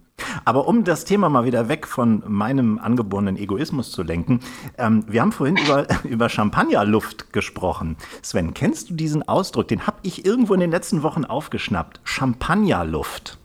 Aber 0.45 0.67
um 0.67 0.83
das 0.83 1.05
Thema 1.05 1.29
mal 1.29 1.45
wieder 1.45 1.69
weg 1.69 1.87
von 1.87 2.23
meinem 2.27 2.79
angeborenen 2.79 3.37
Egoismus 3.37 3.91
zu 3.91 4.03
lenken, 4.03 4.41
ähm, 4.77 5.05
wir 5.07 5.21
haben 5.21 5.31
vorhin 5.31 5.57
über, 5.57 5.87
über 6.03 6.29
Champagnerluft 6.29 7.33
gesprochen. 7.33 7.97
Sven, 8.21 8.53
kennst 8.53 8.89
du 8.89 8.93
diesen 8.93 9.27
Ausdruck? 9.27 9.67
Den 9.67 9.87
habe 9.87 9.97
ich 10.03 10.25
irgendwo 10.25 10.53
in 10.53 10.59
den 10.59 10.71
letzten 10.71 11.01
Wochen 11.01 11.25
aufgeschnappt. 11.25 11.99
Champagnerluft. 12.03 13.37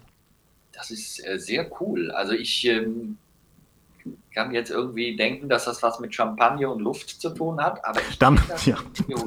Das 0.72 0.90
ist 0.90 1.26
äh, 1.26 1.38
sehr 1.38 1.70
cool. 1.80 2.10
Also 2.10 2.32
ich 2.32 2.66
ähm, 2.66 3.18
kann 4.32 4.52
jetzt 4.52 4.70
irgendwie 4.70 5.16
denken, 5.16 5.48
dass 5.48 5.64
das 5.64 5.82
was 5.82 6.00
mit 6.00 6.14
Champagner 6.14 6.70
und 6.70 6.80
Luft 6.80 7.20
zu 7.20 7.30
tun 7.30 7.60
hat, 7.60 7.84
aber 7.84 8.00
ich 8.08 8.18
Dann, 8.18 8.40
ja. 8.64 8.76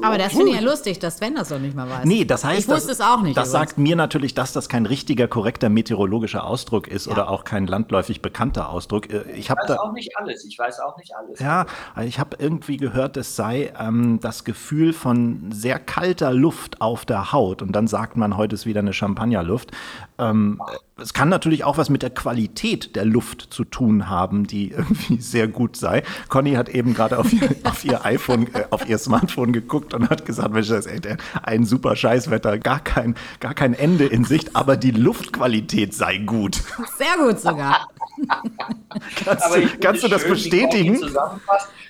Aber 0.02 0.18
das 0.18 0.32
finde 0.32 0.50
ich 0.50 0.56
ja 0.56 0.60
lustig, 0.60 0.98
dass 0.98 1.18
Sven 1.18 1.34
das 1.34 1.48
doch 1.48 1.58
nicht 1.58 1.76
mal 1.76 1.88
weiß. 1.88 2.04
Nee, 2.04 2.24
das 2.24 2.44
heißt, 2.44 2.60
ich 2.60 2.68
wusste 2.68 2.88
das, 2.88 3.00
es 3.00 3.04
auch 3.04 3.22
nicht. 3.22 3.36
Das 3.36 3.48
übrigens. 3.48 3.68
sagt 3.68 3.78
mir 3.78 3.96
natürlich, 3.96 4.34
dass 4.34 4.52
das 4.52 4.68
kein 4.68 4.86
richtiger, 4.86 5.28
korrekter 5.28 5.68
meteorologischer 5.68 6.44
Ausdruck 6.44 6.88
ist 6.88 7.06
ja. 7.06 7.12
oder 7.12 7.30
auch 7.30 7.44
kein 7.44 7.66
landläufig 7.66 8.22
bekannter 8.22 8.70
Ausdruck. 8.70 9.12
Äh, 9.12 9.22
ich, 9.32 9.38
ich 9.38 9.50
weiß 9.50 9.66
da, 9.66 9.76
auch 9.76 9.92
nicht 9.92 10.16
alles. 10.16 10.44
Ich 10.44 10.58
weiß 10.58 10.80
auch 10.80 10.96
nicht 10.96 11.14
alles. 11.14 11.38
Ja, 11.38 11.66
ich 12.02 12.18
habe 12.18 12.36
irgendwie 12.40 12.76
gehört, 12.76 13.16
es 13.16 13.36
sei 13.36 13.72
ähm, 13.78 14.18
das 14.20 14.44
Gefühl 14.44 14.92
von 14.92 15.50
sehr 15.52 15.78
kalter 15.78 16.32
Luft 16.32 16.80
auf 16.80 17.04
der 17.04 17.32
Haut 17.32 17.62
und 17.62 17.72
dann 17.72 17.86
sagt 17.86 18.16
man, 18.16 18.36
heute 18.36 18.54
ist 18.54 18.66
wieder 18.66 18.80
eine 18.80 18.92
Champagnerluft. 18.92 19.70
Ähm, 20.18 20.60
es 20.98 21.12
kann 21.12 21.28
natürlich 21.28 21.64
auch 21.64 21.76
was 21.76 21.90
mit 21.90 22.02
der 22.02 22.10
Qualität 22.10 22.96
der 22.96 23.04
Luft 23.04 23.48
zu 23.50 23.64
tun 23.64 24.08
haben, 24.08 24.46
die 24.46 24.70
irgendwie 24.70 24.95
sehr 25.18 25.48
gut 25.48 25.76
sei. 25.76 26.02
Conny 26.28 26.52
hat 26.52 26.68
eben 26.68 26.94
gerade 26.94 27.18
auf, 27.18 27.32
ihr, 27.32 27.48
auf 27.64 27.84
ihr 27.84 28.04
iPhone, 28.04 28.46
äh, 28.54 28.64
auf 28.70 28.88
ihr 28.88 28.98
Smartphone 28.98 29.52
geguckt 29.52 29.94
und 29.94 30.10
hat 30.10 30.24
gesagt, 30.24 30.52
Mensch, 30.52 30.68
das 30.68 30.86
ist 30.86 31.06
ein 31.42 31.64
super 31.64 31.96
Scheißwetter, 31.96 32.58
gar 32.58 32.80
kein, 32.80 33.14
gar 33.40 33.54
kein 33.54 33.74
Ende 33.74 34.06
in 34.06 34.24
Sicht, 34.24 34.56
aber 34.56 34.76
die 34.76 34.90
Luftqualität 34.90 35.94
sei 35.94 36.18
gut. 36.18 36.62
Sehr 36.98 37.24
gut 37.24 37.40
sogar. 37.40 37.88
kannst 39.24 39.54
du, 39.54 39.78
kannst 39.78 40.04
du 40.04 40.08
das 40.08 40.24
bestätigen? 40.24 41.00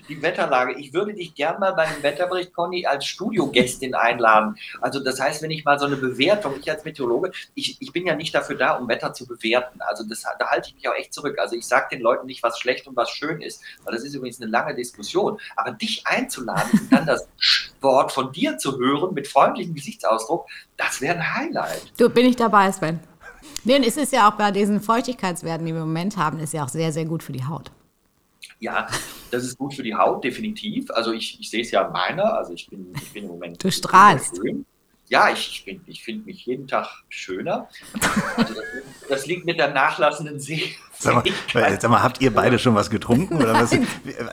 die 0.09 0.23
Wetterlage. 0.23 0.75
Ich 0.75 0.93
würde 0.93 1.15
dich 1.15 1.35
gern 1.35 1.61
mal 1.61 1.73
beim 1.73 2.03
Wetterbericht, 2.03 2.53
Conny, 2.53 2.87
als 2.87 3.07
Studiogästin 3.07 3.95
einladen. 3.95 4.57
Also 4.81 5.01
das 5.01 5.21
heißt, 5.21 5.43
wenn 5.43 5.51
ich 5.51 5.65
mal 5.65 5.79
so 5.79 5.87
eine 5.87 5.97
Bewertung, 5.97 6.55
ich 6.59 6.71
als 6.71 6.85
Meteorologe, 6.85 7.33
ich, 7.55 7.81
ich 7.81 7.93
bin 7.93 8.07
ja 8.07 8.15
nicht 8.15 8.35
dafür 8.35 8.57
da, 8.57 8.73
um 8.73 8.89
Wetter 8.89 9.13
zu 9.13 9.27
bewerten. 9.27 9.81
Also 9.83 10.05
das, 10.05 10.23
da 10.39 10.49
halte 10.49 10.69
ich 10.69 10.75
mich 10.75 10.89
auch 10.89 10.95
echt 10.95 11.13
zurück. 11.13 11.39
Also 11.39 11.57
ich 11.57 11.67
sage 11.67 11.89
den 11.93 12.01
Leuten 12.01 12.27
nicht, 12.27 12.43
was 12.43 12.59
schlecht 12.59 12.87
und 12.87 12.97
was 12.97 13.11
schön 13.11 13.41
ist, 13.41 13.63
weil 13.85 13.95
das 13.95 14.05
ist 14.05 14.15
übrigens 14.15 14.41
eine 14.41 14.51
lange 14.51 14.75
Diskussion. 14.75 15.39
Aber 15.57 15.73
dich 15.73 16.07
einzuladen 16.07 16.81
und 16.81 16.93
dann 16.93 17.07
das 17.07 17.29
Wort 17.81 18.13
von 18.13 18.33
dir 18.33 18.59
zu 18.59 18.79
hören 18.79 19.15
mit 19.15 19.29
freundlichem 19.29 19.75
Gesichtsausdruck, 19.75 20.47
das 20.77 21.01
wäre 21.01 21.17
ein 21.17 21.35
Highlight. 21.35 21.93
Du, 21.99 22.09
bin 22.09 22.27
ich 22.27 22.37
dabei, 22.37 22.71
Sven. 22.73 23.01
Denn 23.67 23.83
es 23.83 23.97
ist 23.97 24.13
ja 24.13 24.29
auch 24.29 24.35
bei 24.35 24.53
diesen 24.53 24.81
Feuchtigkeitswerten, 24.81 25.67
die 25.67 25.73
wir 25.73 25.81
im 25.83 25.89
Moment 25.89 26.17
haben, 26.17 26.39
ist 26.39 26.53
ja 26.53 26.65
auch 26.65 26.69
sehr, 26.69 26.93
sehr 26.93 27.05
gut 27.05 27.23
für 27.23 27.33
die 27.33 27.45
Haut. 27.45 27.73
Ja, 28.61 28.87
das 29.31 29.45
ist 29.45 29.59
gut 29.59 29.75
für 29.75 29.83
die 29.83 29.95
Haut, 29.95 30.23
definitiv. 30.23 30.91
Also 30.93 31.13
ich, 31.13 31.41
ich 31.41 31.51
sehe 31.51 31.63
es 31.63 31.71
ja 31.73 31.85
an 31.85 31.93
meiner, 31.93 32.35
also 32.35 32.53
ich 32.53 32.69
bin, 32.69 32.93
ich 32.95 33.13
bin 33.13 33.25
im 33.25 33.31
Moment. 33.31 33.63
Du 33.63 33.71
strahlst. 33.71 34.41
Ja, 35.09 35.31
ich, 35.31 35.65
ich, 35.67 35.81
ich 35.87 36.05
finde 36.05 36.27
mich 36.27 36.47
jeden 36.47 36.67
Tag 36.67 36.89
schöner. 37.09 37.69
Also 38.37 38.55
das, 38.55 38.65
das 39.09 39.27
liegt 39.27 39.45
mit 39.45 39.59
der 39.59 39.73
nachlassenden 39.73 40.41
See 40.41 40.75
Sag 40.99 41.15
mal, 41.15 41.25
sag 41.79 41.91
mal, 41.91 42.03
habt 42.03 42.23
ihr 42.23 42.33
beide 42.33 42.59
schon 42.59 42.75
was 42.75 42.89
getrunken? 42.89 43.37
Oder 43.37 43.53
was? 43.53 43.77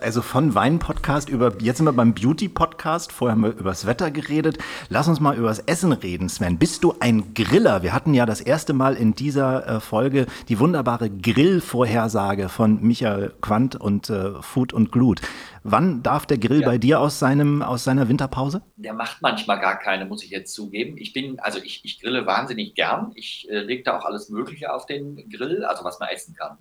Also 0.01 0.21
von 0.21 0.55
Wein-Podcast 0.55 1.27
über, 1.27 1.53
jetzt 1.59 1.77
sind 1.77 1.85
wir 1.85 1.93
beim 1.93 2.13
Beauty-Podcast, 2.13 3.11
vorher 3.11 3.33
haben 3.33 3.43
wir 3.43 3.51
über 3.51 3.71
das 3.71 3.85
Wetter 3.85 4.11
geredet. 4.11 4.57
Lass 4.87 5.07
uns 5.09 5.19
mal 5.19 5.35
über 5.35 5.49
das 5.49 5.59
Essen 5.59 5.91
reden, 5.91 6.29
Sven. 6.29 6.57
Bist 6.57 6.83
du 6.83 6.95
ein 6.99 7.33
Griller? 7.33 7.83
Wir 7.83 7.93
hatten 7.93 8.13
ja 8.13 8.25
das 8.25 8.39
erste 8.39 8.73
Mal 8.73 8.95
in 8.95 9.13
dieser 9.13 9.67
äh, 9.67 9.79
Folge 9.81 10.25
die 10.47 10.59
wunderbare 10.59 11.09
Grill-Vorhersage 11.09 12.47
von 12.47 12.81
Michael 12.81 13.33
Quandt 13.41 13.75
und 13.75 14.09
äh, 14.09 14.41
Food 14.41 14.71
und 14.71 14.91
Glut. 14.91 15.21
Wann 15.63 16.03
darf 16.03 16.25
der 16.25 16.37
Grill 16.37 16.61
ja. 16.61 16.67
bei 16.67 16.77
dir 16.77 16.99
aus, 16.99 17.19
seinem, 17.19 17.61
aus 17.61 17.85
seiner 17.85 18.09
Winterpause? 18.09 18.63
Der 18.75 18.93
macht 18.93 19.21
manchmal 19.21 19.59
gar 19.61 19.79
keine, 19.79 20.05
muss 20.05 20.23
ich 20.23 20.29
jetzt 20.29 20.53
zugeben. 20.53 20.97
Ich 20.97 21.13
bin, 21.13 21.39
also 21.39 21.59
ich, 21.59 21.85
ich 21.85 22.01
grille 22.01 22.25
wahnsinnig 22.25 22.75
gern. 22.75 23.13
Ich 23.15 23.49
äh, 23.49 23.59
lege 23.59 23.83
da 23.83 23.97
auch 23.97 24.03
alles 24.03 24.29
Mögliche 24.29 24.73
auf 24.73 24.85
den 24.85 25.29
Grill, 25.29 25.63
also 25.63 25.85
was 25.85 25.99
man 25.99 26.09
essen 26.09 26.35
kann. 26.35 26.52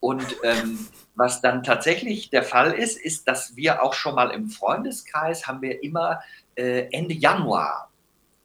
Und 0.00 0.36
ähm, 0.42 0.86
was 1.14 1.40
dann 1.40 1.62
tatsächlich 1.62 2.30
der 2.30 2.42
Fall 2.42 2.72
ist, 2.72 2.98
ist, 2.98 3.26
dass 3.26 3.56
wir 3.56 3.82
auch 3.82 3.94
schon 3.94 4.14
mal 4.14 4.30
im 4.30 4.48
Freundeskreis 4.48 5.46
haben 5.46 5.62
wir 5.62 5.82
immer 5.82 6.20
äh, 6.54 6.88
Ende 6.92 7.14
Januar 7.14 7.90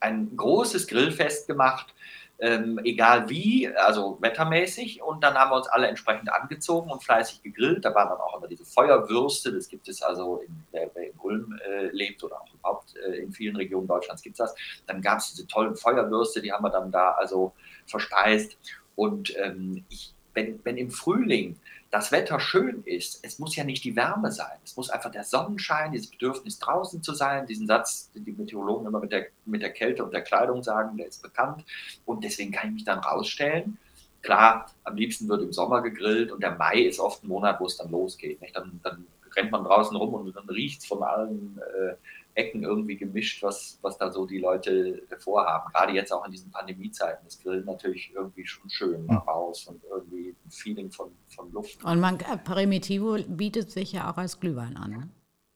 ein 0.00 0.36
großes 0.36 0.88
Grillfest 0.88 1.46
gemacht, 1.46 1.94
ähm, 2.40 2.80
egal 2.82 3.28
wie, 3.28 3.68
also 3.68 4.18
wettermäßig. 4.20 5.02
Und 5.02 5.22
dann 5.22 5.34
haben 5.34 5.52
wir 5.52 5.56
uns 5.56 5.68
alle 5.68 5.86
entsprechend 5.86 6.32
angezogen 6.32 6.90
und 6.90 7.04
fleißig 7.04 7.42
gegrillt. 7.42 7.84
Da 7.84 7.94
waren 7.94 8.08
dann 8.08 8.18
auch 8.18 8.36
immer 8.36 8.48
diese 8.48 8.64
Feuerwürste, 8.64 9.52
das 9.52 9.68
gibt 9.68 9.88
es 9.88 10.02
also, 10.02 10.38
in, 10.38 10.64
wer, 10.72 10.90
wer 10.94 11.06
in 11.06 11.18
Ulm 11.20 11.56
äh, 11.64 11.86
lebt 11.92 12.24
oder 12.24 12.40
auch 12.40 12.52
überhaupt 12.52 12.96
äh, 12.96 13.18
in 13.18 13.32
vielen 13.32 13.54
Regionen 13.54 13.86
Deutschlands 13.86 14.22
gibt 14.22 14.34
es 14.34 14.38
das. 14.38 14.54
Dann 14.86 15.00
gab 15.00 15.18
es 15.18 15.30
diese 15.32 15.46
tollen 15.46 15.76
Feuerwürste, 15.76 16.42
die 16.42 16.50
haben 16.52 16.64
wir 16.64 16.70
dann 16.70 16.90
da 16.90 17.12
also 17.12 17.52
verspeist. 17.86 18.58
Und 18.96 19.36
ähm, 19.38 19.84
ich 19.88 20.12
wenn, 20.34 20.60
wenn 20.64 20.76
im 20.76 20.90
Frühling 20.90 21.56
das 21.90 22.10
Wetter 22.10 22.40
schön 22.40 22.82
ist, 22.84 23.20
es 23.22 23.38
muss 23.38 23.54
ja 23.54 23.64
nicht 23.64 23.84
die 23.84 23.94
Wärme 23.96 24.32
sein, 24.32 24.56
es 24.64 24.76
muss 24.76 24.88
einfach 24.88 25.10
der 25.10 25.24
Sonnenschein, 25.24 25.92
dieses 25.92 26.10
Bedürfnis 26.10 26.58
draußen 26.58 27.02
zu 27.02 27.12
sein. 27.12 27.46
Diesen 27.46 27.66
Satz, 27.66 28.10
den 28.12 28.24
die 28.24 28.32
Meteorologen 28.32 28.86
immer 28.86 29.00
mit 29.00 29.12
der, 29.12 29.26
mit 29.44 29.60
der 29.60 29.72
Kälte 29.72 30.02
und 30.02 30.12
der 30.12 30.22
Kleidung 30.22 30.62
sagen, 30.62 30.96
der 30.96 31.08
ist 31.08 31.22
bekannt. 31.22 31.64
Und 32.06 32.24
deswegen 32.24 32.50
kann 32.50 32.68
ich 32.68 32.74
mich 32.74 32.84
dann 32.84 33.00
rausstellen. 33.00 33.76
Klar, 34.22 34.66
am 34.84 34.96
liebsten 34.96 35.28
wird 35.28 35.42
im 35.42 35.52
Sommer 35.52 35.82
gegrillt 35.82 36.30
und 36.30 36.42
der 36.42 36.56
Mai 36.56 36.80
ist 36.80 36.98
oft 36.98 37.24
ein 37.24 37.28
Monat, 37.28 37.60
wo 37.60 37.66
es 37.66 37.76
dann 37.76 37.90
losgeht. 37.90 38.40
Dann, 38.54 38.80
dann 38.82 39.06
rennt 39.36 39.50
man 39.50 39.64
draußen 39.64 39.96
rum 39.96 40.14
und 40.14 40.34
dann 40.34 40.48
riecht 40.48 40.80
es 40.80 40.86
von 40.86 41.02
allen 41.02 41.58
äh, 41.58 41.94
Ecken 42.34 42.62
irgendwie 42.62 42.96
gemischt, 42.96 43.42
was, 43.42 43.78
was 43.82 43.98
da 43.98 44.10
so 44.10 44.26
die 44.26 44.38
Leute 44.38 45.02
vorhaben. 45.18 45.70
Gerade 45.72 45.92
jetzt 45.92 46.12
auch 46.12 46.24
in 46.24 46.32
diesen 46.32 46.50
Pandemiezeiten 46.50 47.26
ist 47.26 47.42
Grillen 47.42 47.64
natürlich 47.64 48.12
irgendwie 48.14 48.46
schon 48.46 48.70
schön 48.70 49.04
mal 49.06 49.18
raus 49.18 49.66
und 49.66 49.82
irgendwie 49.84 50.34
ein 50.44 50.50
Feeling 50.50 50.90
von, 50.90 51.12
von 51.28 51.52
Luft. 51.52 51.84
Und 51.84 52.00
man, 52.00 52.18
Primitivo 52.18 53.18
bietet 53.28 53.70
sich 53.70 53.92
ja 53.92 54.10
auch 54.10 54.16
als 54.16 54.40
Glühwein 54.40 54.76
an. 54.76 54.90
Ne? 54.90 55.08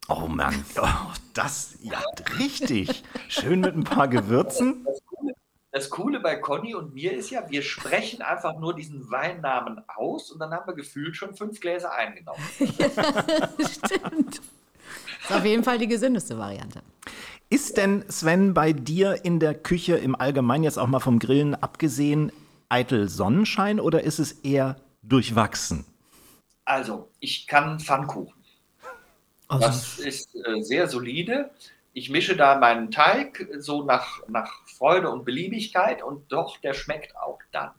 Oh 0.09 0.27
Mann, 0.27 0.63
oh, 0.81 1.13
das, 1.33 1.77
ja, 1.81 2.01
richtig. 2.39 3.03
Schön 3.27 3.61
mit 3.61 3.75
ein 3.75 3.83
paar 3.83 4.07
Gewürzen. 4.07 4.85
Das 4.85 5.01
Coole, 5.05 5.33
das 5.71 5.89
Coole 5.89 6.19
bei 6.19 6.35
Conny 6.35 6.75
und 6.75 6.93
mir 6.93 7.13
ist 7.13 7.29
ja, 7.29 7.49
wir 7.49 7.61
sprechen 7.61 8.21
einfach 8.21 8.57
nur 8.57 8.75
diesen 8.75 9.09
Weinnamen 9.11 9.81
aus 9.87 10.31
und 10.31 10.39
dann 10.39 10.51
haben 10.51 10.67
wir 10.67 10.75
gefühlt 10.75 11.15
schon 11.15 11.35
fünf 11.35 11.59
Gläser 11.59 11.91
eingenommen. 11.91 12.41
ja, 12.59 12.89
stimmt. 13.67 14.41
Ist 15.27 15.35
auf 15.35 15.45
jeden 15.45 15.65
Fall 15.65 15.77
die 15.77 15.89
gesündeste 15.89 16.37
Variante. 16.37 16.81
Ist 17.49 17.75
denn, 17.75 18.05
Sven, 18.09 18.53
bei 18.53 18.71
dir 18.71 19.25
in 19.25 19.41
der 19.41 19.55
Küche 19.55 19.97
im 19.97 20.15
Allgemeinen, 20.15 20.63
jetzt 20.63 20.79
auch 20.79 20.87
mal 20.87 21.01
vom 21.01 21.19
Grillen 21.19 21.53
abgesehen, 21.53 22.31
eitel 22.69 23.09
Sonnenschein 23.09 23.81
oder 23.81 24.03
ist 24.03 24.19
es 24.19 24.31
eher 24.31 24.77
durchwachsen? 25.01 25.83
Also, 26.63 27.09
ich 27.19 27.45
kann 27.45 27.81
Pfannkuchen. 27.81 28.41
Also, 29.49 29.67
Das 29.67 29.99
ist 29.99 30.33
äh, 30.33 30.61
sehr 30.61 30.87
solide. 30.87 31.51
Ich 31.91 32.09
mische 32.09 32.37
da 32.37 32.57
meinen 32.57 32.89
Teig 32.89 33.49
so 33.57 33.83
nach, 33.83 34.25
nach 34.29 34.65
Freude 34.77 35.09
und 35.09 35.25
Beliebigkeit 35.25 36.01
und 36.01 36.31
doch, 36.31 36.57
der 36.59 36.73
schmeckt 36.73 37.17
auch 37.17 37.39
dann. 37.51 37.71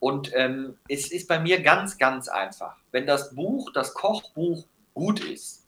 Und 0.00 0.32
ähm, 0.34 0.76
es 0.88 1.12
ist 1.12 1.28
bei 1.28 1.38
mir 1.38 1.62
ganz, 1.62 1.98
ganz 1.98 2.26
einfach. 2.26 2.74
Wenn 2.90 3.06
das 3.06 3.32
Buch, 3.32 3.70
das 3.72 3.94
Kochbuch 3.94 4.64
gut 4.92 5.20
ist 5.20 5.59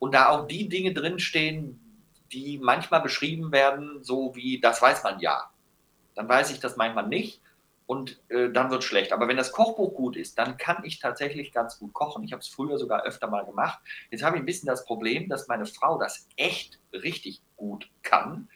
und 0.00 0.12
da 0.12 0.30
auch 0.30 0.48
die 0.48 0.68
Dinge 0.68 0.92
drinstehen, 0.92 1.78
die 2.32 2.58
manchmal 2.58 3.00
beschrieben 3.00 3.52
werden, 3.52 4.02
so 4.02 4.34
wie 4.34 4.60
das 4.60 4.82
weiß 4.82 5.04
man 5.04 5.20
ja, 5.20 5.50
dann 6.16 6.28
weiß 6.28 6.50
ich 6.50 6.58
das 6.58 6.76
manchmal 6.76 7.06
nicht 7.06 7.40
und 7.86 8.20
äh, 8.28 8.50
dann 8.50 8.70
wird 8.70 8.84
schlecht. 8.84 9.12
Aber 9.12 9.28
wenn 9.28 9.36
das 9.36 9.52
Kochbuch 9.52 9.94
gut 9.94 10.16
ist, 10.16 10.38
dann 10.38 10.56
kann 10.56 10.84
ich 10.84 11.00
tatsächlich 11.00 11.52
ganz 11.52 11.78
gut 11.78 11.92
kochen. 11.92 12.24
Ich 12.24 12.32
habe 12.32 12.40
es 12.40 12.48
früher 12.48 12.78
sogar 12.78 13.02
öfter 13.02 13.28
mal 13.28 13.44
gemacht. 13.44 13.78
Jetzt 14.10 14.22
habe 14.22 14.36
ich 14.36 14.42
ein 14.42 14.46
bisschen 14.46 14.68
das 14.68 14.84
Problem, 14.84 15.28
dass 15.28 15.48
meine 15.48 15.66
Frau 15.66 15.98
das 15.98 16.28
echt 16.36 16.78
richtig 16.92 17.40
gut 17.56 17.90
kann 18.02 18.48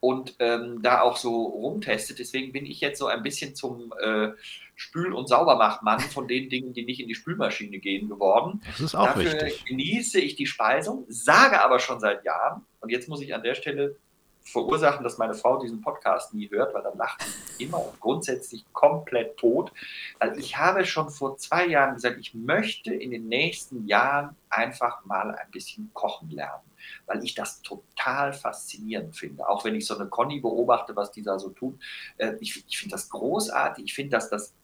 und 0.00 0.34
ähm, 0.38 0.82
da 0.82 1.02
auch 1.02 1.16
so 1.16 1.44
rumtestet. 1.44 2.18
Deswegen 2.18 2.52
bin 2.52 2.66
ich 2.66 2.80
jetzt 2.80 2.98
so 2.98 3.06
ein 3.06 3.22
bisschen 3.22 3.54
zum 3.54 3.94
äh, 4.02 4.32
Spül- 4.80 5.12
und 5.12 5.28
Saubermachmann 5.28 6.00
von 6.00 6.26
den 6.26 6.48
Dingen, 6.48 6.72
die 6.72 6.86
nicht 6.86 7.00
in 7.00 7.08
die 7.08 7.14
Spülmaschine 7.14 7.78
gehen, 7.80 8.08
geworden. 8.08 8.62
das 8.66 8.80
ist 8.80 8.94
auch 8.94 9.08
Dafür 9.08 9.34
richtig. 9.34 9.66
genieße 9.66 10.18
ich 10.18 10.36
die 10.36 10.46
Speisung, 10.46 11.04
sage 11.06 11.62
aber 11.62 11.78
schon 11.78 12.00
seit 12.00 12.24
Jahren, 12.24 12.64
und 12.80 12.88
jetzt 12.88 13.06
muss 13.06 13.20
ich 13.20 13.34
an 13.34 13.42
der 13.42 13.54
Stelle 13.54 13.96
verursachen, 14.42 15.04
dass 15.04 15.18
meine 15.18 15.34
Frau 15.34 15.60
diesen 15.60 15.82
Podcast 15.82 16.32
nie 16.32 16.48
hört, 16.50 16.72
weil 16.72 16.82
dann 16.82 16.96
lacht 16.96 17.22
sie 17.58 17.64
immer 17.64 17.86
und 17.86 18.00
grundsätzlich 18.00 18.64
komplett 18.72 19.36
tot. 19.36 19.70
Weil 20.18 20.38
ich 20.38 20.56
habe 20.56 20.86
schon 20.86 21.10
vor 21.10 21.36
zwei 21.36 21.66
Jahren 21.66 21.96
gesagt, 21.96 22.16
ich 22.18 22.34
möchte 22.34 22.94
in 22.94 23.10
den 23.10 23.28
nächsten 23.28 23.86
Jahren 23.86 24.34
einfach 24.48 25.04
mal 25.04 25.34
ein 25.34 25.50
bisschen 25.50 25.90
kochen 25.92 26.30
lernen, 26.30 26.64
weil 27.04 27.22
ich 27.22 27.34
das 27.34 27.60
total 27.60 28.32
faszinierend 28.32 29.14
finde. 29.14 29.46
Auch 29.46 29.62
wenn 29.66 29.74
ich 29.74 29.86
so 29.86 29.94
eine 29.94 30.08
Conny 30.08 30.40
beobachte, 30.40 30.96
was 30.96 31.12
die 31.12 31.22
da 31.22 31.38
so 31.38 31.50
tut. 31.50 31.78
Äh, 32.16 32.36
ich 32.40 32.64
ich 32.66 32.78
finde 32.78 32.94
das 32.94 33.10
großartig. 33.10 33.84
Ich 33.84 33.94
finde 33.94 34.12
das 34.12 34.30
das 34.30 34.54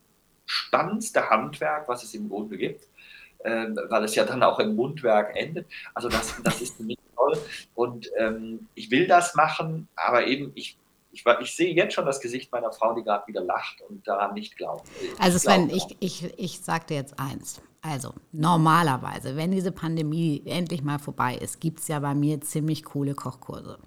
spannendste 0.47 1.29
Handwerk, 1.29 1.89
was 1.89 2.03
es 2.03 2.15
im 2.15 2.29
Grunde 2.29 2.57
gibt 2.57 2.87
ähm, 3.47 3.79
weil 3.89 4.05
es 4.05 4.15
ja 4.15 4.25
dann 4.25 4.43
auch 4.43 4.59
im 4.59 4.75
Mundwerk 4.75 5.37
endet. 5.37 5.67
Also 5.95 6.09
das, 6.09 6.35
das 6.43 6.61
ist 6.61 6.77
für 6.77 6.83
mich 6.83 6.99
toll 7.15 7.39
und 7.75 8.11
ähm, 8.19 8.69
ich 8.75 8.91
will 8.91 9.07
das 9.07 9.35
machen, 9.35 9.89
aber 9.95 10.27
eben 10.27 10.53
ich, 10.55 10.77
ich, 11.13 11.25
ich 11.41 11.57
sehe 11.57 11.75
jetzt 11.75 11.95
schon 11.95 12.05
das 12.05 12.21
Gesicht 12.21 12.53
meiner 12.53 12.73
Frau, 12.73 12.95
die 12.95 13.03
gerade 13.03 13.27
wieder 13.27 13.43
lacht 13.43 13.81
und 13.89 14.07
daran 14.07 14.35
nicht 14.35 14.57
glaubt. 14.57 14.87
Also 15.19 15.39
Sven, 15.39 15.71
ich, 15.71 15.97
ich, 16.01 16.35
ich 16.39 16.61
sag 16.61 16.89
dir 16.89 16.97
jetzt 16.97 17.19
eins. 17.19 17.63
Also 17.81 18.15
normalerweise, 18.33 19.37
wenn 19.37 19.53
diese 19.53 19.71
Pandemie 19.71 20.43
endlich 20.45 20.83
mal 20.83 20.99
vorbei 20.99 21.37
ist, 21.37 21.61
gibt 21.61 21.79
es 21.79 21.89
ja 21.89 22.01
bei 22.01 22.15
mir 22.15 22.41
ziemlich 22.41 22.85
coole 22.85 23.15
Kochkurse. 23.15 23.79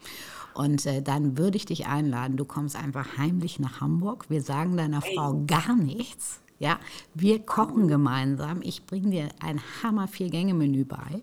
Und 0.54 0.86
äh, 0.86 1.02
dann 1.02 1.38
würde 1.38 1.58
ich 1.58 1.66
dich 1.66 1.86
einladen, 1.86 2.38
du 2.38 2.46
kommst 2.46 2.78
einfach 2.78 3.18
heimlich 3.18 3.60
nach 3.60 3.82
Hamburg. 3.82 4.30
Wir 4.30 4.42
sagen 4.42 4.78
deiner 4.78 5.02
Frau 5.02 5.44
gar 5.46 5.76
nichts. 5.76 6.40
Ja, 6.60 6.78
wir 7.14 7.40
kochen 7.46 7.88
gemeinsam. 7.88 8.62
Ich 8.62 8.86
bringe 8.86 9.10
dir 9.10 9.30
ein 9.40 9.62
Hammer 9.82 10.08
Vier-Gänge-Menü 10.10 10.84
bei. 10.84 11.22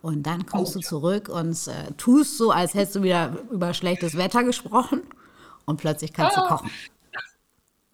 Und 0.00 0.26
dann 0.26 0.46
kommst 0.46 0.74
du 0.74 0.80
zurück 0.80 1.28
und 1.28 1.68
äh, 1.68 1.92
tust 1.98 2.38
so, 2.38 2.50
als 2.50 2.72
hättest 2.72 2.96
du 2.96 3.02
wieder 3.02 3.36
über 3.50 3.74
schlechtes 3.74 4.16
Wetter 4.16 4.44
gesprochen. 4.44 5.02
Und 5.66 5.76
plötzlich 5.76 6.12
kannst 6.14 6.36
du 6.38 6.40
kochen. 6.42 6.70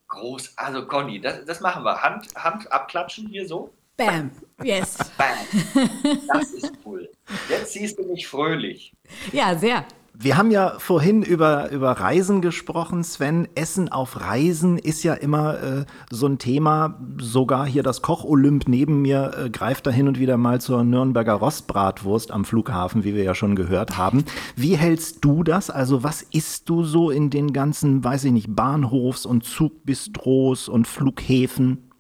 Groß, 0.06 0.56
also 0.56 0.86
Conny, 0.86 1.20
das, 1.20 1.44
das 1.44 1.60
machen 1.60 1.82
wir. 1.82 2.00
Hand, 2.00 2.28
Hand 2.36 2.70
abklatschen 2.72 3.26
hier 3.26 3.48
so. 3.48 3.72
Bam. 3.96 4.30
Yes. 4.62 4.96
Bam. 5.18 5.36
Das 6.28 6.50
ist 6.52 6.72
cool. 6.84 7.10
Jetzt 7.48 7.72
siehst 7.72 7.98
du 7.98 8.04
mich 8.04 8.28
fröhlich. 8.28 8.92
Ja, 9.32 9.56
sehr. 9.56 9.84
Wir 10.16 10.36
haben 10.36 10.52
ja 10.52 10.78
vorhin 10.78 11.24
über, 11.24 11.72
über 11.72 11.90
Reisen 11.90 12.40
gesprochen, 12.40 13.02
Sven. 13.02 13.48
Essen 13.56 13.88
auf 13.88 14.20
Reisen 14.20 14.78
ist 14.78 15.02
ja 15.02 15.14
immer 15.14 15.60
äh, 15.60 15.84
so 16.08 16.28
ein 16.28 16.38
Thema. 16.38 17.00
Sogar 17.18 17.66
hier 17.66 17.82
das 17.82 18.00
Koch-Olymp 18.00 18.68
neben 18.68 19.02
mir 19.02 19.32
äh, 19.36 19.50
greift 19.50 19.88
da 19.88 19.90
hin 19.90 20.06
und 20.06 20.20
wieder 20.20 20.36
mal 20.36 20.60
zur 20.60 20.84
Nürnberger 20.84 21.32
Rostbratwurst 21.32 22.30
am 22.30 22.44
Flughafen, 22.44 23.02
wie 23.02 23.16
wir 23.16 23.24
ja 23.24 23.34
schon 23.34 23.56
gehört 23.56 23.96
haben. 23.96 24.24
Wie 24.54 24.76
hältst 24.76 25.24
du 25.24 25.42
das? 25.42 25.68
Also 25.68 26.04
was 26.04 26.22
isst 26.22 26.68
du 26.68 26.84
so 26.84 27.10
in 27.10 27.30
den 27.30 27.52
ganzen, 27.52 28.04
weiß 28.04 28.26
ich 28.26 28.32
nicht, 28.32 28.50
Bahnhofs- 28.50 29.26
und 29.26 29.42
Zugbistros 29.42 30.68
und 30.68 30.86
Flughäfen? 30.86 31.90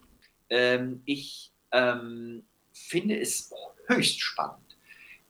Ähm, 0.50 1.02
ich 1.04 1.50
ähm, 1.72 2.44
finde 2.72 3.18
es 3.18 3.52
höchst 3.88 4.20
spannend, 4.20 4.76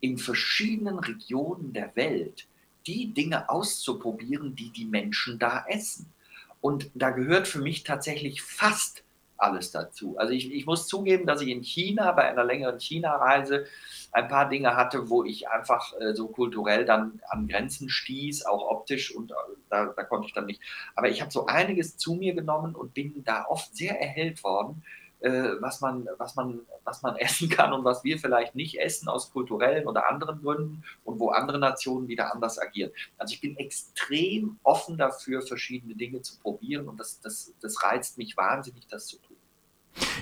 in 0.01 0.19
verschiedenen 0.19 0.99
Regionen 0.99 1.73
der 1.73 1.97
Welt 1.97 2.47
die 2.87 3.13
Dinge 3.13 3.49
auszuprobieren, 3.49 4.55
die 4.55 4.71
die 4.71 4.85
Menschen 4.85 5.39
da 5.39 5.65
essen. 5.69 6.13
Und 6.61 6.91
da 6.95 7.11
gehört 7.11 7.47
für 7.47 7.61
mich 7.61 7.85
tatsächlich 7.85 8.43
fast 8.43 9.05
alles 9.37 9.71
dazu. 9.71 10.17
Also 10.19 10.33
ich, 10.33 10.53
ich 10.53 10.67
muss 10.67 10.87
zugeben, 10.87 11.27
dass 11.27 11.43
ich 11.43 11.49
in 11.49 11.63
China 11.63 12.13
bei 12.13 12.29
einer 12.29 12.45
längeren 12.45 12.81
China-Reise 12.81 13.67
ein 14.13 14.29
paar 14.29 14.49
Dinge 14.49 14.77
hatte, 14.77 15.11
wo 15.11 15.25
ich 15.25 15.49
einfach 15.49 15.93
äh, 16.01 16.15
so 16.15 16.29
kulturell 16.29 16.85
dann 16.85 17.21
an 17.29 17.49
Grenzen 17.49 17.89
stieß, 17.89 18.47
auch 18.47 18.71
optisch 18.71 19.15
und 19.15 19.33
äh, 19.33 19.35
da, 19.71 19.87
da 19.87 20.05
konnte 20.05 20.29
ich 20.29 20.33
dann 20.33 20.47
nicht. 20.47 20.61
Aber 20.95 21.09
ich 21.09 21.21
habe 21.21 21.31
so 21.31 21.47
einiges 21.47 21.97
zu 21.97 22.15
mir 22.15 22.35
genommen 22.35 22.75
und 22.75 22.95
bin 22.95 23.25
da 23.25 23.45
oft 23.47 23.77
sehr 23.77 24.01
erhellt 24.01 24.43
worden, 24.45 24.83
was, 25.31 25.81
man, 25.81 26.07
was, 26.19 26.37
man, 26.37 26.61
was 26.85 27.03
man 27.03 27.17
essen 27.19 27.49
kann 27.49 27.73
und 27.73 27.85
was 27.85 28.05
wir 28.05 28.19
vielleicht 28.19 28.55
nicht 28.55 28.81
essen 28.81 29.09
aus 29.09 29.33
kulturellen 29.33 29.87
oder 29.87 30.09
anderen 30.09 30.43
Gründen 30.43 30.85
und 31.05 31.19
wo 31.19 31.31
andere 31.31 31.59
Nationen 31.59 32.09
wieder 32.09 32.33
anders 32.33 32.59
agieren. 32.59 32.91
Also 33.19 33.35
ich 33.35 33.41
bin 33.41 33.57
extrem 33.57 34.59
offen 34.63 34.99
dafür, 34.99 35.43
verschiedene 35.43 35.95
Dinge 35.95 36.23
zu 36.23 36.39
probieren 36.39 36.89
und 36.89 36.99
das, 36.99 37.21
das, 37.21 37.53
das 37.61 37.83
reizt 37.83 38.19
mich 38.19 38.37
wahnsinnig, 38.37 38.87
das 38.89 39.07
zu 39.07 39.17
tun. 39.19 39.37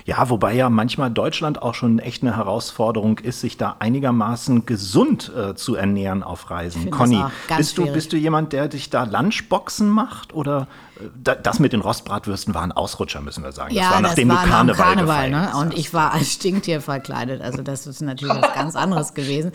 Ja, 0.05 0.29
wobei 0.29 0.53
ja 0.53 0.69
manchmal 0.69 1.09
Deutschland 1.09 1.61
auch 1.61 1.73
schon 1.73 1.99
echt 1.99 2.21
eine 2.21 2.35
Herausforderung 2.35 3.19
ist, 3.19 3.41
sich 3.41 3.57
da 3.57 3.77
einigermaßen 3.79 4.65
gesund 4.65 5.31
äh, 5.35 5.55
zu 5.55 5.75
ernähren 5.75 6.23
auf 6.23 6.49
Reisen. 6.51 6.91
Conny, 6.91 7.23
bist 7.57 7.77
du, 7.77 7.91
bist 7.91 8.13
du 8.13 8.17
jemand, 8.17 8.53
der 8.53 8.67
dich 8.67 8.89
da 8.89 9.03
Lunchboxen 9.03 9.89
macht? 9.89 10.33
Oder 10.33 10.67
äh, 10.92 10.92
das 11.23 11.59
mit 11.59 11.73
den 11.73 11.81
Rostbratwürsten 11.81 12.53
war 12.53 12.61
ein 12.61 12.71
Ausrutscher, 12.71 13.21
müssen 13.21 13.43
wir 13.43 13.51
sagen. 13.51 13.73
Ja, 13.73 13.83
das 13.83 13.91
war 13.93 14.01
nachdem 14.01 14.29
das 14.29 14.37
war 14.37 14.43
du 14.45 14.51
Karneval, 14.51 14.95
Karneval 14.95 15.29
ne? 15.29 15.51
Und 15.57 15.77
ich 15.77 15.93
war 15.93 16.13
als 16.13 16.31
Stinktier 16.31 16.81
verkleidet. 16.81 17.41
Also 17.41 17.61
das 17.61 17.87
ist 17.87 18.01
natürlich 18.01 18.35
was 18.35 18.53
ganz 18.53 18.75
anderes 18.75 19.13
gewesen. 19.13 19.51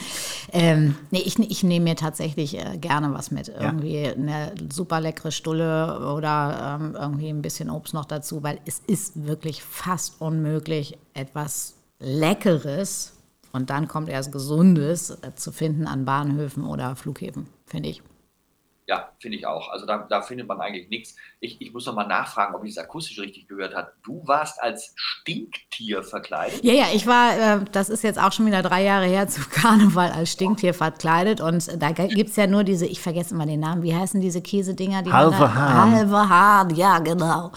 Ähm, 0.53 0.97
nee, 1.11 1.23
ich, 1.25 1.39
ich 1.39 1.63
nehme 1.63 1.85
mir 1.85 1.97
tatsächlich 1.97 2.59
äh, 2.59 2.79
gerne 2.79 3.15
was 3.15 3.31
mit. 3.31 3.49
Irgendwie 3.49 4.07
eine 4.07 4.53
super 4.71 5.01
leckere 5.01 5.31
Stulle 5.31 6.13
oder 6.15 6.79
ähm, 6.81 6.97
irgendwie 6.99 7.29
ein 7.29 7.43
bisschen 7.43 7.71
Obst 7.71 7.95
noch 7.95 8.05
dazu, 8.05 8.43
weil 8.43 8.61
es 8.67 8.81
ist 8.87 9.27
wirklich 9.27 9.63
fast 9.63 10.21
unmöglich, 10.21 10.99
etwas 11.15 11.75
Leckeres 12.01 13.15
und 13.53 13.71
dann 13.71 13.89
kommt 13.89 14.09
erst 14.09 14.33
Gesundes 14.33 15.11
äh, 15.11 15.35
zu 15.35 15.53
finden 15.53 15.87
an 15.87 16.05
Bahnhöfen 16.05 16.65
oder 16.65 16.97
Flughäfen, 16.97 17.47
finde 17.67 17.91
ich. 17.91 18.03
Ja, 18.89 19.11
finde 19.21 19.37
ich 19.37 19.47
auch. 19.47 19.71
Also 19.71 19.85
da, 19.85 20.07
da 20.09 20.23
findet 20.23 20.49
man 20.49 20.63
eigentlich 20.63 20.89
nichts. 20.89 21.15
Ich, 21.41 21.61
ich 21.61 21.75
muss 21.75 21.85
noch 21.85 21.95
mal 21.95 22.07
nachfragen, 22.07 22.55
ob 22.55 22.65
ich 22.65 22.71
es 22.71 22.79
akustisch 22.79 23.19
richtig 23.21 23.47
gehört 23.47 23.75
habe. 23.75 23.93
Du 24.03 24.23
warst 24.27 24.63
als 24.63 24.95
Stinktier 24.97 26.03
verkleidet. 26.03 26.65
Ja, 26.65 26.73
ja, 26.73 26.85
ich 26.95 27.07
war, 27.07 27.37
äh, 27.39 27.61
das 27.71 27.91
ist 27.91 28.03
jetzt 28.03 28.19
auch 28.19 28.33
schon 28.33 28.47
wieder 28.47 28.63
drei 28.63 28.83
Jahre 28.83 29.05
her, 29.05 29.29
zu 29.29 29.43
Karneval 29.51 30.11
als 30.13 30.33
Stinktier 30.33 30.73
verkleidet. 30.73 31.43
Und 31.43 31.69
da 31.83 31.91
gibt 31.93 32.31
es 32.31 32.37
ja 32.37 32.47
nur 32.47 32.65
diese, 32.65 32.87
ich 32.87 33.03
vergesse 33.03 33.35
immer 33.35 33.45
den 33.45 33.61
Namen, 33.61 33.83
wie 33.83 33.95
heißen 33.95 34.23
diese 34.23 34.41
Käsedinger? 34.41 35.03
Die 35.03 35.11
da- 35.11 35.39
Hahn. 35.55 35.93
Halve 35.93 36.29
Hahn, 36.31 36.75
ja, 36.75 36.99
genau. 37.01 37.53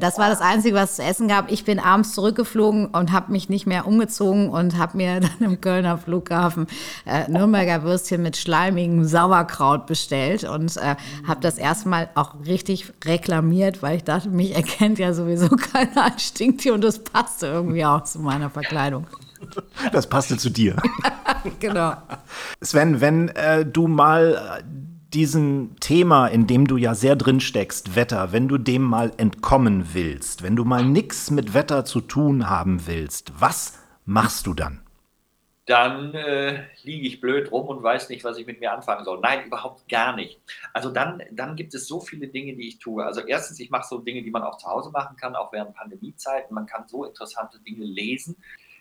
Das 0.00 0.18
war 0.18 0.30
das 0.30 0.40
Einzige, 0.40 0.76
was 0.76 0.92
es 0.92 0.96
zu 0.96 1.02
essen 1.02 1.28
gab. 1.28 1.52
Ich 1.52 1.66
bin 1.66 1.78
abends 1.78 2.14
zurückgeflogen 2.14 2.86
und 2.86 3.12
habe 3.12 3.32
mich 3.32 3.50
nicht 3.50 3.66
mehr 3.66 3.86
umgezogen 3.86 4.48
und 4.48 4.78
habe 4.78 4.96
mir 4.96 5.20
dann 5.20 5.30
im 5.40 5.60
Kölner 5.60 5.98
Flughafen 5.98 6.68
äh, 7.04 7.30
Nürnberger 7.30 7.82
Würstchen 7.82 8.22
mit 8.22 8.38
schleimigem 8.38 9.04
Sauerkraut 9.04 9.84
bestellt 9.86 10.44
und 10.44 10.69
äh, 10.76 10.96
habe 11.26 11.40
das 11.40 11.58
erstmal 11.58 12.10
auch 12.14 12.34
richtig 12.46 12.92
reklamiert, 13.04 13.82
weil 13.82 13.96
ich 13.96 14.04
dachte, 14.04 14.28
mich 14.28 14.54
erkennt 14.54 14.98
ja 14.98 15.12
sowieso 15.12 15.48
keiner 15.56 16.04
als 16.04 16.26
Stinktier 16.26 16.74
und 16.74 16.82
das 16.82 17.02
passte 17.02 17.46
irgendwie 17.46 17.84
auch 17.84 18.04
zu 18.04 18.20
meiner 18.20 18.50
Verkleidung. 18.50 19.06
Das 19.92 20.08
passte 20.08 20.36
zu 20.36 20.50
dir. 20.50 20.76
Genau. 21.58 21.94
Sven, 22.60 23.00
wenn 23.00 23.28
äh, 23.30 23.64
du 23.64 23.88
mal 23.88 24.58
äh, 24.58 24.62
diesem 25.14 25.76
Thema, 25.80 26.26
in 26.26 26.46
dem 26.46 26.66
du 26.66 26.76
ja 26.76 26.94
sehr 26.94 27.16
drin 27.16 27.40
steckst, 27.40 27.96
Wetter, 27.96 28.32
wenn 28.32 28.46
du 28.46 28.58
dem 28.58 28.82
mal 28.82 29.12
entkommen 29.16 29.86
willst, 29.94 30.42
wenn 30.42 30.54
du 30.54 30.64
mal 30.64 30.84
nichts 30.84 31.30
mit 31.30 31.54
Wetter 31.54 31.86
zu 31.86 32.02
tun 32.02 32.50
haben 32.50 32.86
willst, 32.86 33.32
was 33.38 33.78
machst 34.04 34.46
du 34.46 34.52
dann? 34.52 34.80
Dann 35.70 36.14
äh, 36.14 36.64
liege 36.82 37.06
ich 37.06 37.20
blöd 37.20 37.52
rum 37.52 37.68
und 37.68 37.80
weiß 37.80 38.08
nicht, 38.08 38.24
was 38.24 38.36
ich 38.38 38.46
mit 38.46 38.58
mir 38.58 38.72
anfangen 38.72 39.04
soll. 39.04 39.20
Nein, 39.20 39.46
überhaupt 39.46 39.88
gar 39.88 40.16
nicht. 40.16 40.40
Also 40.72 40.90
dann, 40.90 41.22
dann 41.30 41.54
gibt 41.54 41.74
es 41.74 41.86
so 41.86 42.00
viele 42.00 42.26
Dinge, 42.26 42.56
die 42.56 42.66
ich 42.66 42.80
tue. 42.80 43.04
Also 43.04 43.20
erstens, 43.20 43.60
ich 43.60 43.70
mache 43.70 43.86
so 43.86 43.98
Dinge, 43.98 44.24
die 44.24 44.32
man 44.32 44.42
auch 44.42 44.58
zu 44.58 44.66
Hause 44.66 44.90
machen 44.90 45.16
kann, 45.16 45.36
auch 45.36 45.52
während 45.52 45.76
Pandemiezeiten. 45.76 46.52
Man 46.52 46.66
kann 46.66 46.88
so 46.88 47.04
interessante 47.04 47.60
Dinge 47.60 47.84
lesen. 47.84 48.36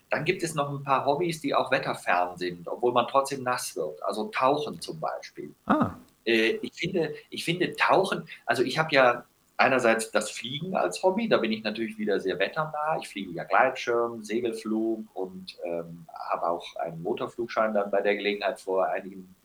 Dann 0.10 0.26
gibt 0.26 0.42
es 0.42 0.56
noch 0.56 0.72
ein 0.72 0.84
paar 0.84 1.06
Hobbys, 1.06 1.42
die 1.42 1.54
auch 1.54 1.70
wetterfern 1.70 2.38
sind, 2.38 2.68
obwohl 2.68 2.92
man 2.92 3.08
trotzdem 3.08 3.44
nass 3.44 3.76
wird. 3.76 4.02
Also 4.02 4.30
Tauchen 4.30 4.82
zum 4.82 5.00
Beispiel. 5.00 5.54
Ah. 5.68 5.92
Äh, 6.26 6.58
ich, 6.64 6.74
finde, 6.74 7.14
ich 7.30 7.46
finde 7.46 7.76
Tauchen, 7.76 8.28
also 8.48 8.64
ich 8.64 8.80
habe 8.80 8.96
ja 8.96 9.26
einerseits 9.60 10.10
das 10.10 10.32
Fliegen 10.32 10.76
als 10.76 11.04
Hobby, 11.04 11.28
da 11.28 11.38
bin 11.38 11.52
ich 11.52 11.64
natürlich 11.64 11.98
wieder 11.98 12.20
sehr 12.20 12.40
wetternah. 12.40 12.98
Ich 13.02 13.10
fliege 13.10 13.32
ja 13.32 13.44
Gleitschirm, 13.44 14.24
Segelflug 14.24 15.06
und 15.14 15.58
ähm, 15.66 16.08
habe 16.30 16.48
auch 16.48 16.76
einen 16.78 17.04
Motorflugschein 17.04 17.74
dann 17.74 17.92
bei 17.92 18.02
der 18.02 18.16
Gelegenheit 18.16 18.60
vor 18.62 18.88
einigen, 18.88 19.36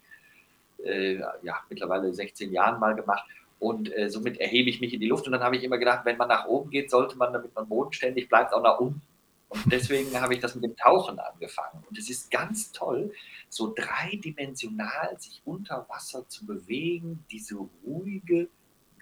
äh, 0.85 1.17
ja, 1.43 1.59
mittlerweile 1.69 2.15
16 2.15 2.53
Jahren 2.53 2.79
mal 2.79 2.95
gemacht. 2.95 3.25
Und 3.59 3.93
äh, 3.97 4.09
somit 4.09 4.39
erhebe 4.39 4.71
ich 4.71 4.81
mich 4.81 4.95
in 4.95 5.01
die 5.01 5.09
Luft. 5.09 5.27
Und 5.27 5.33
dann 5.33 5.43
habe 5.43 5.57
ich 5.57 5.65
immer 5.65 5.79
gedacht, 5.79 6.05
wenn 6.05 6.17
man 6.17 6.29
nach 6.29 6.47
oben 6.47 6.71
geht, 6.71 6.91
sollte 6.91 7.17
man, 7.17 7.33
damit 7.33 7.55
man 7.55 7.69
bodenständig 7.69 8.29
bleibt, 8.29 8.55
auch 8.55 8.63
nach 8.63 8.79
unten. 8.79 9.03
Und 9.49 9.73
deswegen 9.73 10.21
habe 10.21 10.35
ich 10.35 10.41
das 10.41 10.55
mit 10.55 10.65
dem 10.65 10.77
Tauchen 10.77 11.19
angefangen. 11.19 11.83
Und 11.89 11.99
es 11.99 12.09
ist 12.09 12.31
ganz 12.31 12.71
toll, 12.71 13.13
so 13.49 13.75
dreidimensional 13.75 15.17
sich 15.19 15.43
unter 15.45 15.87
Wasser 15.89 16.29
zu 16.29 16.47
bewegen, 16.47 17.25
diese 17.31 17.57
ruhige, 17.85 18.49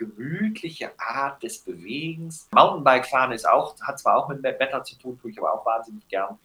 gemütliche 0.07 0.91
Art 0.99 1.43
des 1.43 1.59
Bewegens. 1.59 2.49
Mountainbike 2.53 3.07
fahren 3.07 3.33
ist 3.33 3.49
auch, 3.49 3.81
hat 3.81 3.99
zwar 3.99 4.17
auch 4.17 4.29
mit 4.29 4.43
Wetter 4.43 4.83
zu 4.85 4.99
tun, 4.99 5.19
tue 5.21 5.31
ich 5.31 5.39
aber 5.39 5.55
auch 5.55 5.67
wahnsinnig 5.67 6.07
gern, 6.09 6.39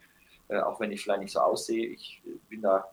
äh, 0.48 0.60
auch 0.60 0.78
wenn 0.80 0.92
ich 0.92 1.02
vielleicht 1.02 1.20
nicht 1.20 1.32
so 1.32 1.40
aussehe. 1.40 1.86
Ich 1.88 2.22
äh, 2.26 2.30
bin 2.48 2.62
da 2.62 2.84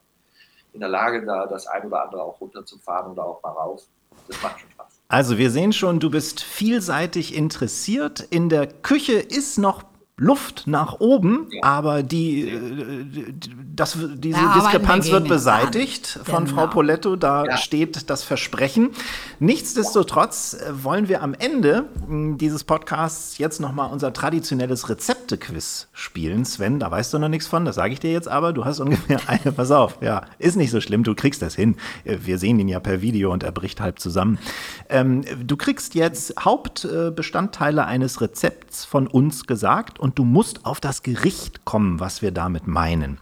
in 0.74 0.80
der 0.80 0.90
Lage, 0.90 1.26
da 1.26 1.46
das 1.46 1.68
ein 1.68 1.86
oder 1.86 2.04
andere 2.04 2.24
auch 2.24 2.40
runterzufahren 2.42 3.12
oder 3.12 3.26
auch 3.26 3.42
mal 3.42 3.52
rauf. 3.52 3.84
Das 4.28 4.42
macht 4.42 4.60
schon 4.60 4.72
Spaß. 4.72 5.02
Also 5.08 5.38
wir 5.38 5.52
sehen 5.52 5.72
schon, 5.72 6.00
du 6.00 6.10
bist 6.10 6.42
vielseitig 6.42 7.36
interessiert. 7.36 8.20
In 8.20 8.50
der 8.50 8.68
Küche 8.68 9.14
ist 9.14 9.58
noch 9.58 9.84
Luft 10.18 10.64
nach 10.66 11.02
oben, 11.02 11.48
ja. 11.52 11.64
aber 11.64 12.02
die, 12.02 12.48
äh, 12.48 13.34
das, 13.76 13.98
diese 14.16 14.40
ja, 14.40 14.54
Diskrepanz 14.54 15.12
wird 15.12 15.28
beseitigt 15.28 16.08
von 16.24 16.46
genau. 16.46 16.56
Frau 16.56 16.68
Poletto. 16.68 17.18
Da 17.18 17.44
ja. 17.44 17.58
steht 17.58 18.10
das 18.10 18.24
Versprechen. 18.24 18.92
Nichtsdestotrotz 19.40 20.54
äh, 20.54 20.84
wollen 20.86 21.10
wir 21.10 21.22
am 21.22 21.34
Ende 21.34 21.90
hm, 22.08 22.38
dieses 22.38 22.64
Podcasts 22.64 23.38
jetzt 23.40 23.60
nochmal 23.60 23.92
unser 23.92 24.14
traditionelles 24.14 24.88
Rezepte-Quiz 24.88 25.90
spielen. 25.92 26.46
Sven, 26.46 26.80
da 26.80 26.90
weißt 26.90 27.14
du 27.14 27.20
noch 27.20 27.28
nichts 27.28 27.48
von, 27.48 27.66
das 27.66 27.76
sage 27.76 27.92
ich 27.92 28.00
dir 28.00 28.14
jetzt 28.14 28.30
aber. 28.30 28.54
Du 28.54 28.64
hast 28.64 28.80
ungefähr 28.80 29.20
eine, 29.28 29.52
pass 29.52 29.72
auf, 29.72 29.98
ja, 30.00 30.22
ist 30.40 30.56
nicht 30.56 30.72
so 30.72 30.80
schlimm, 30.80 31.04
du 31.04 31.14
kriegst 31.14 31.42
das 31.42 31.56
hin. 31.56 31.76
Äh, 32.06 32.20
wir 32.22 32.38
sehen 32.38 32.58
ihn 32.58 32.70
ja 32.70 32.80
per 32.80 33.02
Video 33.02 33.34
und 33.34 33.44
er 33.44 33.52
bricht 33.52 33.82
halb 33.82 34.00
zusammen. 34.00 34.40
Ähm, 34.88 35.26
du 35.46 35.58
kriegst 35.58 35.94
jetzt 35.94 36.36
Hauptbestandteile 36.40 37.86
eines 37.86 38.22
Rezepts 38.22 38.86
von 38.86 39.08
uns 39.08 39.46
gesagt 39.46 40.00
und 40.06 40.20
du 40.20 40.24
musst 40.24 40.68
auf 40.68 40.80
das 40.80 41.02
Gericht 41.02 41.66
kommen, 41.66 42.00
was 42.00 42.22
wir 42.22 42.30
damit 42.30 42.68
meinen. 42.68 43.18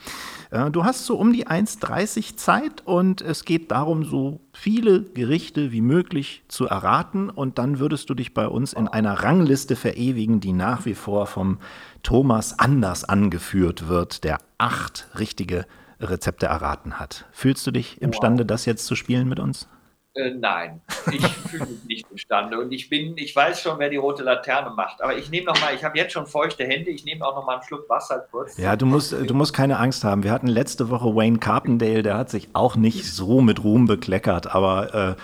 Äh, 0.51 0.69
du 0.69 0.83
hast 0.83 1.05
so 1.05 1.15
um 1.15 1.31
die 1.31 1.47
1,30 1.47 2.35
Zeit 2.35 2.81
und 2.83 3.21
es 3.21 3.45
geht 3.45 3.71
darum, 3.71 4.03
so 4.03 4.41
viele 4.51 5.03
Gerichte 5.03 5.71
wie 5.71 5.79
möglich 5.79 6.43
zu 6.49 6.67
erraten 6.67 7.29
und 7.29 7.57
dann 7.57 7.79
würdest 7.79 8.09
du 8.09 8.15
dich 8.15 8.33
bei 8.33 8.49
uns 8.49 8.73
in 8.73 8.89
einer 8.89 9.23
Rangliste 9.23 9.77
verewigen, 9.77 10.41
die 10.41 10.51
nach 10.51 10.85
wie 10.85 10.93
vor 10.93 11.25
vom 11.25 11.59
Thomas 12.03 12.59
anders 12.59 13.05
angeführt 13.05 13.87
wird, 13.87 14.25
der 14.25 14.39
acht 14.57 15.07
richtige 15.17 15.65
Rezepte 16.01 16.47
erraten 16.47 16.99
hat. 16.99 17.23
Fühlst 17.31 17.65
du 17.65 17.71
dich 17.71 18.01
imstande, 18.01 18.45
das 18.45 18.65
jetzt 18.65 18.87
zu 18.87 18.95
spielen 18.95 19.29
mit 19.29 19.39
uns? 19.39 19.69
Äh, 20.15 20.31
nein, 20.31 20.79
ich 21.11 21.25
fühle 21.49 21.65
mich 21.65 21.83
nicht 21.85 22.11
imstande. 22.11 22.59
Und 22.59 22.71
ich 22.71 22.87
bin, 22.87 23.17
ich 23.17 23.35
weiß 23.35 23.61
schon, 23.61 23.79
wer 23.79 23.89
die 23.89 23.97
rote 23.97 24.23
Laterne 24.23 24.69
macht. 24.69 25.01
Aber 25.01 25.17
ich 25.17 25.31
nehme 25.31 25.47
noch 25.47 25.59
mal, 25.59 25.73
ich 25.73 25.83
habe 25.83 25.97
jetzt 25.97 26.13
schon 26.13 26.27
feuchte 26.27 26.65
Hände, 26.65 26.91
ich 26.91 27.03
nehme 27.03 27.25
auch 27.25 27.35
noch 27.35 27.45
mal 27.45 27.55
einen 27.55 27.63
Schluck 27.63 27.89
Wasser 27.89 28.27
kurz. 28.31 28.57
Ja, 28.57 28.75
du 28.75 28.85
musst, 28.85 29.11
du 29.11 29.33
musst 29.33 29.53
keine 29.53 29.79
Angst 29.79 30.03
haben. 30.03 30.23
Wir 30.23 30.31
hatten 30.31 30.47
letzte 30.47 30.89
Woche 30.89 31.15
Wayne 31.15 31.39
Carpendale, 31.39 32.03
der 32.03 32.17
hat 32.17 32.29
sich 32.29 32.49
auch 32.53 32.75
nicht 32.75 33.05
so 33.05 33.41
mit 33.41 33.63
Ruhm 33.63 33.87
bekleckert, 33.87 34.53
aber 34.53 34.93
äh, 34.93 35.15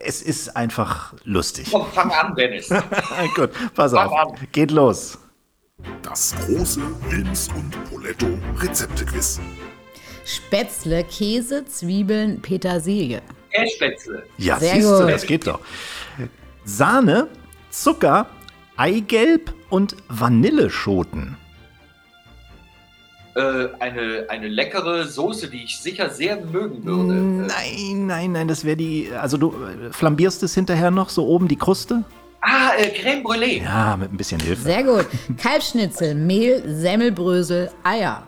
es 0.00 0.22
ist 0.22 0.56
einfach 0.56 1.12
lustig. 1.24 1.68
Komm, 1.70 1.86
fang 1.92 2.10
an, 2.10 2.34
Dennis. 2.34 2.68
Gut, 3.34 3.50
pass 3.74 3.92
fang 3.92 4.08
auf. 4.08 4.40
An. 4.40 4.48
Geht 4.52 4.70
los. 4.70 5.18
Das 6.02 6.34
große 6.46 6.80
Wilms 7.10 7.48
und 7.54 7.90
Poletto 7.90 8.26
Rezeptequiz. 8.56 9.40
Spätzle, 10.24 11.04
Käse, 11.04 11.66
Zwiebeln, 11.66 12.40
Petersilie. 12.40 13.20
Kässpätzle. 13.56 14.22
Ja, 14.38 14.58
Sehr 14.58 14.74
siehst 14.74 14.88
du, 14.90 15.06
das 15.06 15.26
geht 15.26 15.46
doch. 15.46 15.60
Sahne, 16.64 17.28
Zucker, 17.70 18.26
Eigelb 18.76 19.52
und 19.70 19.96
Vanilleschoten. 20.08 21.36
Äh, 23.36 23.68
eine, 23.80 24.26
eine 24.30 24.48
leckere 24.48 25.04
Soße, 25.04 25.50
die 25.50 25.64
ich 25.64 25.78
sicher 25.78 26.08
sehr 26.08 26.40
mögen 26.40 26.84
würde. 26.84 27.14
Nein, 27.14 28.06
nein, 28.06 28.32
nein, 28.32 28.48
das 28.48 28.64
wäre 28.64 28.76
die. 28.76 29.10
Also 29.12 29.36
du 29.36 29.50
äh, 29.50 29.92
flambierst 29.92 30.42
es 30.42 30.54
hinterher 30.54 30.90
noch 30.90 31.10
so 31.10 31.26
oben 31.26 31.46
die 31.46 31.56
Kruste? 31.56 32.02
Ah, 32.40 32.70
äh, 32.78 32.88
Creme 32.88 33.22
Brûlée. 33.22 33.62
Ja, 33.62 33.96
mit 33.96 34.10
ein 34.12 34.16
bisschen 34.16 34.40
Hilfe. 34.40 34.62
Sehr 34.62 34.84
gut. 34.84 35.06
Kalbsschnitzel, 35.36 36.14
Mehl, 36.14 36.62
Semmelbrösel, 36.66 37.70
Eier. 37.82 38.26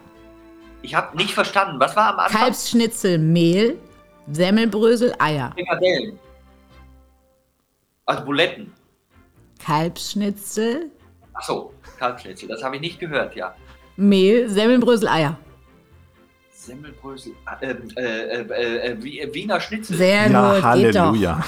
Ich 0.82 0.94
habe 0.94 1.16
nicht 1.16 1.32
verstanden. 1.32 1.80
Was 1.80 1.96
war 1.96 2.12
am 2.12 2.18
Anfang? 2.18 2.40
Kalbsschnitzel, 2.42 3.16
Mehl, 3.18 3.78
Semmelbrösel, 4.32 5.14
Eier. 5.18 5.52
Frikadellen. 5.54 6.18
Also 8.06 8.24
Buletten. 8.24 8.72
Kalbsschnitzel. 9.58 10.90
Ach 11.34 11.42
so, 11.42 11.74
Kalbsschnitzel. 11.98 12.48
Das 12.48 12.62
habe 12.62 12.76
ich 12.76 12.80
nicht 12.80 13.00
gehört, 13.00 13.34
ja. 13.36 13.54
Mehl, 13.96 14.48
Semmelbrösel, 14.48 15.08
Eier. 15.08 15.38
Semmelbrösel, 16.50 17.32
äh, 17.60 17.74
äh, 17.96 18.42
äh, 18.42 18.90
äh 18.92 19.34
Wiener 19.34 19.60
Schnitzel. 19.60 19.96
Sehr 19.96 20.30
ja, 20.30 20.54
gut, 20.54 20.62
Halleluja. 20.62 21.44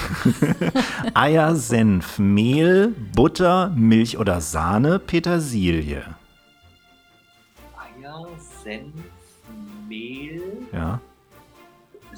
Eier, 1.13 1.55
Senf, 1.55 2.17
Mehl, 2.17 2.95
Butter, 3.15 3.71
Milch 3.75 4.17
oder 4.17 4.41
Sahne, 4.41 4.97
Petersilie. 4.97 6.03
Eier, 7.77 8.27
Senf, 8.63 8.93
Mehl. 9.87 10.41
Ja. 10.73 10.99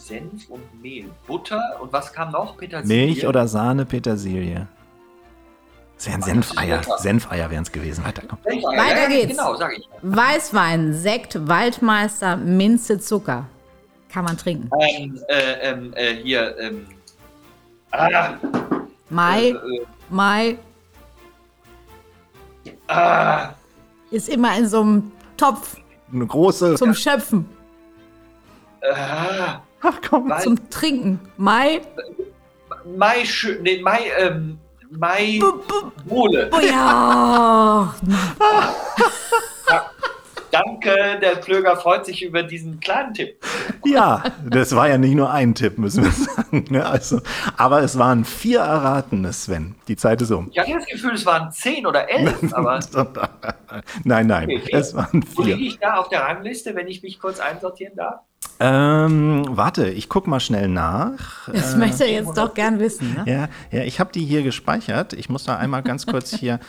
Senf 0.03 0.49
und 0.49 0.81
Mehl. 0.81 1.09
Butter 1.27 1.77
und 1.81 1.93
was 1.93 2.11
kam 2.11 2.31
noch? 2.31 2.57
Petersilie? 2.57 3.05
Milch 3.05 3.25
oder 3.25 3.47
Sahne, 3.47 3.85
Petersilie. 3.85 4.67
Das 5.95 6.07
wären 6.07 6.21
Senfeier. 6.21 6.81
Senfeier 6.97 7.49
wären 7.49 7.63
es 7.63 7.71
gewesen. 7.71 8.03
Weiter, 8.03 8.23
komm. 8.27 8.39
Weiter 8.43 9.07
geht's. 9.07 9.37
Genau, 9.37 9.55
sag 9.55 9.77
ich. 9.77 9.87
Weißwein, 10.01 10.93
Sekt, 10.93 11.47
Waldmeister, 11.47 12.35
Minze, 12.35 12.99
Zucker. 12.99 13.45
Kann 14.09 14.25
man 14.25 14.37
trinken. 14.37 14.69
Ähm, 14.79 15.19
äh, 15.29 15.69
ähm, 15.69 15.93
äh, 15.95 16.15
hier, 16.15 16.55
ähm. 16.59 16.85
Ah, 17.91 18.33
Mai, 19.09 19.41
äh, 19.41 19.51
äh, 19.51 19.85
Mai. 20.09 20.57
Ah. 22.87 23.53
Ist 24.11 24.29
immer 24.29 24.57
in 24.57 24.67
so 24.67 24.81
einem 24.81 25.11
Topf. 25.37 25.77
Eine 26.11 26.27
große. 26.27 26.75
Zum 26.75 26.93
Schöpfen. 26.93 27.47
Ah. 28.81 29.61
Ach 29.83 29.99
komm, 30.07 30.27
Mai, 30.29 30.41
zum 30.41 30.69
Trinken. 30.69 31.19
Mai. 31.37 31.81
Mai, 32.97 33.23
nee, 33.61 33.81
Mai, 33.81 33.99
ähm, 34.17 34.57
Mai, 34.89 35.39
Bohle. 36.05 36.49
Ja. 36.61 37.93
Danke, 40.51 41.17
der 41.19 41.37
Klöger 41.37 41.75
freut 41.77 42.05
sich 42.05 42.21
über 42.21 42.43
diesen 42.43 42.79
kleinen 42.79 43.15
Tipp. 43.15 43.43
Ja, 43.85 44.23
das 44.47 44.75
war 44.75 44.87
ja 44.87 44.99
nicht 44.99 45.15
nur 45.15 45.31
ein 45.31 45.55
Tipp, 45.55 45.79
müssen 45.79 46.03
wir 46.03 46.11
sagen. 46.11 46.65
Ne? 46.69 46.85
Also, 46.85 47.21
aber 47.57 47.81
es 47.81 47.97
waren 47.97 48.23
vier 48.23 48.59
erratene, 48.59 49.33
Sven. 49.33 49.73
Die 49.87 49.95
Zeit 49.95 50.21
ist 50.21 50.29
um. 50.29 50.49
Ich 50.51 50.59
hatte 50.59 50.73
das 50.73 50.85
Gefühl, 50.85 51.15
es 51.15 51.25
waren 51.25 51.51
zehn 51.51 51.87
oder 51.87 52.07
elf, 52.07 52.35
aber. 52.53 52.79
nein, 54.03 54.27
nein, 54.27 54.43
okay, 54.51 54.69
es 54.73 54.93
waren 54.93 55.23
vier. 55.23 55.37
Wo 55.37 55.41
liege 55.41 55.63
ich 55.63 55.79
da 55.79 55.95
auf 55.95 56.09
der 56.09 56.21
Rangliste, 56.21 56.75
wenn 56.75 56.87
ich 56.87 57.01
mich 57.01 57.19
kurz 57.19 57.39
einsortieren 57.39 57.95
darf? 57.95 58.19
Ähm, 58.65 59.43
warte, 59.49 59.89
ich 59.89 60.07
guck 60.07 60.25
mal 60.25 60.39
schnell 60.39 60.69
nach. 60.69 61.49
Das 61.49 61.73
äh, 61.73 61.77
möchte 61.77 62.05
er 62.05 62.11
jetzt 62.13 62.37
doch 62.37 62.53
gern 62.53 62.79
wissen. 62.79 63.13
Ne? 63.13 63.25
Ja, 63.29 63.77
ja, 63.77 63.83
ich 63.83 63.99
habe 63.99 64.13
die 64.13 64.23
hier 64.23 64.41
gespeichert. 64.41 65.11
Ich 65.11 65.27
muss 65.27 65.43
da 65.43 65.57
einmal 65.57 65.83
ganz 65.83 66.05
kurz 66.05 66.33
hier. 66.33 66.61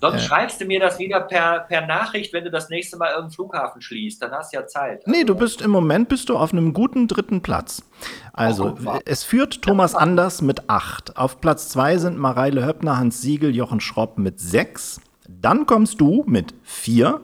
Sonst 0.00 0.24
äh, 0.24 0.26
schreibst 0.26 0.60
du 0.60 0.64
mir 0.64 0.80
das 0.80 0.98
wieder 0.98 1.20
per, 1.20 1.60
per 1.60 1.86
Nachricht, 1.86 2.32
wenn 2.32 2.42
du 2.42 2.50
das 2.50 2.68
nächste 2.68 2.96
Mal 2.96 3.10
irgendeinen 3.10 3.30
Flughafen 3.30 3.80
schließt. 3.80 4.20
Dann 4.20 4.32
hast 4.32 4.52
du 4.52 4.58
ja 4.58 4.66
Zeit. 4.66 5.06
Nee, 5.06 5.22
du 5.22 5.36
bist 5.36 5.62
im 5.62 5.70
Moment 5.70 6.08
bist 6.08 6.28
du 6.30 6.36
auf 6.36 6.52
einem 6.52 6.72
guten 6.72 7.06
dritten 7.06 7.42
Platz. 7.42 7.84
Also, 8.32 8.76
oh, 8.84 8.98
es 9.04 9.22
führt 9.22 9.62
Thomas 9.62 9.94
Anders 9.94 10.42
mit 10.42 10.68
acht. 10.68 11.16
Auf 11.16 11.40
Platz 11.40 11.68
zwei 11.68 11.96
sind 11.98 12.18
Mareile 12.18 12.66
Höppner, 12.66 12.98
Hans 12.98 13.22
Siegel, 13.22 13.54
Jochen 13.54 13.80
Schropp 13.80 14.18
mit 14.18 14.40
sechs. 14.40 15.00
Dann 15.28 15.64
kommst 15.66 16.00
du 16.00 16.24
mit 16.26 16.54
vier. 16.64 17.20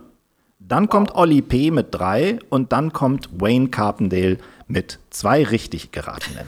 Dann 0.69 0.89
kommt 0.89 1.15
Olli 1.15 1.43
P. 1.43 1.71
mit 1.71 1.95
drei 1.95 2.41
und 2.51 2.73
dann 2.73 2.93
kommt 2.93 3.29
Wayne 3.41 3.69
Carpendale 3.69 4.39
mit 4.67 4.99
zwei 5.11 5.45
richtig 5.45 5.93
geratenen. 5.93 6.47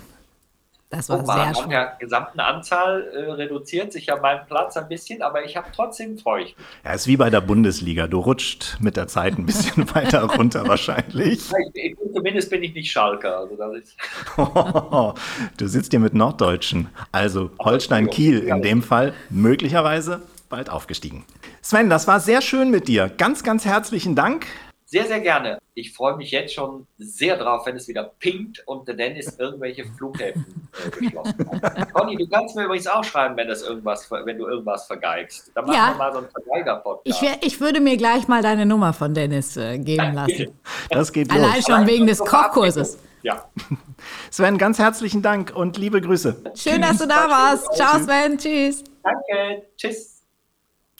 Das 0.90 1.10
war 1.10 1.18
Guck 1.18 1.26
mal, 1.26 1.34
sehr 1.34 1.46
an 1.46 1.54
schön. 1.54 1.70
der 1.70 1.96
gesamten 2.00 2.40
Anzahl 2.40 3.02
äh, 3.12 3.30
reduziert 3.32 3.92
sich 3.92 4.06
ja 4.06 4.18
mein 4.20 4.46
Platz 4.46 4.76
ein 4.78 4.88
bisschen, 4.88 5.20
aber 5.20 5.44
ich 5.44 5.54
habe 5.54 5.68
trotzdem 5.76 6.16
freue 6.16 6.44
ich 6.44 6.56
mich. 6.56 6.66
Ja, 6.82 6.92
ist 6.92 7.06
wie 7.06 7.18
bei 7.18 7.28
der 7.28 7.42
Bundesliga. 7.42 8.06
Du 8.06 8.20
rutscht 8.20 8.78
mit 8.80 8.96
der 8.96 9.06
Zeit 9.06 9.36
ein 9.36 9.44
bisschen 9.44 9.86
weiter 9.94 10.22
runter 10.22 10.66
wahrscheinlich. 10.66 11.40
Ich, 11.74 11.74
ich, 11.74 11.96
zumindest 12.14 12.48
bin 12.48 12.62
ich 12.62 12.72
nicht 12.72 12.90
Schalker. 12.90 13.36
Also 13.36 13.54
das 13.56 13.74
ist, 13.76 13.96
Du 15.58 15.68
sitzt 15.68 15.90
hier 15.92 16.00
mit 16.00 16.14
Norddeutschen. 16.14 16.88
Also 17.12 17.50
Holstein-Kiel 17.60 18.38
in 18.38 18.62
dem 18.62 18.82
Fall 18.82 19.12
möglicherweise 19.28 20.22
bald 20.48 20.70
aufgestiegen. 20.70 21.24
Sven, 21.62 21.90
das 21.90 22.06
war 22.06 22.20
sehr 22.20 22.40
schön 22.40 22.70
mit 22.70 22.88
dir. 22.88 23.08
Ganz, 23.16 23.42
ganz 23.42 23.64
herzlichen 23.64 24.14
Dank. 24.14 24.46
Sehr, 24.90 25.04
sehr 25.06 25.20
gerne. 25.20 25.58
Ich 25.74 25.92
freue 25.92 26.16
mich 26.16 26.30
jetzt 26.30 26.54
schon 26.54 26.86
sehr 26.96 27.36
drauf, 27.36 27.66
wenn 27.66 27.76
es 27.76 27.86
wieder 27.88 28.04
pinkt 28.20 28.62
und 28.66 28.88
der 28.88 28.94
Dennis 28.94 29.36
irgendwelche 29.38 29.84
Flughäfen 29.84 30.46
äh, 30.72 31.04
geschlossen 31.04 31.50
hat. 31.62 31.92
Conny, 31.92 32.16
du 32.16 32.26
kannst 32.26 32.56
mir 32.56 32.64
übrigens 32.64 32.86
auch 32.86 33.04
schreiben, 33.04 33.36
wenn, 33.36 33.48
das 33.48 33.62
irgendwas, 33.62 34.10
wenn 34.10 34.38
du 34.38 34.46
irgendwas 34.46 34.86
vergeigst. 34.86 35.52
Dann 35.54 35.66
machen 35.66 35.76
Ja. 35.76 35.90
wir 35.92 35.98
mal 35.98 36.12
so 36.12 36.18
einen 36.20 36.28
Vergeiger-Podcast. 36.30 37.22
Ich, 37.22 37.46
ich 37.46 37.60
würde 37.60 37.80
mir 37.80 37.98
gleich 37.98 38.28
mal 38.28 38.40
deine 38.40 38.64
Nummer 38.64 38.94
von 38.94 39.12
Dennis 39.12 39.58
äh, 39.58 39.78
geben 39.78 40.14
lassen. 40.14 40.58
Das 40.88 41.12
geht 41.12 41.30
Allein 41.30 41.56
los. 41.56 41.66
schon 41.66 41.86
wegen 41.86 42.06
des 42.06 42.18
Kochkurses. 42.20 42.98
Ja. 43.22 43.44
Sven, 44.30 44.56
ganz 44.56 44.78
herzlichen 44.78 45.20
Dank 45.20 45.52
und 45.54 45.76
liebe 45.76 46.00
Grüße. 46.00 46.44
Schön, 46.54 46.80
dass 46.80 46.96
du 46.96 47.06
da 47.06 47.28
warst. 47.28 47.66
Ciao, 47.74 47.98
Sven. 47.98 48.38
Tschüss. 48.38 48.84
Danke. 49.02 49.66
Tschüss. 49.76 50.17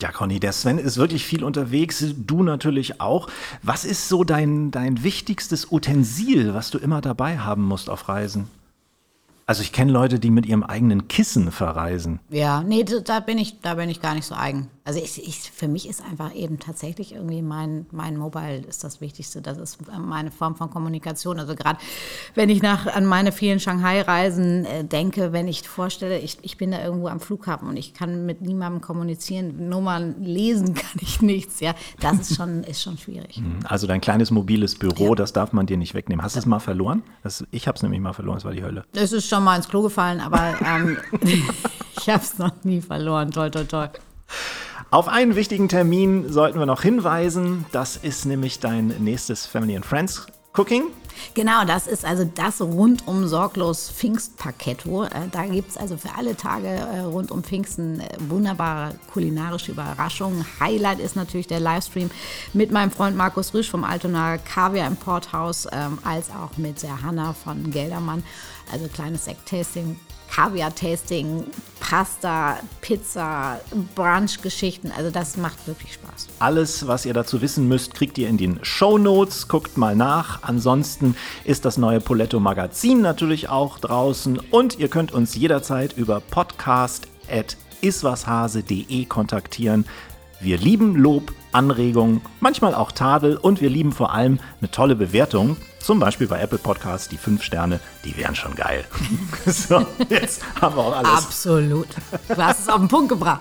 Ja, 0.01 0.12
Conny, 0.12 0.38
der 0.38 0.53
Sven 0.53 0.78
ist 0.78 0.96
wirklich 0.96 1.24
viel 1.24 1.42
unterwegs, 1.42 2.14
du 2.16 2.44
natürlich 2.44 3.01
auch. 3.01 3.28
Was 3.62 3.84
ist 3.84 4.09
so 4.09 4.22
dein, 4.22 4.70
dein 4.70 5.03
wichtigstes 5.03 5.72
Utensil, 5.72 6.55
was 6.55 6.70
du 6.70 6.78
immer 6.78 7.01
dabei 7.01 7.38
haben 7.38 7.64
musst 7.64 7.90
auf 7.90 8.09
Reisen? 8.09 8.49
Also 9.49 9.62
ich 9.62 9.72
kenne 9.72 9.90
Leute, 9.90 10.18
die 10.18 10.30
mit 10.30 10.44
ihrem 10.44 10.62
eigenen 10.62 11.09
Kissen 11.09 11.51
verreisen. 11.51 12.20
Ja, 12.28 12.62
nee, 12.62 12.84
da 12.84 13.20
bin 13.20 13.38
ich, 13.38 13.62
da 13.62 13.76
bin 13.76 13.88
ich 13.88 14.03
gar 14.03 14.14
nicht 14.14 14.26
so 14.26 14.34
eigen. 14.34 14.68
Also 14.84 15.01
ich, 15.03 15.26
ich, 15.26 15.51
für 15.51 15.68
mich 15.68 15.86
ist 15.86 16.03
einfach 16.03 16.34
eben 16.34 16.59
tatsächlich 16.59 17.14
irgendwie 17.14 17.42
mein, 17.42 17.84
mein 17.90 18.16
Mobile 18.16 18.62
ist 18.66 18.84
das 18.84 19.03
Wichtigste. 19.03 19.42
Das 19.42 19.59
ist 19.59 19.78
meine 19.99 20.30
Form 20.30 20.57
von 20.57 20.68
Kommunikation. 20.70 21.38
Also 21.38 21.55
gerade 21.55 21.78
wenn 22.34 22.49
ich 22.49 22.62
nach, 22.62 22.86
an 22.86 23.05
meine 23.05 23.32
vielen 23.32 23.61
Shanghai-Reisen 23.61 24.64
äh, 24.66 24.84
denke, 24.84 25.32
wenn 25.32 25.49
ich 25.49 25.66
vorstelle, 25.66 26.18
ich, 26.18 26.38
ich 26.42 26.57
bin 26.57 26.70
da 26.70 26.82
irgendwo 26.82 27.09
am 27.09 27.20
Flughafen 27.20 27.68
und 27.68 27.76
ich 27.78 27.94
kann 27.94 28.24
mit 28.26 28.42
niemandem 28.42 28.82
kommunizieren, 28.82 29.68
Nummern 29.68 30.22
lesen 30.22 30.74
kann 30.74 31.01
ich 31.01 31.22
nichts. 31.22 31.61
Ja, 31.61 31.74
das 32.01 32.20
ist 32.20 32.36
schon, 32.36 32.64
ist 32.64 32.82
schon 32.82 32.96
schwierig. 32.96 33.42
Also 33.64 33.86
dein 33.86 34.01
kleines 34.03 34.30
mobiles 34.30 34.74
Büro, 34.74 35.14
das 35.14 35.32
darf 35.32 35.53
man 35.53 35.66
dir 35.66 35.78
nicht 35.78 35.94
wegnehmen. 35.94 36.22
Hast 36.22 36.36
du 36.36 36.40
es 36.40 36.46
mal 36.46 36.61
verloren? 36.61 37.03
Das, 37.22 37.44
ich 37.51 37.66
habe 37.66 37.76
es 37.76 37.82
nämlich 37.82 38.01
mal 38.01 38.12
verloren, 38.14 38.36
das 38.36 38.44
war 38.44 38.53
die 38.53 38.62
Hölle. 38.62 38.84
Es 38.94 39.12
ist 39.12 39.28
schon 39.28 39.38
mal 39.41 39.57
ins 39.57 39.68
Klo 39.68 39.82
gefallen, 39.82 40.20
aber 40.20 40.55
ähm, 40.64 40.99
ich 41.20 42.09
habe 42.09 42.22
es 42.22 42.39
noch 42.39 42.53
nie 42.64 42.80
verloren. 42.80 43.30
Toll, 43.30 43.51
toll, 43.51 43.66
toll. 43.66 43.91
Auf 44.91 45.09
einen 45.09 45.36
wichtigen 45.36 45.68
Termin 45.68 46.32
sollten 46.32 46.59
wir 46.59 46.66
noch 46.66 46.82
hinweisen. 46.82 47.66
Das 47.72 47.97
ist 47.97 48.24
nämlich 48.24 48.59
dein 48.59 48.89
nächstes 48.99 49.47
Family 49.47 49.76
and 49.76 49.84
Friends 49.84 50.26
Cooking. 50.59 50.91
Genau, 51.35 51.65
das 51.65 51.87
ist 51.87 52.05
also 52.05 52.25
das 52.25 52.61
rundum 52.61 53.29
sorglos 53.29 53.91
Pfingstpaketto. 53.91 55.05
Äh, 55.05 55.29
Da 55.31 55.47
gibt 55.47 55.71
es 55.71 55.77
also 55.77 55.97
für 55.97 56.15
alle 56.17 56.37
Tage 56.37 56.69
äh, 56.69 57.01
rund 57.01 57.31
um 57.31 57.45
Pfingsten 57.45 58.01
äh, 58.01 58.09
wunderbare 58.29 58.95
kulinarische 59.13 59.73
Überraschungen. 59.73 60.45
Highlight 60.59 60.99
ist 60.99 61.17
natürlich 61.17 61.47
der 61.47 61.61
Livestream 61.61 62.11
mit 62.55 62.73
meinem 62.73 62.91
Freund 62.91 63.17
Markus 63.17 63.55
Rüsch 63.55 63.71
vom 63.71 63.85
Altonaer 63.85 64.39
Kaviar 64.39 64.89
Importhaus, 64.89 65.67
ähm, 65.71 65.99
als 66.03 66.31
auch 66.31 66.57
mit 66.57 66.83
der 66.83 67.03
Hanna 67.03 67.35
von 67.35 67.71
Geldermann. 67.71 68.25
Also 68.73 68.89
kleines 68.89 69.25
Sekt-Tasting, 69.25 69.99
Kaviar-Tasting, 70.31 71.45
Pasta, 71.81 72.59
Pizza, 72.81 73.61
Brunch-Geschichten. 73.95 74.91
Also 74.97 75.11
das 75.11 75.37
macht 75.37 75.66
wirklich 75.66 75.93
Spaß. 75.95 76.29
Alles, 76.39 76.87
was 76.87 77.05
ihr 77.07 77.14
dazu 77.14 77.43
wissen 77.43 77.66
müsst, 77.68 77.95
kriegt 77.95 78.18
ihr 78.18 78.29
in 78.29 78.37
den 78.37 78.61
Show 78.62 78.99
Notes. 78.99 79.49
Guckt 79.49 79.76
mal 79.76 79.97
nach. 79.97 80.43
Ansonsten 80.43 81.16
ist 81.45 81.64
das 81.64 81.79
neue 81.79 82.01
Poletto 82.01 82.39
Magazin 82.41 83.01
natürlich 83.01 83.49
auch 83.49 83.79
draußen 83.79 84.39
und 84.51 84.79
ihr 84.79 84.89
könnt 84.89 85.12
uns 85.12 85.35
jederzeit 85.35 85.97
über 85.97 86.20
podcast.iswashase.de 86.20 89.05
kontaktieren. 89.07 89.87
Wir 90.41 90.59
lieben 90.59 90.95
Lob, 90.95 91.33
Anregungen, 91.51 92.20
manchmal 92.39 92.72
auch 92.74 92.93
Tadel 92.93 93.37
und 93.37 93.61
wir 93.61 93.70
lieben 93.70 93.91
vor 93.91 94.12
allem 94.12 94.39
eine 94.61 94.70
tolle 94.70 94.95
Bewertung. 94.95 95.57
Zum 95.89 96.01
Beispiel 96.01 96.26
bei 96.26 96.39
Apple 96.39 96.59
Podcasts, 96.59 97.09
die 97.09 97.16
fünf 97.16 97.43
Sterne, 97.43 97.80
die 98.05 98.14
wären 98.18 98.34
schon 98.34 98.55
geil. 98.55 98.84
so, 99.47 99.86
jetzt 100.11 100.43
haben 100.61 100.76
wir 100.76 100.82
auch 100.82 100.95
alles. 100.95 101.24
Absolut. 101.24 101.89
Du 102.28 102.36
hast 102.36 102.61
es 102.61 102.68
auf 102.68 102.76
den 102.78 102.89
Punkt 102.89 103.09
gebracht. 103.09 103.41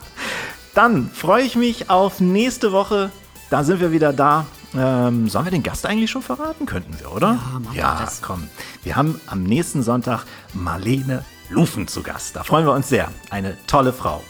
Dann 0.74 1.12
freue 1.12 1.44
ich 1.44 1.58
mich 1.58 1.90
auf 1.90 2.22
nächste 2.22 2.72
Woche. 2.72 3.12
Da 3.50 3.66
sind 3.66 3.82
wir 3.82 3.92
wieder 3.92 4.14
da. 4.14 4.46
Ähm, 4.74 5.28
sollen 5.28 5.44
wir 5.44 5.52
den 5.52 5.62
Gast 5.62 5.86
eigentlich 5.86 6.10
schon 6.10 6.22
verraten? 6.22 6.66
Könnten 6.66 6.98
wir, 7.02 7.12
oder? 7.12 7.32
Ja, 7.34 7.60
mach 7.62 7.74
Ja, 7.74 8.00
das. 8.00 8.22
komm. 8.22 8.48
Wir 8.82 8.96
haben 8.96 9.20
am 9.28 9.44
nächsten 9.44 9.84
Sonntag 9.84 10.24
Marlene 10.54 11.26
Lufen 11.50 11.90
zu 11.90 12.02
Gast. 12.02 12.38
Da 12.38 12.44
freuen 12.46 12.66
wir 12.66 12.72
uns 12.72 12.88
sehr. 12.88 13.12
Eine 13.30 13.58
tolle 13.68 13.92
Frau. 13.92 14.24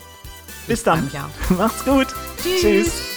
Bis 0.65 0.81
dann. 0.81 1.07
Macht's 1.55 1.85
gut. 1.85 2.07
Tschüss. 2.41 2.61
Tschüss. 2.61 3.16